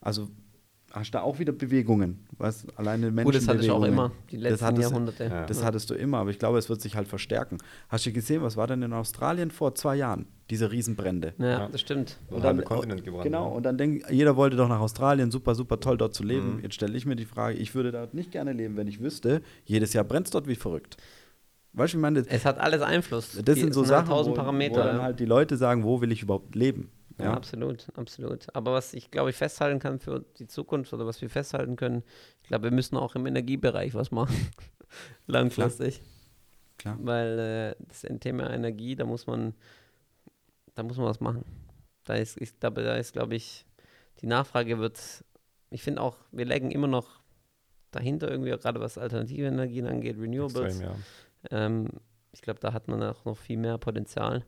[0.00, 0.28] Also
[0.96, 2.26] hast du da auch wieder Bewegungen.
[2.38, 3.24] Was alleine Menschen.
[3.24, 5.24] Gut, das hattest du auch immer, die letzten das hattest, Jahrhunderte.
[5.24, 5.46] Ja.
[5.46, 7.58] Das hattest du immer, aber ich glaube, es wird sich halt verstärken.
[7.88, 10.26] Hast du gesehen, was war denn in Australien vor zwei Jahren?
[10.50, 11.34] Diese Riesenbrände.
[11.38, 11.68] Ja, ja.
[11.68, 12.18] das stimmt.
[12.30, 13.24] Und dann, Kontinent gebrannt.
[13.24, 16.56] Genau, und dann denkt, jeder wollte doch nach Australien, super, super toll dort zu leben.
[16.56, 16.62] Mhm.
[16.62, 19.42] Jetzt stelle ich mir die Frage, ich würde dort nicht gerne leben, wenn ich wüsste,
[19.64, 20.96] jedes Jahr brennt es dort wie verrückt.
[21.72, 23.32] Weißt du, ich meine, es hat alles Einfluss.
[23.32, 26.10] Das die, sind so Sachen, wo, Parameter, wo dann halt die Leute sagen, wo will
[26.10, 26.90] ich überhaupt leben?
[27.18, 28.54] Ja, ja, absolut, absolut.
[28.54, 32.02] Aber was ich glaube ich festhalten kann für die Zukunft oder was wir festhalten können,
[32.42, 34.36] ich glaube, wir müssen auch im Energiebereich was machen.
[35.26, 35.98] Langfristig.
[35.98, 36.16] Klar.
[36.78, 36.98] Klar.
[37.00, 39.54] Weil äh, das Thema Energie, da muss man,
[40.74, 41.44] da muss man was machen.
[42.04, 43.66] Da ist, ich glaube, da ist, glaube ich,
[44.20, 45.24] die Nachfrage wird,
[45.70, 47.20] ich finde auch, wir legen immer noch
[47.90, 50.80] dahinter irgendwie, gerade was alternative Energien angeht, Renewables.
[50.80, 50.96] Extrem, ja.
[51.50, 51.88] ähm,
[52.32, 54.44] ich glaube, da hat man auch noch viel mehr Potenzial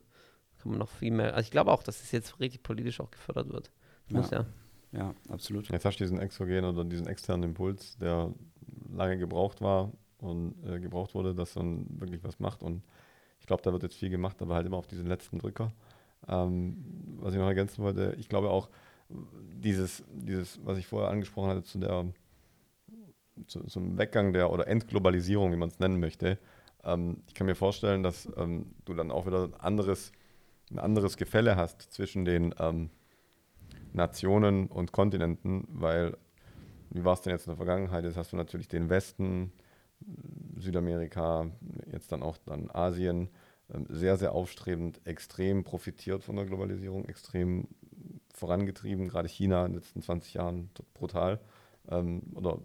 [0.69, 1.35] man noch viel mehr.
[1.35, 3.71] Also ich glaube auch, dass es jetzt richtig politisch auch gefördert wird.
[4.09, 4.41] Muss ja.
[4.41, 4.47] ja.
[4.91, 5.69] Ja, absolut.
[5.71, 8.33] Jetzt hast du diesen exogenen oder diesen externen Impuls, der
[8.91, 12.63] lange gebraucht war und äh, gebraucht wurde, dass dann wirklich was macht.
[12.63, 12.83] Und
[13.39, 15.73] ich glaube, da wird jetzt viel gemacht, aber halt immer auf diesen letzten Drücker.
[16.27, 16.83] Ähm,
[17.19, 18.71] was ich noch ergänzen wollte, ich glaube auch,
[19.11, 22.07] dieses, dieses, was ich vorher angesprochen hatte, zu der
[23.47, 26.39] zu, zum Weggang der oder Entglobalisierung, wie man es nennen möchte,
[26.85, 30.13] Ähm, ich kann mir vorstellen, dass ähm, du dann auch wieder ein anderes,
[30.71, 32.91] ein anderes Gefälle hast zwischen den ähm,
[33.93, 36.17] Nationen und Kontinenten, weil,
[36.91, 38.05] wie war es denn jetzt in der Vergangenheit?
[38.05, 39.53] Jetzt hast du natürlich den Westen,
[40.57, 41.51] Südamerika,
[41.93, 43.31] jetzt dann auch dann Asien,
[43.73, 47.69] ähm, sehr, sehr aufstrebend, extrem profitiert von der Globalisierung, extrem
[48.35, 51.41] vorangetrieben, gerade China in den letzten 20 Jahren brutal.
[51.91, 52.59] Ähm, oder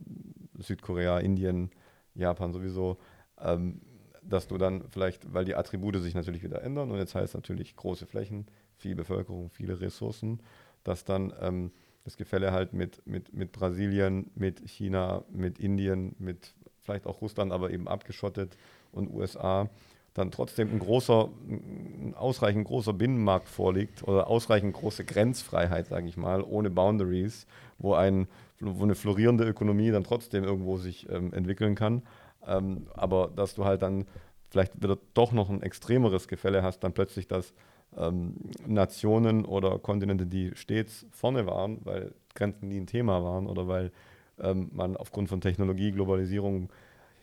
[0.59, 1.71] Südkorea, Indien,
[2.13, 2.97] Japan sowieso.
[3.39, 3.81] Ähm,
[4.27, 7.75] dass du dann vielleicht, weil die Attribute sich natürlich wieder ändern und jetzt heißt natürlich
[7.75, 8.47] große Flächen,
[8.77, 10.39] viel Bevölkerung, viele Ressourcen,
[10.83, 11.71] dass dann ähm,
[12.03, 17.51] das Gefälle halt mit, mit, mit Brasilien, mit China, mit Indien, mit vielleicht auch Russland,
[17.51, 18.57] aber eben abgeschottet
[18.91, 19.69] und USA,
[20.13, 26.17] dann trotzdem ein großer, ein ausreichend großer Binnenmarkt vorliegt oder ausreichend große Grenzfreiheit, sage ich
[26.17, 27.47] mal, ohne Boundaries,
[27.79, 28.27] wo, ein,
[28.59, 32.03] wo eine florierende Ökonomie dann trotzdem irgendwo sich ähm, entwickeln kann.
[32.47, 34.05] Ähm, aber dass du halt dann
[34.49, 37.53] vielleicht wieder doch noch ein extremeres Gefälle hast, dann plötzlich, dass
[37.97, 38.35] ähm,
[38.67, 43.91] Nationen oder Kontinente, die stets vorne waren, weil Grenzen nie ein Thema waren oder weil
[44.39, 46.69] ähm, man aufgrund von Technologie, Globalisierung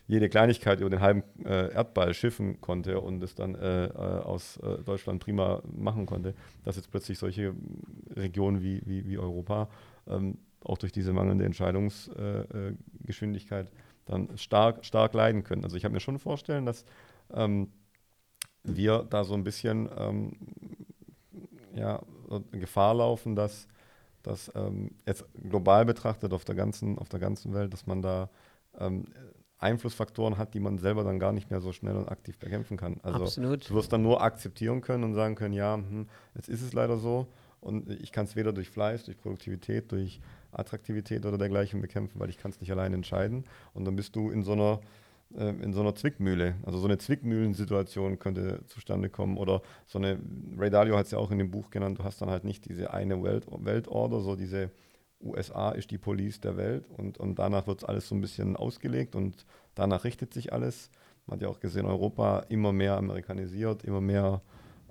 [0.06, 4.56] jede Kleinigkeit über den halben äh, Erdball schiffen konnte und es dann äh, äh, aus
[4.56, 7.54] äh, Deutschland prima machen konnte, dass jetzt plötzlich solche
[8.16, 9.68] Regionen wie, wie, wie Europa
[10.08, 13.70] ähm, auch durch diese mangelnde Entscheidungsgeschwindigkeit äh,
[14.10, 15.64] dann stark, stark leiden können.
[15.64, 16.84] Also ich habe mir schon vorstellen, dass
[17.32, 17.68] ähm,
[18.64, 20.32] wir da so ein bisschen ähm,
[21.74, 22.02] ja,
[22.50, 23.68] Gefahr laufen, dass,
[24.22, 28.28] dass ähm, jetzt global betrachtet auf der ganzen, auf der ganzen Welt, dass man da
[28.78, 29.06] ähm,
[29.58, 32.98] Einflussfaktoren hat, die man selber dann gar nicht mehr so schnell und aktiv bekämpfen kann.
[33.02, 33.68] Also Absolut.
[33.68, 36.96] du wirst dann nur akzeptieren können und sagen können, ja, hm, jetzt ist es leider
[36.96, 37.28] so
[37.60, 40.20] und ich kann es weder durch Fleiß, durch Produktivität, durch
[40.52, 43.44] Attraktivität oder dergleichen bekämpfen, weil ich kann es nicht allein entscheiden.
[43.74, 44.80] Und dann bist du in so einer
[45.36, 46.56] äh, in so einer Zwickmühle.
[46.64, 49.36] Also so eine Zwickmühlensituation könnte zustande kommen.
[49.36, 50.18] Oder so eine,
[50.58, 52.68] Ray Dalio hat es ja auch in dem Buch genannt, du hast dann halt nicht
[52.68, 54.70] diese eine Welt, Weltorder, so diese
[55.22, 59.14] USA ist die Police der Welt und, und danach wird alles so ein bisschen ausgelegt
[59.14, 59.44] und
[59.74, 60.90] danach richtet sich alles.
[61.26, 64.40] Man hat ja auch gesehen, Europa immer mehr amerikanisiert, immer mehr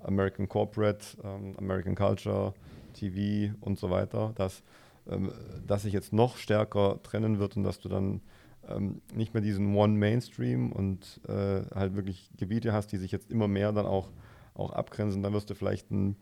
[0.02, 2.54] American Corporate, ähm, American Culture,
[2.94, 4.62] TV und so weiter, dass,
[5.08, 5.32] ähm,
[5.66, 8.20] dass sich jetzt noch stärker trennen wird und dass du dann
[8.68, 13.30] ähm, nicht mehr diesen One Mainstream und äh, halt wirklich Gebiete hast, die sich jetzt
[13.30, 14.10] immer mehr dann auch,
[14.54, 15.22] auch abgrenzen.
[15.22, 16.16] Dann wirst du vielleicht ein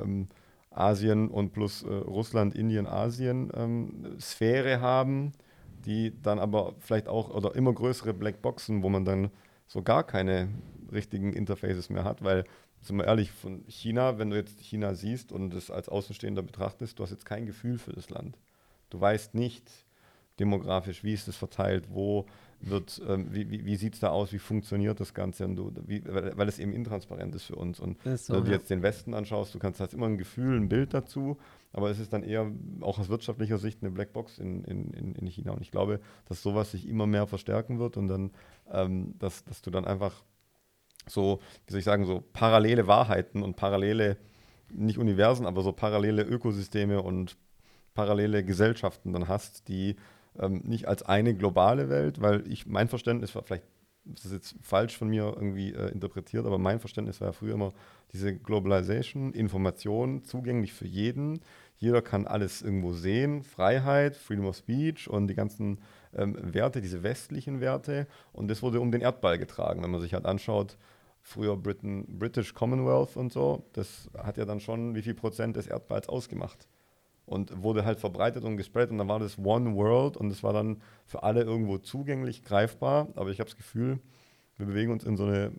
[0.00, 0.28] ähm,
[0.70, 5.32] Asien und plus äh, Russland, Indien, Asien ähm, Sphäre haben,
[5.84, 9.30] die dann aber vielleicht auch oder immer größere Blackboxen, wo man dann
[9.66, 10.48] so gar keine
[10.92, 12.44] richtigen Interfaces mehr hat, weil,
[12.80, 16.98] sind wir ehrlich, von China, wenn du jetzt China siehst und es als Außenstehender betrachtest,
[16.98, 18.38] du hast jetzt kein Gefühl für das Land.
[18.90, 19.70] Du weißt nicht
[20.38, 22.26] demografisch, wie ist es verteilt, wo
[22.60, 25.72] wird, ähm, wie, wie, wie sieht es da aus, wie funktioniert das Ganze, und du,
[25.86, 27.80] wie, weil, weil es eben intransparent ist für uns.
[27.80, 28.56] Und so, wenn du ja.
[28.56, 31.36] jetzt den Westen anschaust, du kannst hast immer ein Gefühl, ein Bild dazu,
[31.72, 32.50] aber es ist dann eher
[32.80, 35.52] auch aus wirtschaftlicher Sicht eine Blackbox in, in, in, in China.
[35.52, 38.30] Und ich glaube, dass sowas sich immer mehr verstärken wird und dann,
[38.70, 40.24] ähm, dass, dass du dann einfach
[41.08, 44.16] so, wie soll ich sagen, so parallele Wahrheiten und parallele,
[44.72, 47.36] nicht Universen, aber so parallele Ökosysteme und
[47.94, 49.96] parallele Gesellschaften dann hast, die
[50.38, 53.64] ähm, nicht als eine globale Welt, weil ich mein Verständnis war vielleicht
[54.06, 57.54] das ist jetzt falsch von mir irgendwie äh, interpretiert, aber mein Verständnis war ja früher
[57.54, 57.72] immer
[58.12, 61.40] diese Globalization, Information zugänglich für jeden.
[61.78, 65.80] Jeder kann alles irgendwo sehen, Freiheit, Freedom of Speech und die ganzen
[66.14, 68.06] ähm, Werte, diese westlichen Werte.
[68.32, 69.82] Und das wurde um den Erdball getragen.
[69.82, 70.78] Wenn man sich halt anschaut,
[71.26, 75.66] früher Britain, British Commonwealth und so, das hat ja dann schon wie viel Prozent des
[75.66, 76.68] Erdballs ausgemacht
[77.26, 80.52] und wurde halt verbreitet und gespreadet und dann war das One World und es war
[80.52, 83.08] dann für alle irgendwo zugänglich, greifbar.
[83.16, 83.98] Aber ich habe das Gefühl,
[84.56, 85.50] wir bewegen uns in so eine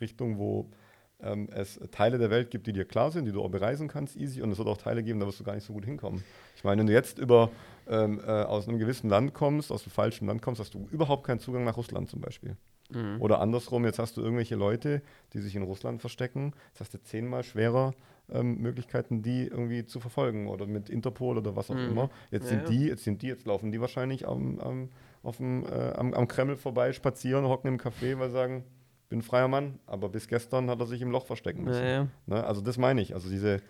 [0.00, 0.70] Richtung, wo
[1.20, 4.16] ähm, es Teile der Welt gibt, die dir klar sind, die du auch bereisen kannst,
[4.16, 6.22] easy, und es wird auch Teile geben, da wirst du gar nicht so gut hinkommen.
[6.54, 7.50] Ich meine, wenn du jetzt über,
[7.88, 11.24] ähm, äh, aus einem gewissen Land kommst, aus einem falschen Land kommst, hast du überhaupt
[11.24, 12.56] keinen Zugang nach Russland zum Beispiel.
[12.92, 13.20] Mhm.
[13.20, 17.02] Oder andersrum, jetzt hast du irgendwelche Leute, die sich in Russland verstecken, jetzt hast du
[17.02, 17.94] zehnmal schwerer
[18.30, 21.90] ähm, Möglichkeiten, die irgendwie zu verfolgen oder mit Interpol oder was auch mhm.
[21.90, 22.10] immer.
[22.30, 24.88] Jetzt ja, sind die, jetzt sind die, jetzt laufen die wahrscheinlich am, am,
[25.22, 28.64] auf dem, äh, am, am Kreml vorbei, spazieren, hocken im Café, weil sie sagen,
[29.08, 31.84] bin freier Mann, aber bis gestern hat er sich im Loch verstecken müssen.
[31.84, 32.44] Ja, ne?
[32.44, 33.14] Also das meine ich.
[33.14, 33.60] Also diese,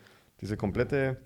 [0.41, 1.17] diese komplette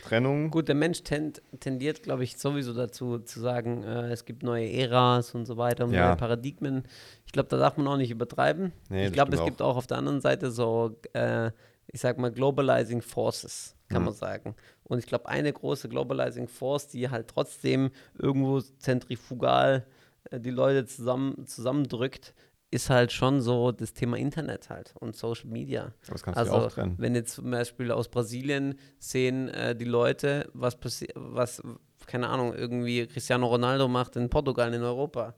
[0.00, 0.50] Trennung.
[0.50, 4.70] Gut, der Mensch tend, tendiert, glaube ich, sowieso dazu zu sagen, äh, es gibt neue
[4.70, 6.08] Äras und so weiter, ja.
[6.08, 6.84] neue Paradigmen.
[7.26, 8.72] Ich glaube, da darf man auch nicht übertreiben.
[8.88, 9.44] Nee, ich glaube, es auch.
[9.44, 11.50] gibt auch auf der anderen Seite so äh,
[11.92, 14.06] ich sag mal, Globalizing Forces, kann mhm.
[14.06, 14.54] man sagen.
[14.84, 19.86] Und ich glaube, eine große Globalizing Force, die halt trotzdem irgendwo zentrifugal
[20.30, 22.34] äh, die Leute zusammen, zusammendrückt,
[22.70, 25.92] ist halt schon so das Thema Internet halt und Social Media.
[26.08, 26.94] Das kannst Also, du auch trennen.
[26.98, 31.62] wenn jetzt zum Beispiel aus Brasilien sehen äh, die Leute, was passiert, was,
[32.06, 35.34] keine Ahnung, irgendwie Cristiano Ronaldo macht in Portugal, in Europa.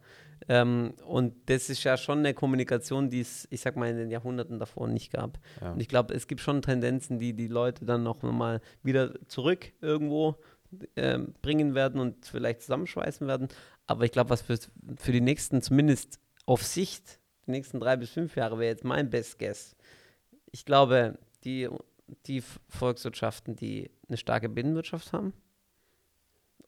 [0.48, 4.10] Ähm, und das ist ja schon eine Kommunikation, die es, ich sag mal, in den
[4.10, 5.38] Jahrhunderten davor nicht gab.
[5.60, 5.72] Ja.
[5.72, 9.72] Und ich glaube, es gibt schon Tendenzen, die die Leute dann noch mal wieder zurück
[9.80, 10.36] irgendwo
[10.96, 13.48] ähm, bringen werden und vielleicht zusammenschweißen werden.
[13.86, 14.58] Aber ich glaube, was für,
[14.96, 19.10] für die nächsten, zumindest auf Sicht, die nächsten drei bis fünf Jahre wäre jetzt mein
[19.10, 19.74] Best Guess.
[20.50, 21.68] Ich glaube, die,
[22.26, 25.32] die Volkswirtschaften, die eine starke Binnenwirtschaft haben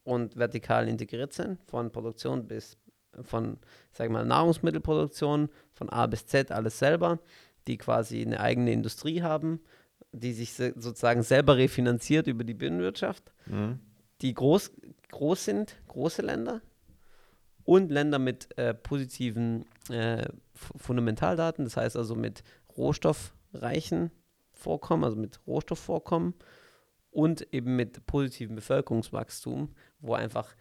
[0.04, 2.76] und vertikal integriert sind, von Produktion bis
[3.22, 3.58] von,
[3.92, 7.20] sag mal, Nahrungsmittelproduktion, von A bis Z, alles selber,
[7.68, 9.60] die quasi eine eigene Industrie haben,
[10.10, 13.78] die sich sozusagen selber refinanziert über die Binnenwirtschaft, Mhm.
[14.20, 14.72] die groß,
[15.12, 16.60] groß sind, große Länder
[17.64, 22.42] und Länder mit äh, positiven äh, Fundamentaldaten, das heißt also mit
[22.76, 24.10] rohstoffreichen
[24.52, 26.34] Vorkommen, also mit Rohstoffvorkommen
[27.10, 30.54] und eben mit positivem Bevölkerungswachstum, wo einfach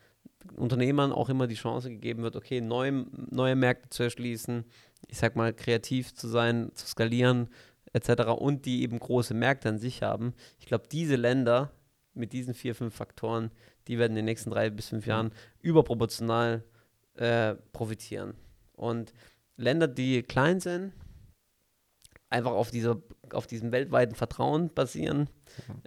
[0.56, 4.66] Unternehmern auch immer die Chance gegeben wird, okay, neue, neue Märkte zu erschließen,
[5.08, 7.50] ich sag mal, kreativ zu sein, zu skalieren,
[7.94, 8.24] etc.
[8.38, 10.34] und die eben große Märkte an sich haben.
[10.60, 11.72] Ich glaube, diese Länder
[12.14, 13.52] mit diesen vier, fünf Faktoren,
[13.88, 15.32] die werden in den nächsten drei bis fünf Jahren
[15.62, 16.64] überproportional
[17.16, 18.36] äh, profitieren.
[18.74, 19.14] Und
[19.58, 20.94] Länder, die klein sind,
[22.30, 23.02] einfach auf, dieser,
[23.32, 25.30] auf diesem weltweiten Vertrauen basieren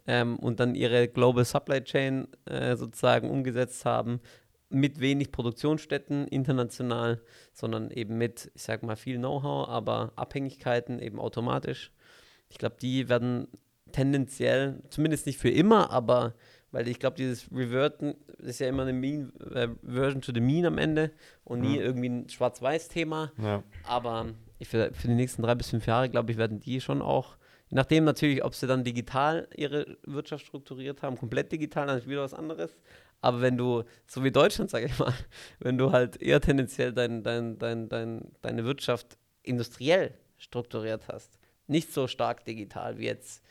[0.07, 4.21] ähm, und dann ihre Global Supply Chain äh, sozusagen umgesetzt haben,
[4.69, 11.21] mit wenig Produktionsstätten international, sondern eben mit, ich sag mal, viel Know-how, aber Abhängigkeiten eben
[11.21, 11.93] automatisch.
[12.49, 13.49] Ich glaube, die werden
[13.93, 16.35] tendenziell, zumindest nicht für immer, aber
[16.73, 20.67] weil ich glaube, dieses Reverten ist ja immer eine mean, äh, Version to the Mean
[20.67, 21.11] am Ende
[21.45, 21.83] und nie Mhm.
[21.83, 23.33] irgendwie ein Schwarz-Weiß-Thema.
[23.43, 23.63] Ja.
[23.85, 24.27] Aber
[24.59, 27.37] ich für, für die nächsten drei bis fünf Jahre, glaube ich, werden die schon auch,
[27.69, 32.09] je nachdem natürlich, ob sie dann digital ihre Wirtschaft strukturiert haben, komplett digital, dann ist
[32.09, 32.77] wieder was anderes.
[33.23, 35.13] Aber wenn du, so wie Deutschland, sage ich mal,
[35.61, 41.93] wenn du halt eher tendenziell dein, dein, dein, dein, deine Wirtschaft industriell strukturiert hast, nicht
[41.93, 43.43] so stark digital wie jetzt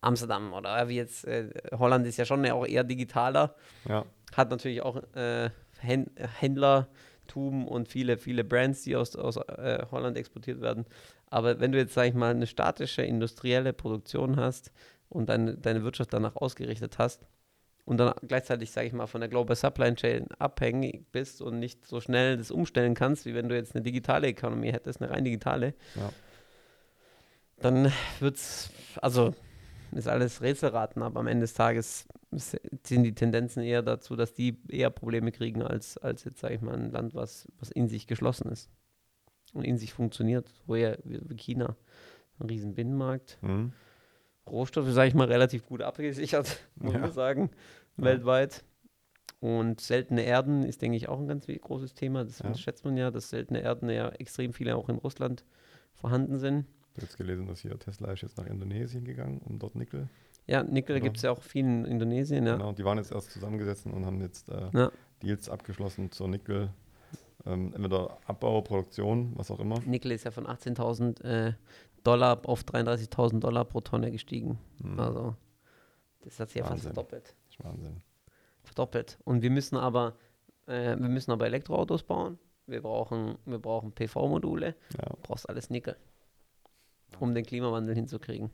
[0.00, 3.54] Amsterdam oder wie jetzt äh, Holland ist ja schon auch eher digitaler,
[3.88, 4.04] ja.
[4.34, 10.16] hat natürlich auch äh, Hän- Händlertum und viele, viele Brands, die aus, aus äh, Holland
[10.16, 10.86] exportiert werden.
[11.26, 14.72] Aber wenn du jetzt, sag ich mal, eine statische industrielle Produktion hast
[15.08, 17.26] und deine, deine Wirtschaft danach ausgerichtet hast
[17.84, 21.86] und dann gleichzeitig, sage ich mal, von der Global Supply Chain abhängig bist und nicht
[21.86, 25.24] so schnell das umstellen kannst, wie wenn du jetzt eine digitale Ökonomie hättest, eine rein
[25.24, 26.10] digitale, Ja.
[27.58, 28.70] dann wird's,
[29.02, 29.34] also
[29.92, 34.58] ist alles Rätselraten, aber am Ende des Tages sind die Tendenzen eher dazu, dass die
[34.68, 38.06] eher Probleme kriegen, als, als jetzt, sage ich mal, ein Land, was, was in sich
[38.06, 38.70] geschlossen ist
[39.52, 41.76] und in sich funktioniert, wo ja wie China,
[42.38, 43.72] ein riesen Binnenmarkt, Mhm.
[44.48, 47.00] Rohstoffe, sage ich mal, relativ gut abgesichert, muss Ja.
[47.00, 47.50] man sagen,
[47.96, 48.04] Ja.
[48.04, 48.64] weltweit.
[49.38, 52.24] Und seltene Erden ist, denke ich, auch ein ganz großes Thema.
[52.24, 52.54] Das Ja.
[52.54, 55.44] schätzt man ja, dass seltene Erden ja extrem viele auch in Russland
[55.94, 56.66] vorhanden sind.
[56.92, 60.08] Ich habe jetzt gelesen, dass hier Tesla ist jetzt nach Indonesien gegangen, um dort Nickel.
[60.46, 61.04] Ja, Nickel Oder?
[61.04, 62.54] gibt es ja auch viel in Indonesien, ja.
[62.56, 64.90] Genau, die waren jetzt erst zusammengesetzt und haben jetzt äh, Ja.
[65.22, 66.70] Deals abgeschlossen zur Nickel.
[67.46, 69.80] Ähm, entweder Abbau, Produktion, was auch immer.
[69.80, 71.52] Nickel ist ja von 18.000 äh,
[72.02, 74.58] Dollar auf 33.000 Dollar pro Tonne gestiegen.
[74.82, 75.00] Mhm.
[75.00, 75.36] Also,
[76.22, 77.34] das hat sich ja fast verdoppelt.
[77.46, 78.02] Das ist Wahnsinn.
[78.62, 79.18] Verdoppelt.
[79.24, 80.16] Und wir müssen aber,
[80.66, 82.38] äh, wir müssen aber Elektroautos bauen.
[82.66, 84.74] Wir brauchen, wir brauchen PV-Module.
[84.98, 85.08] Ja.
[85.08, 85.96] Du brauchst alles Nickel,
[87.18, 88.50] um den Klimawandel hinzukriegen.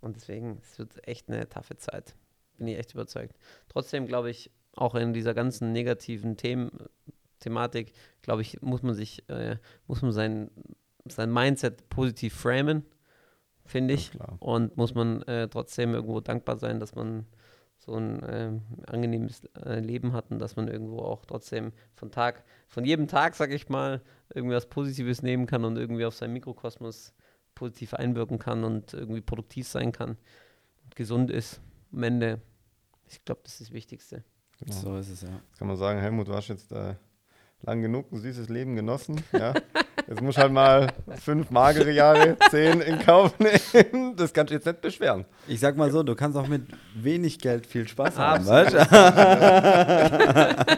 [0.00, 2.14] Und deswegen, es wird echt eine taffe Zeit.
[2.56, 3.36] Bin ich echt überzeugt.
[3.68, 6.70] Trotzdem glaube ich, auch in dieser ganzen negativen Themen,
[7.40, 10.50] Thematik, glaube ich, muss man sich, äh, muss man sein,
[11.06, 12.84] sein Mindset positiv framen,
[13.64, 14.12] finde ich.
[14.12, 14.36] klar.
[14.40, 17.26] Und muss man äh, trotzdem irgendwo dankbar sein, dass man
[17.86, 22.42] so ein ähm, angenehmes äh, Leben hat und dass man irgendwo auch trotzdem von Tag,
[22.68, 24.02] von jedem Tag, sag ich mal,
[24.34, 27.14] irgendwie was Positives nehmen kann und irgendwie auf seinen Mikrokosmos
[27.54, 30.18] positiv einwirken kann und irgendwie produktiv sein kann
[30.84, 31.60] und gesund ist.
[31.92, 32.40] Am Ende,
[33.08, 34.24] ich glaube, das ist das Wichtigste.
[34.58, 34.72] Genau.
[34.72, 35.28] So ist es, ja.
[35.28, 36.96] Jetzt kann man sagen, Helmut, du hast jetzt äh,
[37.62, 39.22] lang genug ein süßes Leben genossen.
[39.32, 39.54] Ja?
[40.08, 40.86] Jetzt musst du halt mal
[41.24, 44.14] fünf magere Jahre, zehn in Kauf nehmen.
[44.16, 45.24] Das kannst du jetzt nicht beschweren.
[45.48, 46.62] Ich sag mal so, du kannst auch mit
[46.94, 48.74] wenig Geld viel Spaß haben, weißt?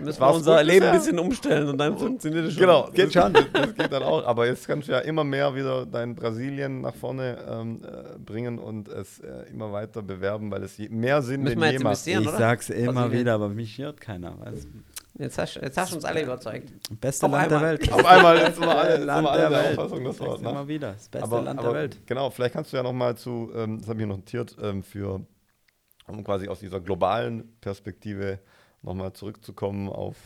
[0.00, 2.60] Müssen wir unser Leben ein bisschen umstellen und dann funktioniert es schon.
[2.60, 3.32] Genau, geht schon.
[3.32, 4.24] Das, das geht dann auch.
[4.26, 8.58] Aber jetzt kannst du ja immer mehr wieder dein Brasilien nach vorne ähm, äh, bringen
[8.58, 11.84] und es äh, immer weiter bewerben, weil es mehr Sinn Müssen denn wir jetzt je
[11.84, 12.06] macht.
[12.06, 13.20] investieren, Ich sag's immer Brasilien.
[13.20, 14.34] wieder, aber mich hört keiner.
[14.40, 14.68] Weißt?
[15.18, 16.70] Jetzt hast, jetzt hast du uns alle überzeugt.
[17.00, 17.70] Beste Auf Land der einmal.
[17.78, 17.92] Welt.
[17.92, 19.78] Auf einmal jetzt sind wir alle, sind Land wir alle der der Welt.
[19.78, 20.30] Auffassung, das Wort.
[20.30, 20.50] Sag's Ne?
[20.50, 20.92] immer wieder.
[20.92, 22.06] Das beste aber, Land aber der Welt.
[22.06, 24.82] Genau, vielleicht kannst du ja noch mal zu, ähm, das habe ich hier notiert, ähm,
[24.82, 25.24] für,
[26.06, 28.40] um quasi aus dieser globalen Perspektive
[28.82, 30.16] nochmal zurückzukommen auf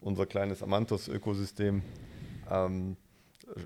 [0.00, 1.82] unser kleines Amantos-Ökosystem.
[2.50, 2.96] Ähm,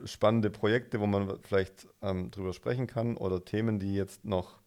[0.05, 4.59] spannende Projekte, wo man vielleicht ähm, drüber sprechen kann oder Themen, die jetzt noch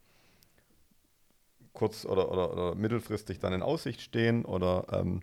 [1.74, 5.22] kurz- oder, oder, oder mittelfristig dann in Aussicht stehen oder ähm,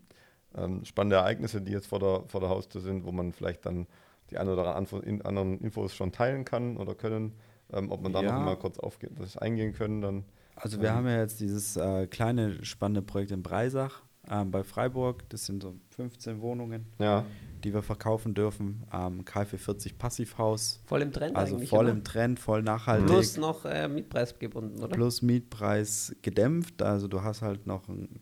[0.57, 3.87] ähm, spannende Ereignisse, die jetzt vor der, vor der Haustür sind, wo man vielleicht dann
[4.31, 7.33] die ein oder anderen Infos schon teilen kann oder können.
[7.73, 8.33] Ähm, ob man da Ja.
[8.39, 10.24] noch mal kurz auf das eingehen können, dann
[10.57, 10.95] Also wir Ähm.
[10.97, 15.29] haben ja jetzt dieses äh, kleine spannende Projekt in Breisach ähm, bei Freiburg.
[15.31, 17.24] Das sind so 15 Wohnungen, ja,
[17.65, 18.85] die wir verkaufen dürfen.
[18.93, 20.83] Ähm, KfW40 Passivhaus.
[20.85, 21.70] Voll im Trend Also eigentlich.
[21.70, 21.93] voll oder?
[21.93, 23.07] im Trend, voll nachhaltig.
[23.07, 24.89] Plus noch äh, Mietpreis gebunden, oder?
[24.95, 26.83] plus Mietpreis gedämpft.
[26.83, 28.20] Also du hast halt noch, ein,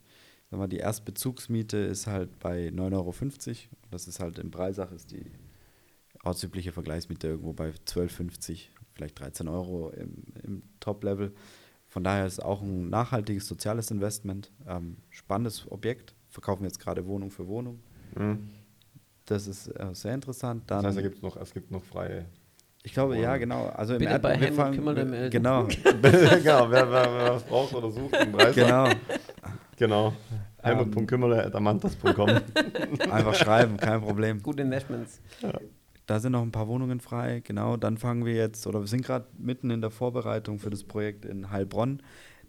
[0.50, 3.12] sag mal, die Erstbezugsmiete ist halt bei 9,50 Euro.
[3.90, 5.24] Das ist halt in Breisach ist die
[6.24, 11.32] ortsübliche Vergleichsmiete irgendwo bei 12,50, vielleicht 13 Euro im, im Top-Level.
[11.88, 14.52] Von daher ist es auch ein nachhaltiges soziales Investment.
[14.68, 16.14] Ähm, spannendes Objekt.
[16.28, 17.80] Verkaufen jetzt gerade Wohnung für Wohnung.
[18.16, 18.50] Mhm.
[19.26, 20.64] Das ist äh, sehr interessant.
[20.68, 22.26] das Dann, heißt, es gibt noch, es gibt noch freie.
[22.84, 23.40] ich glaube, ja, Wohnung.
[23.40, 23.66] genau.
[23.70, 25.30] Also im Bitte Erd- bei wir fangen-.
[25.30, 25.64] Genau,
[26.02, 28.54] genau, wer, wer, wer was braucht oder sucht, im Preis.
[28.54, 28.88] genau.
[29.80, 30.12] Genau.
[30.62, 30.76] Ähm.
[30.76, 32.30] Helmut.kümmerle.amantas.com.
[33.10, 34.40] Einfach schreiben, kein Problem.
[34.42, 35.20] Gute Investments.
[36.06, 37.76] Da sind noch ein paar Wohnungen frei, genau.
[37.76, 41.24] Dann fangen wir jetzt, oder wir sind gerade mitten in der Vorbereitung für das Projekt
[41.24, 42.02] in Heilbronn.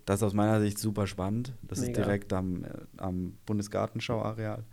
[0.06, 1.54] Das ist aus meiner Sicht super spannend.
[1.62, 2.04] Das ist Mega.
[2.04, 4.64] direkt am, äh, am Bundesgartenschauareal.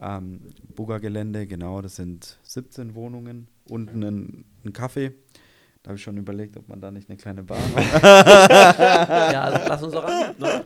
[0.00, 3.48] Ähm, Buga-Gelände, genau, das sind 17 Wohnungen.
[3.68, 5.12] Unten ein, ein Café.
[5.82, 8.02] Da habe ich schon überlegt, ob man da nicht eine kleine Bar macht.
[8.02, 10.34] ja, also lass uns doch an.
[10.38, 10.64] Ne?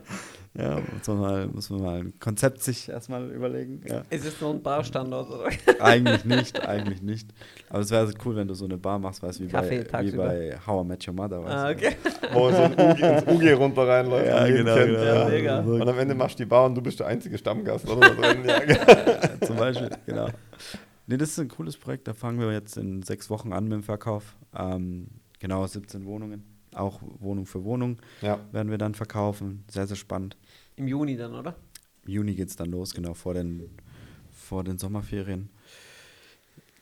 [0.59, 3.83] Ja, muss man, mal, muss man mal ein Konzept sich erstmal überlegen.
[3.87, 4.03] Ja.
[4.11, 5.51] Ist es nur ein Barstandort, oder?
[5.81, 7.29] Eigentlich nicht, eigentlich nicht.
[7.69, 9.85] Aber es wäre so cool, wenn du so eine Bar machst, weißt du, wie, Kaffee
[9.85, 11.45] bei, wie bei How I Met Your Mother.
[11.45, 11.75] Weißt Ah, du?
[11.75, 11.97] okay.
[12.33, 14.27] Wo so ein UG, ins UG runter reinläuft.
[14.27, 15.03] Ja, genau, genau.
[15.05, 15.61] Ja, mega.
[15.61, 18.07] Und am Ende machst du die Bar und du bist der einzige Stammgast, oder?
[18.47, 19.41] Ja.
[19.47, 20.29] Zum Beispiel, genau.
[21.07, 22.09] Nee, das ist ein cooles Projekt.
[22.09, 24.37] Da fangen wir jetzt in sechs Wochen an mit dem Verkauf.
[24.57, 25.09] Ähm,
[25.39, 26.45] genau, 17 Wohnungen.
[26.75, 28.39] Auch Wohnung für Wohnung ja.
[28.53, 29.65] werden wir dann verkaufen.
[29.71, 30.37] Sehr, sehr spannend.
[30.77, 31.57] Im Juni dann, oder?
[32.05, 33.71] Im Juni geht es dann los, genau, vor den,
[34.33, 35.49] vor den Sommerferien.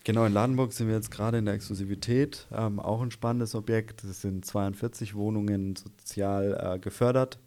[0.05, 2.47] Genau, in Ladenburg sind wir jetzt gerade in der Exklusivität.
[2.53, 4.05] Ähm, auch ein spannendes Objekt.
[4.05, 7.39] Es sind 42 Wohnungen sozial äh, gefördert.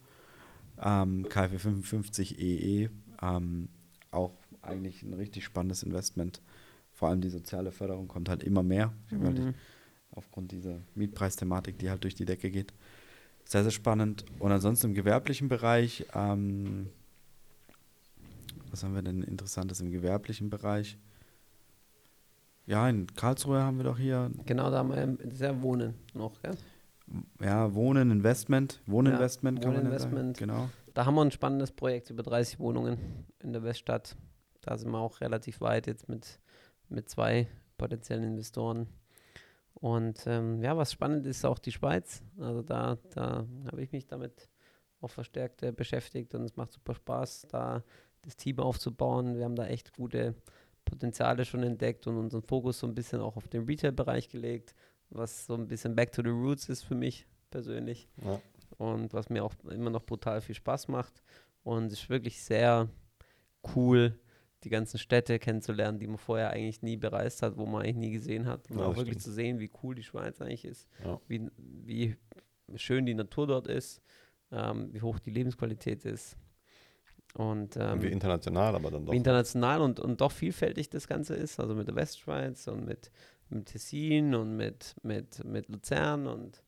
[0.82, 2.88] Ähm, KfW 55 EE.
[3.22, 3.68] Ähm,
[4.10, 6.42] auch eigentlich ein richtig spannendes Investment.
[6.92, 8.92] Vor allem die soziale Förderung kommt halt immer mehr.
[9.10, 9.54] Mhm.
[10.10, 12.72] aufgrund dieser Mietpreisthematik, die halt durch die Decke geht.
[13.48, 14.26] Sehr, sehr spannend.
[14.38, 16.90] Und ansonsten im gewerblichen Bereich, ähm,
[18.70, 20.98] was haben wir denn Interessantes im gewerblichen Bereich?
[22.66, 26.58] Ja, in Karlsruhe haben wir doch hier, Genau, da haben wir ja Wohnen noch, gell?
[27.40, 30.36] ja, Wohnen, Investment, Wohninvestment kann man ja Wohninvestment.
[30.36, 30.50] sagen.
[30.50, 30.68] Genau.
[30.92, 32.98] Da haben wir ein spannendes Projekt über 30 Wohnungen
[33.42, 34.14] in der Weststadt.
[34.60, 36.38] Da sind wir auch relativ weit jetzt mit,
[36.90, 37.46] mit zwei
[37.78, 38.88] potenziellen Investoren.
[39.80, 42.22] Und ähm, ja, was spannend ist, auch die Schweiz.
[42.38, 44.48] Also da, da habe ich mich damit
[45.00, 47.84] auch verstärkt äh, beschäftigt und es macht super Spaß, da
[48.22, 49.36] das Team aufzubauen.
[49.36, 50.34] Wir haben da echt gute
[50.84, 54.74] Potenziale schon entdeckt und unseren Fokus so ein bisschen auch auf den Retail-Bereich gelegt,
[55.10, 58.40] was so ein bisschen back to the roots ist für mich persönlich Ja.
[58.78, 61.22] und was mir auch immer noch brutal viel Spaß macht.
[61.62, 62.88] Und es ist wirklich sehr
[63.76, 64.18] cool,
[64.64, 68.10] die ganzen Städte kennenzulernen, die man vorher eigentlich nie bereist hat, wo man eigentlich nie
[68.12, 68.70] gesehen hat.
[68.70, 69.22] Und Ja, auch wirklich stimmt.
[69.22, 71.20] zu sehen, wie cool die Schweiz eigentlich ist, Ja.
[71.28, 72.16] wie, wie
[72.76, 74.02] schön die Natur dort ist,
[74.50, 76.36] ähm, wie hoch die Lebensqualität ist.
[77.34, 79.12] Und ähm, Wie international, aber dann doch.
[79.12, 83.12] wie international und, und doch vielfältig das Ganze ist, also mit der Westschweiz und mit,
[83.50, 86.62] mit Tessin und mit, mit, mit Luzern und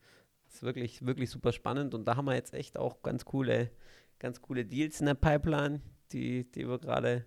[0.47, 3.71] es ist wirklich, wirklich super spannend und da haben wir jetzt echt auch ganz coole,
[4.19, 5.81] ganz coole Deals in der Pipeline,
[6.13, 7.25] die, die wir gerade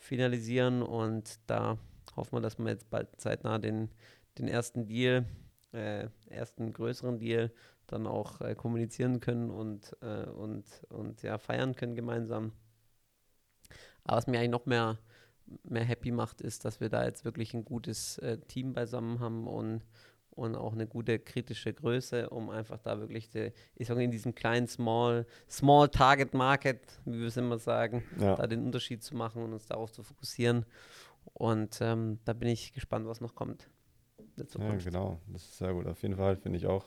[0.00, 1.78] finalisieren und da
[2.16, 3.90] hoffen wir, dass wir jetzt bald zeitnah den,
[4.38, 5.26] den ersten Deal,
[5.72, 7.52] äh, ersten größeren Deal
[7.86, 12.52] dann auch äh, kommunizieren können und, äh, und, und ja, feiern können gemeinsam.
[14.04, 14.98] Aber was mir eigentlich noch mehr,
[15.64, 19.46] mehr happy macht, ist, dass wir da jetzt wirklich ein gutes äh, Team beisammen haben
[19.46, 19.82] und,
[20.30, 24.34] und auch eine gute kritische Größe, um einfach da wirklich, die, ich sage in diesem
[24.34, 28.36] kleinen Small, Small Target Market, wie wir es immer sagen, Ja.
[28.36, 30.64] da den Unterschied zu machen und uns darauf zu fokussieren.
[31.34, 33.68] Und ähm, da bin ich gespannt, was noch kommt.
[34.58, 35.20] Ja, genau.
[35.28, 35.86] Das ist sehr gut.
[35.86, 36.86] Auf jeden Fall finde ich auch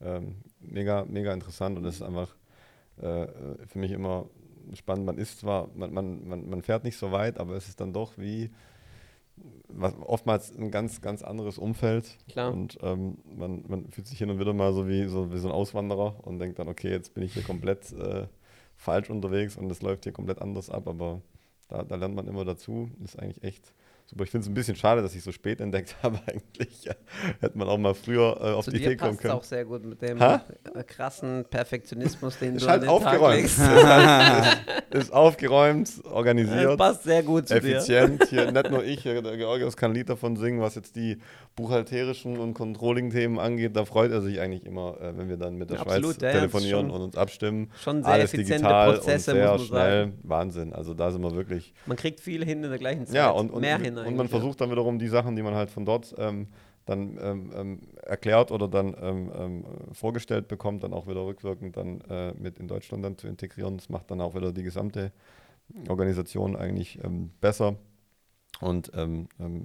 [0.00, 2.36] ähm, mega, mega interessant und es ist einfach
[2.98, 3.26] äh,
[3.66, 4.28] für mich immer
[4.74, 5.06] spannend.
[5.06, 7.92] Man ist zwar, man, man, man, man fährt nicht so weit, aber es ist dann
[7.92, 8.50] doch wie
[9.68, 12.16] was, oftmals ein ganz, ganz anderes Umfeld.
[12.28, 12.52] Klar.
[12.52, 15.48] Und ähm, man, man fühlt sich hin und wieder mal so wie, so wie so
[15.48, 18.26] ein Auswanderer und denkt dann, okay, jetzt bin ich hier komplett äh,
[18.76, 21.20] falsch unterwegs und es läuft hier komplett anders ab, aber
[21.68, 22.90] da, da lernt man immer dazu.
[23.02, 23.72] Ist eigentlich echt
[24.06, 24.24] super.
[24.24, 26.18] Ich finde es ein bisschen schade, dass ich so spät entdeckt habe.
[26.26, 26.94] Eigentlich ja,
[27.40, 29.34] hätte man auch mal früher äh, auf Zu die dir Idee kommen passt können.
[29.34, 30.44] auch sehr gut mit dem Ha?
[30.74, 33.44] äh, krassen Perfektionismus, den Ist du halt den Tag aufgeräumt.
[33.44, 34.58] ist, halt,
[34.90, 36.78] ist, ist aufgeräumt, Das organisiert.
[36.78, 37.76] passt sehr gut zu dir.
[37.76, 38.24] effizient.
[38.28, 41.18] Hier nicht nur ich, hier, der Georgios kann ein Lied davon singen, was jetzt die
[41.56, 43.76] buchhalterischen und Controlling-Themen angeht.
[43.76, 46.28] Da freut er sich eigentlich immer, äh, wenn wir dann mit der Absolut, Schweiz ja,
[46.28, 47.70] ja, telefonieren schon- und uns abstimmen.
[47.82, 50.04] Schon sehr Alles effiziente digital Prozesse, und sehr muss man schnell.
[50.04, 50.18] sagen.
[50.22, 50.72] Wahnsinn.
[50.72, 51.74] Also da sind wir wirklich.
[51.86, 53.14] Man kriegt viel hin in der gleichen Zeit.
[53.16, 55.54] Ja, und, und, Mehr und, hin und man versucht dann wiederum die Sachen, die man
[55.54, 56.48] halt von dort ähm,
[56.84, 62.00] dann ähm, ähm, erklärt oder dann ähm, ähm, vorgestellt bekommt, dann auch wieder rückwirkend dann
[62.02, 63.76] äh, mit in Deutschland dann zu integrieren.
[63.76, 65.12] Das macht dann auch wieder die gesamte
[65.88, 67.76] Organisation eigentlich ähm, besser
[68.60, 68.90] und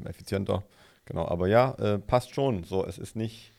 [0.06, 0.64] effizienter.
[1.06, 2.64] Genau, aber ja, äh, passt schon.
[2.64, 3.54] So, es ist nicht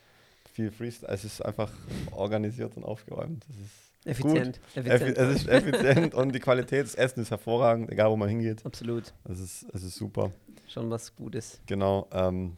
[0.53, 1.73] viel Freestyle, es ist einfach
[2.11, 3.45] organisiert und aufgeräumt.
[3.49, 4.61] Es ist Effizient.
[4.75, 5.19] Effi effizient.
[5.19, 8.65] es ist effizient und die Qualität des Essens ist hervorragend, egal wo man hingeht.
[8.67, 9.15] Absolut.
[9.25, 10.33] Es ist, es ist super.
[10.67, 11.61] Schon was Gutes.
[11.67, 12.09] Genau.
[12.13, 12.57] Ähm,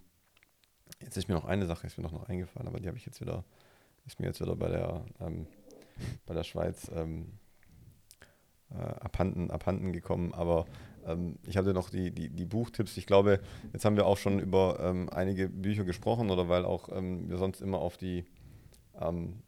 [1.01, 3.05] jetzt ist mir noch eine Sache, ist mir noch, noch eingefallen, aber die habe ich
[3.05, 3.45] jetzt wieder,
[4.07, 5.47] ist mir jetzt wieder bei der, ähm,
[6.25, 7.39] bei der Schweiz ähm,
[8.71, 10.33] äh, abhanden, abhanden gekommen.
[10.33, 10.65] Aber
[11.07, 12.97] ähm, ich hatte noch die, die, die Buchtipps.
[12.97, 13.41] Ich glaube,
[13.73, 17.37] jetzt haben wir auch schon über ähm, einige Bücher gesprochen oder weil auch ähm, wir
[17.37, 18.25] sonst immer auf die,
[19.01, 19.43] ähm,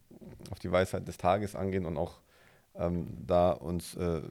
[0.51, 2.21] auf die Weisheit des Tages angehen und auch
[2.75, 4.23] ähm, da uns äh,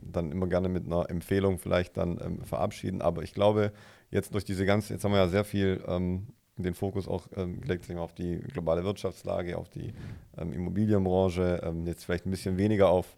[0.00, 3.02] dann immer gerne mit einer Empfehlung vielleicht dann ähm, verabschieden.
[3.02, 3.72] Aber ich glaube,
[4.10, 7.60] jetzt durch diese ganze, jetzt haben wir ja sehr viel ähm, den Fokus auch ähm,
[7.60, 9.92] gelegt auf die globale Wirtschaftslage, auf die
[10.36, 13.16] ähm, Immobilienbranche, ähm, jetzt vielleicht ein bisschen weniger auf,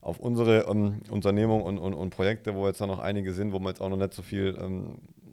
[0.00, 3.58] auf unsere ähm, Unternehmung und, und, und Projekte, wo jetzt da noch einige sind, wo
[3.58, 4.56] man jetzt auch noch nicht so viel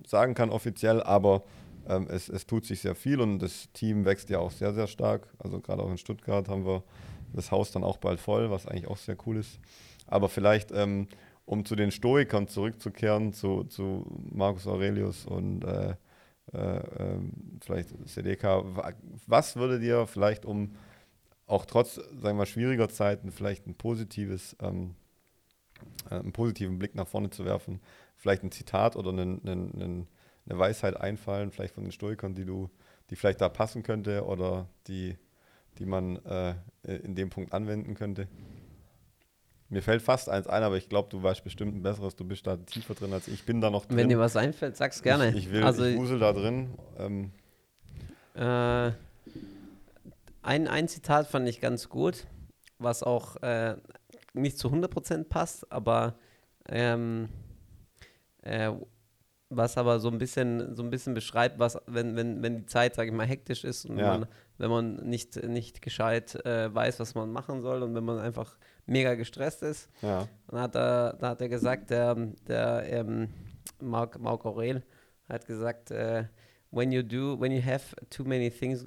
[0.07, 1.43] sagen kann offiziell, aber
[1.87, 4.87] ähm, es, es tut sich sehr viel und das Team wächst ja auch sehr, sehr
[4.87, 5.27] stark.
[5.39, 6.83] Also gerade auch in Stuttgart haben wir
[7.33, 9.59] das Haus dann auch bald voll, was eigentlich auch sehr cool ist.
[10.07, 11.07] Aber vielleicht, ähm,
[11.45, 15.95] um zu den Stoikern zurückzukehren, zu, zu Marcus Aurelius und äh,
[16.53, 18.93] äh, ähm, vielleicht Sedeca, wa-
[19.27, 20.75] was würde dir vielleicht um
[21.47, 24.95] auch trotz, sagen wir schwieriger Zeiten vielleicht ein positives, ähm,
[26.09, 27.81] äh, einen positiven Blick nach vorne zu werfen,
[28.15, 30.07] vielleicht ein Zitat oder einen, einen, einen,
[30.47, 32.69] eine Weisheit einfallen, vielleicht von den Stoikern, die du,
[33.09, 35.17] die vielleicht da passen könnte oder die,
[35.77, 38.27] die man äh, in dem Punkt anwenden könnte?
[39.69, 42.45] Mir fällt fast eins ein, aber ich glaube, du weißt bestimmt ein besseres, du bist
[42.45, 43.35] da tiefer drin als ich.
[43.35, 43.97] Ich bin da noch drin.
[43.97, 45.29] Wenn dir was einfällt, sag's gerne.
[45.29, 46.77] Ich, ich will, also, ich wusel da drin.
[46.97, 47.31] Ähm,
[48.33, 48.91] Äh,
[50.41, 52.25] ein, ein Zitat fand ich ganz gut,
[52.79, 53.75] was auch äh,
[54.33, 56.15] nicht zu 100% passt, aber
[56.67, 57.29] ähm,
[58.41, 58.71] äh,
[59.53, 62.95] was aber so ein bisschen so ein bisschen beschreibt, was wenn, wenn, wenn die Zeit,
[62.95, 64.17] sage ich mal, hektisch ist und Ja.
[64.17, 64.25] man,
[64.57, 68.57] wenn man nicht, nicht gescheit äh, weiß, was man machen soll und wenn man einfach
[68.85, 70.27] mega gestresst ist, ja.
[70.47, 72.15] dann hat er, da hat er gesagt, der,
[72.47, 73.27] der ähm,
[73.79, 74.83] Marc, Marc Aurel
[75.27, 76.25] hat gesagt, äh,
[76.71, 78.85] when you do, when you have too many things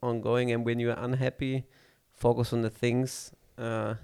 [0.00, 1.64] ongoing and when you are unhappy,
[2.12, 3.94] focus on the things uh,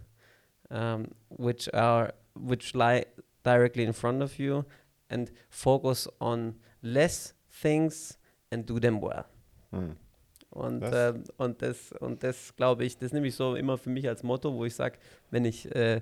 [0.70, 3.04] um, which are which lie
[3.42, 4.64] directly in front of you
[5.08, 8.18] and focus on less things
[8.50, 9.24] and do them well.
[9.70, 9.96] Hm.
[10.50, 13.90] Und, Das- ähm, und das, und das glaube ich, das nehme ich so immer für
[13.90, 14.98] mich als Motto, wo ich sage,
[15.30, 16.00] wenn ich, äh,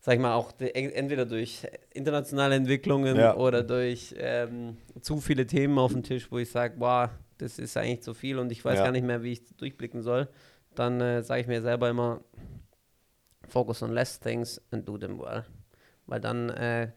[0.00, 3.36] sag ich mal, auch de- en- entweder durch internationale Entwicklungen Ja.
[3.36, 7.76] oder durch ähm, zu viele Themen auf dem Tisch, wo ich sage, boah, das ist
[7.76, 8.84] eigentlich zu viel und ich weiß Ja.
[8.86, 10.28] gar nicht mehr, wie ich durchblicken soll,
[10.74, 12.22] dann äh, sage ich mir selber immer,
[13.48, 15.44] focus on less things and do them well.
[16.06, 16.92] Weil dann äh,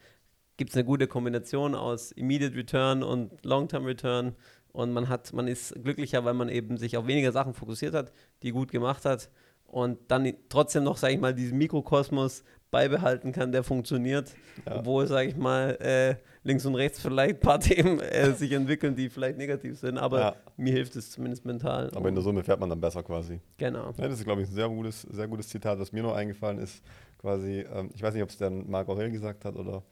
[0.56, 4.34] gibt es eine gute Kombination aus Immediate Return und Long-Term Return
[4.72, 8.12] und man hat, man ist glücklicher, weil man eben sich auf weniger Sachen fokussiert hat,
[8.42, 9.30] die gut gemacht hat
[9.66, 14.34] und dann trotzdem noch, sage ich mal, diesen Mikrokosmos beibehalten kann, der funktioniert,
[14.66, 14.78] Ja.
[14.80, 18.96] obwohl, sage ich mal, äh, links und rechts vielleicht ein paar Themen äh, sich entwickeln,
[18.96, 20.36] die vielleicht negativ sind, aber Ja.
[20.56, 21.90] mir hilft es zumindest mental.
[21.94, 23.40] Aber in der Summe fährt man dann besser quasi.
[23.58, 23.92] genau.
[23.96, 26.58] Ja, das ist, glaube ich, ein sehr gutes, sehr gutes Zitat, das mir noch eingefallen
[26.58, 26.82] ist.
[27.18, 29.82] Quasi, ähm, ich weiß nicht, ob es dann Marc Aurel gesagt hat oder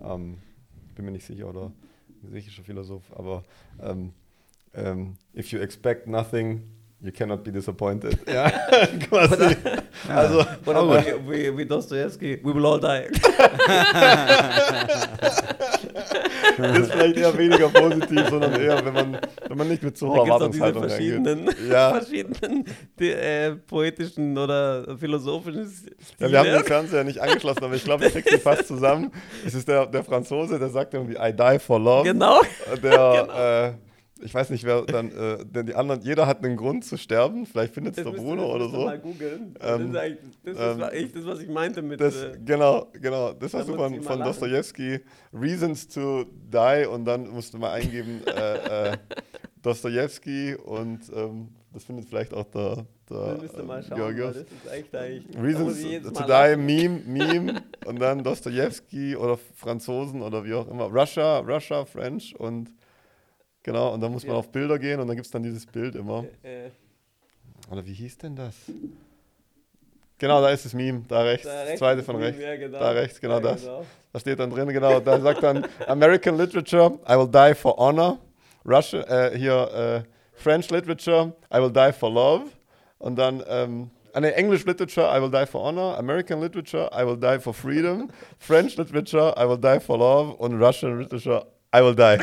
[0.00, 0.38] ähm,
[0.94, 1.72] bin mir nicht sicher, oder
[2.22, 3.42] ein griechischer Philosoph, aber
[3.82, 4.12] ähm,
[4.74, 6.62] ähm, if you expect nothing,
[7.00, 8.18] you cannot be disappointed.
[8.26, 8.50] Ja,
[9.08, 9.56] quasi.
[10.08, 13.10] Also, Oder aber- wie, wie Dostoevsky, we will all die.
[16.56, 20.08] das ist vielleicht eher weniger positiv, sondern eher, wenn man, wenn man nicht mit so
[20.08, 21.50] hoher auch diese Erwartungshaltung verschiedenen.
[21.70, 21.90] Ja.
[21.90, 22.64] verschiedenen
[22.98, 25.96] die, äh, poetischen oder philosophischen Stile.
[26.18, 29.10] Ja, wir haben den Fernseher nicht angeschlossen, aber ich glaube, ich krieg die fast zusammen.
[29.44, 32.04] Es ist der, der Franzose, der sagt irgendwie I die for love.
[32.04, 32.40] Genau.
[32.82, 33.66] Der, Genau.
[33.68, 33.72] äh,
[34.20, 37.46] ich weiß nicht, wer dann, äh, denn die anderen, jeder hat einen Grund zu sterben.
[37.46, 38.84] Vielleicht findet es der Bruno das oder so.
[38.84, 39.54] mal googeln.
[39.60, 42.00] Ähm, das ist das ähm, war echt das, was ich meinte mit.
[42.00, 43.32] Das, äh, genau, genau.
[43.32, 44.20] Das hast Da du von, von.
[44.20, 45.00] Dostoevsky.
[45.32, 48.96] Reasons to die und dann musst du mal eingeben äh, äh,
[49.62, 52.86] Dostoevsky und ähm, das findet vielleicht auch der,
[53.42, 54.34] müsst ihr mal ähm, schauen, Georgios.
[54.34, 55.36] das ist echt eigentlich.
[55.36, 56.56] da Reasons to die.
[56.56, 60.84] Meme, Meme und dann Dostoevsky oder Franzosen oder wie auch immer.
[60.84, 62.72] Russia, Russia, French und
[63.66, 64.38] genau, und dann muss man Ja.
[64.38, 66.24] auf Bilder gehen und dann gibt es dann dieses Bild immer.
[66.42, 66.70] Äh,
[67.70, 68.54] Oder wie hieß denn das?
[70.18, 72.40] Genau, da ist das Meme, da rechts, da das rechts zweite ist von rechts.
[72.40, 72.78] ja, genau.
[72.78, 73.62] Da rechts, genau Ja, das.
[73.62, 73.84] genau.
[74.12, 78.18] Da steht dann drin, genau, da sagt dann American Literature, I will die for honor.
[78.64, 82.44] Russia, äh, hier äh, French Literature, I will die for love.
[82.98, 85.98] Und dann ähm, ah, nee, English Literature, I will die for honor.
[85.98, 88.08] American Literature, I will die for freedom.
[88.38, 90.34] French Literature, I will die for love.
[90.38, 92.18] Und Russian Literature, I will die.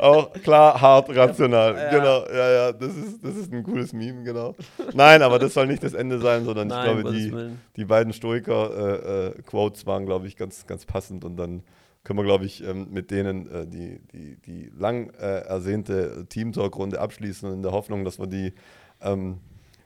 [0.00, 1.74] Auch klar, hart, rational.
[1.76, 1.90] Ja.
[1.90, 4.54] Genau, ja, ja, das ist, das ist ein cooles Meme, genau.
[4.94, 8.12] Nein, aber das soll nicht das Ende sein, sondern Nein, ich glaube, die, die beiden
[8.12, 11.62] Stoiker-Quotes waren, glaube ich, ganz, ganz passend und dann
[12.02, 16.98] können wir, glaube ich, ähm, mit denen äh, die, die, die lang äh, ersehnte Teamtalk-Runde
[16.98, 18.54] abschließen in der Hoffnung, dass wir die
[19.02, 19.38] ähm,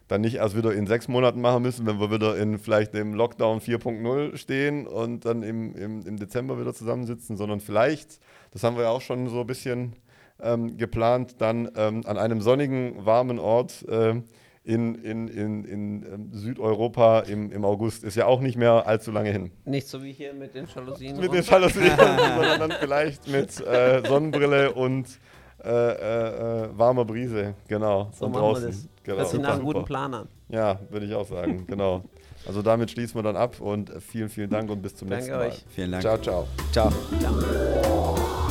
[0.09, 3.15] dann nicht erst wieder in sechs Monaten machen müssen, wenn wir wieder in vielleicht dem
[3.15, 8.21] Lockdown 4.0 stehen und dann im, im, im Dezember wieder zusammensitzen, sondern vielleicht,
[8.53, 9.95] das haben wir ja auch schon so ein bisschen
[10.43, 14.25] ähm, geplant, dann ähm, an einem sonnigen, warmen Ort ähm,
[14.65, 18.03] in, in, in, in ähm, Südeuropa im, im August.
[18.03, 19.51] Ist ja auch nicht mehr allzu lange hin.
[19.65, 21.19] Nicht so wie hier mit den Jalousien.
[21.21, 21.43] Mit den.
[21.43, 25.07] Jalousien, sondern dann vielleicht mit äh, Sonnenbrille und
[25.63, 27.55] äh, äh, äh, warmer Brise.
[27.69, 28.11] Genau.
[28.13, 28.89] So und draußen.
[29.05, 29.31] Das.
[29.33, 29.43] Genau.
[29.43, 29.73] Nach einem Super.
[29.75, 30.29] guten Plan an.
[30.49, 31.67] Ja, würde ich auch sagen.
[31.69, 32.05] genau.
[32.47, 35.39] Also damit schließen wir dann ab und vielen, vielen Dank und bis zum Danke nächsten
[35.39, 35.49] Mal.
[35.49, 35.65] euch.
[35.71, 36.03] Vielen Dank.
[36.03, 36.47] Ciao, ciao.
[36.73, 36.93] Ciao.
[37.21, 38.44] Ciao.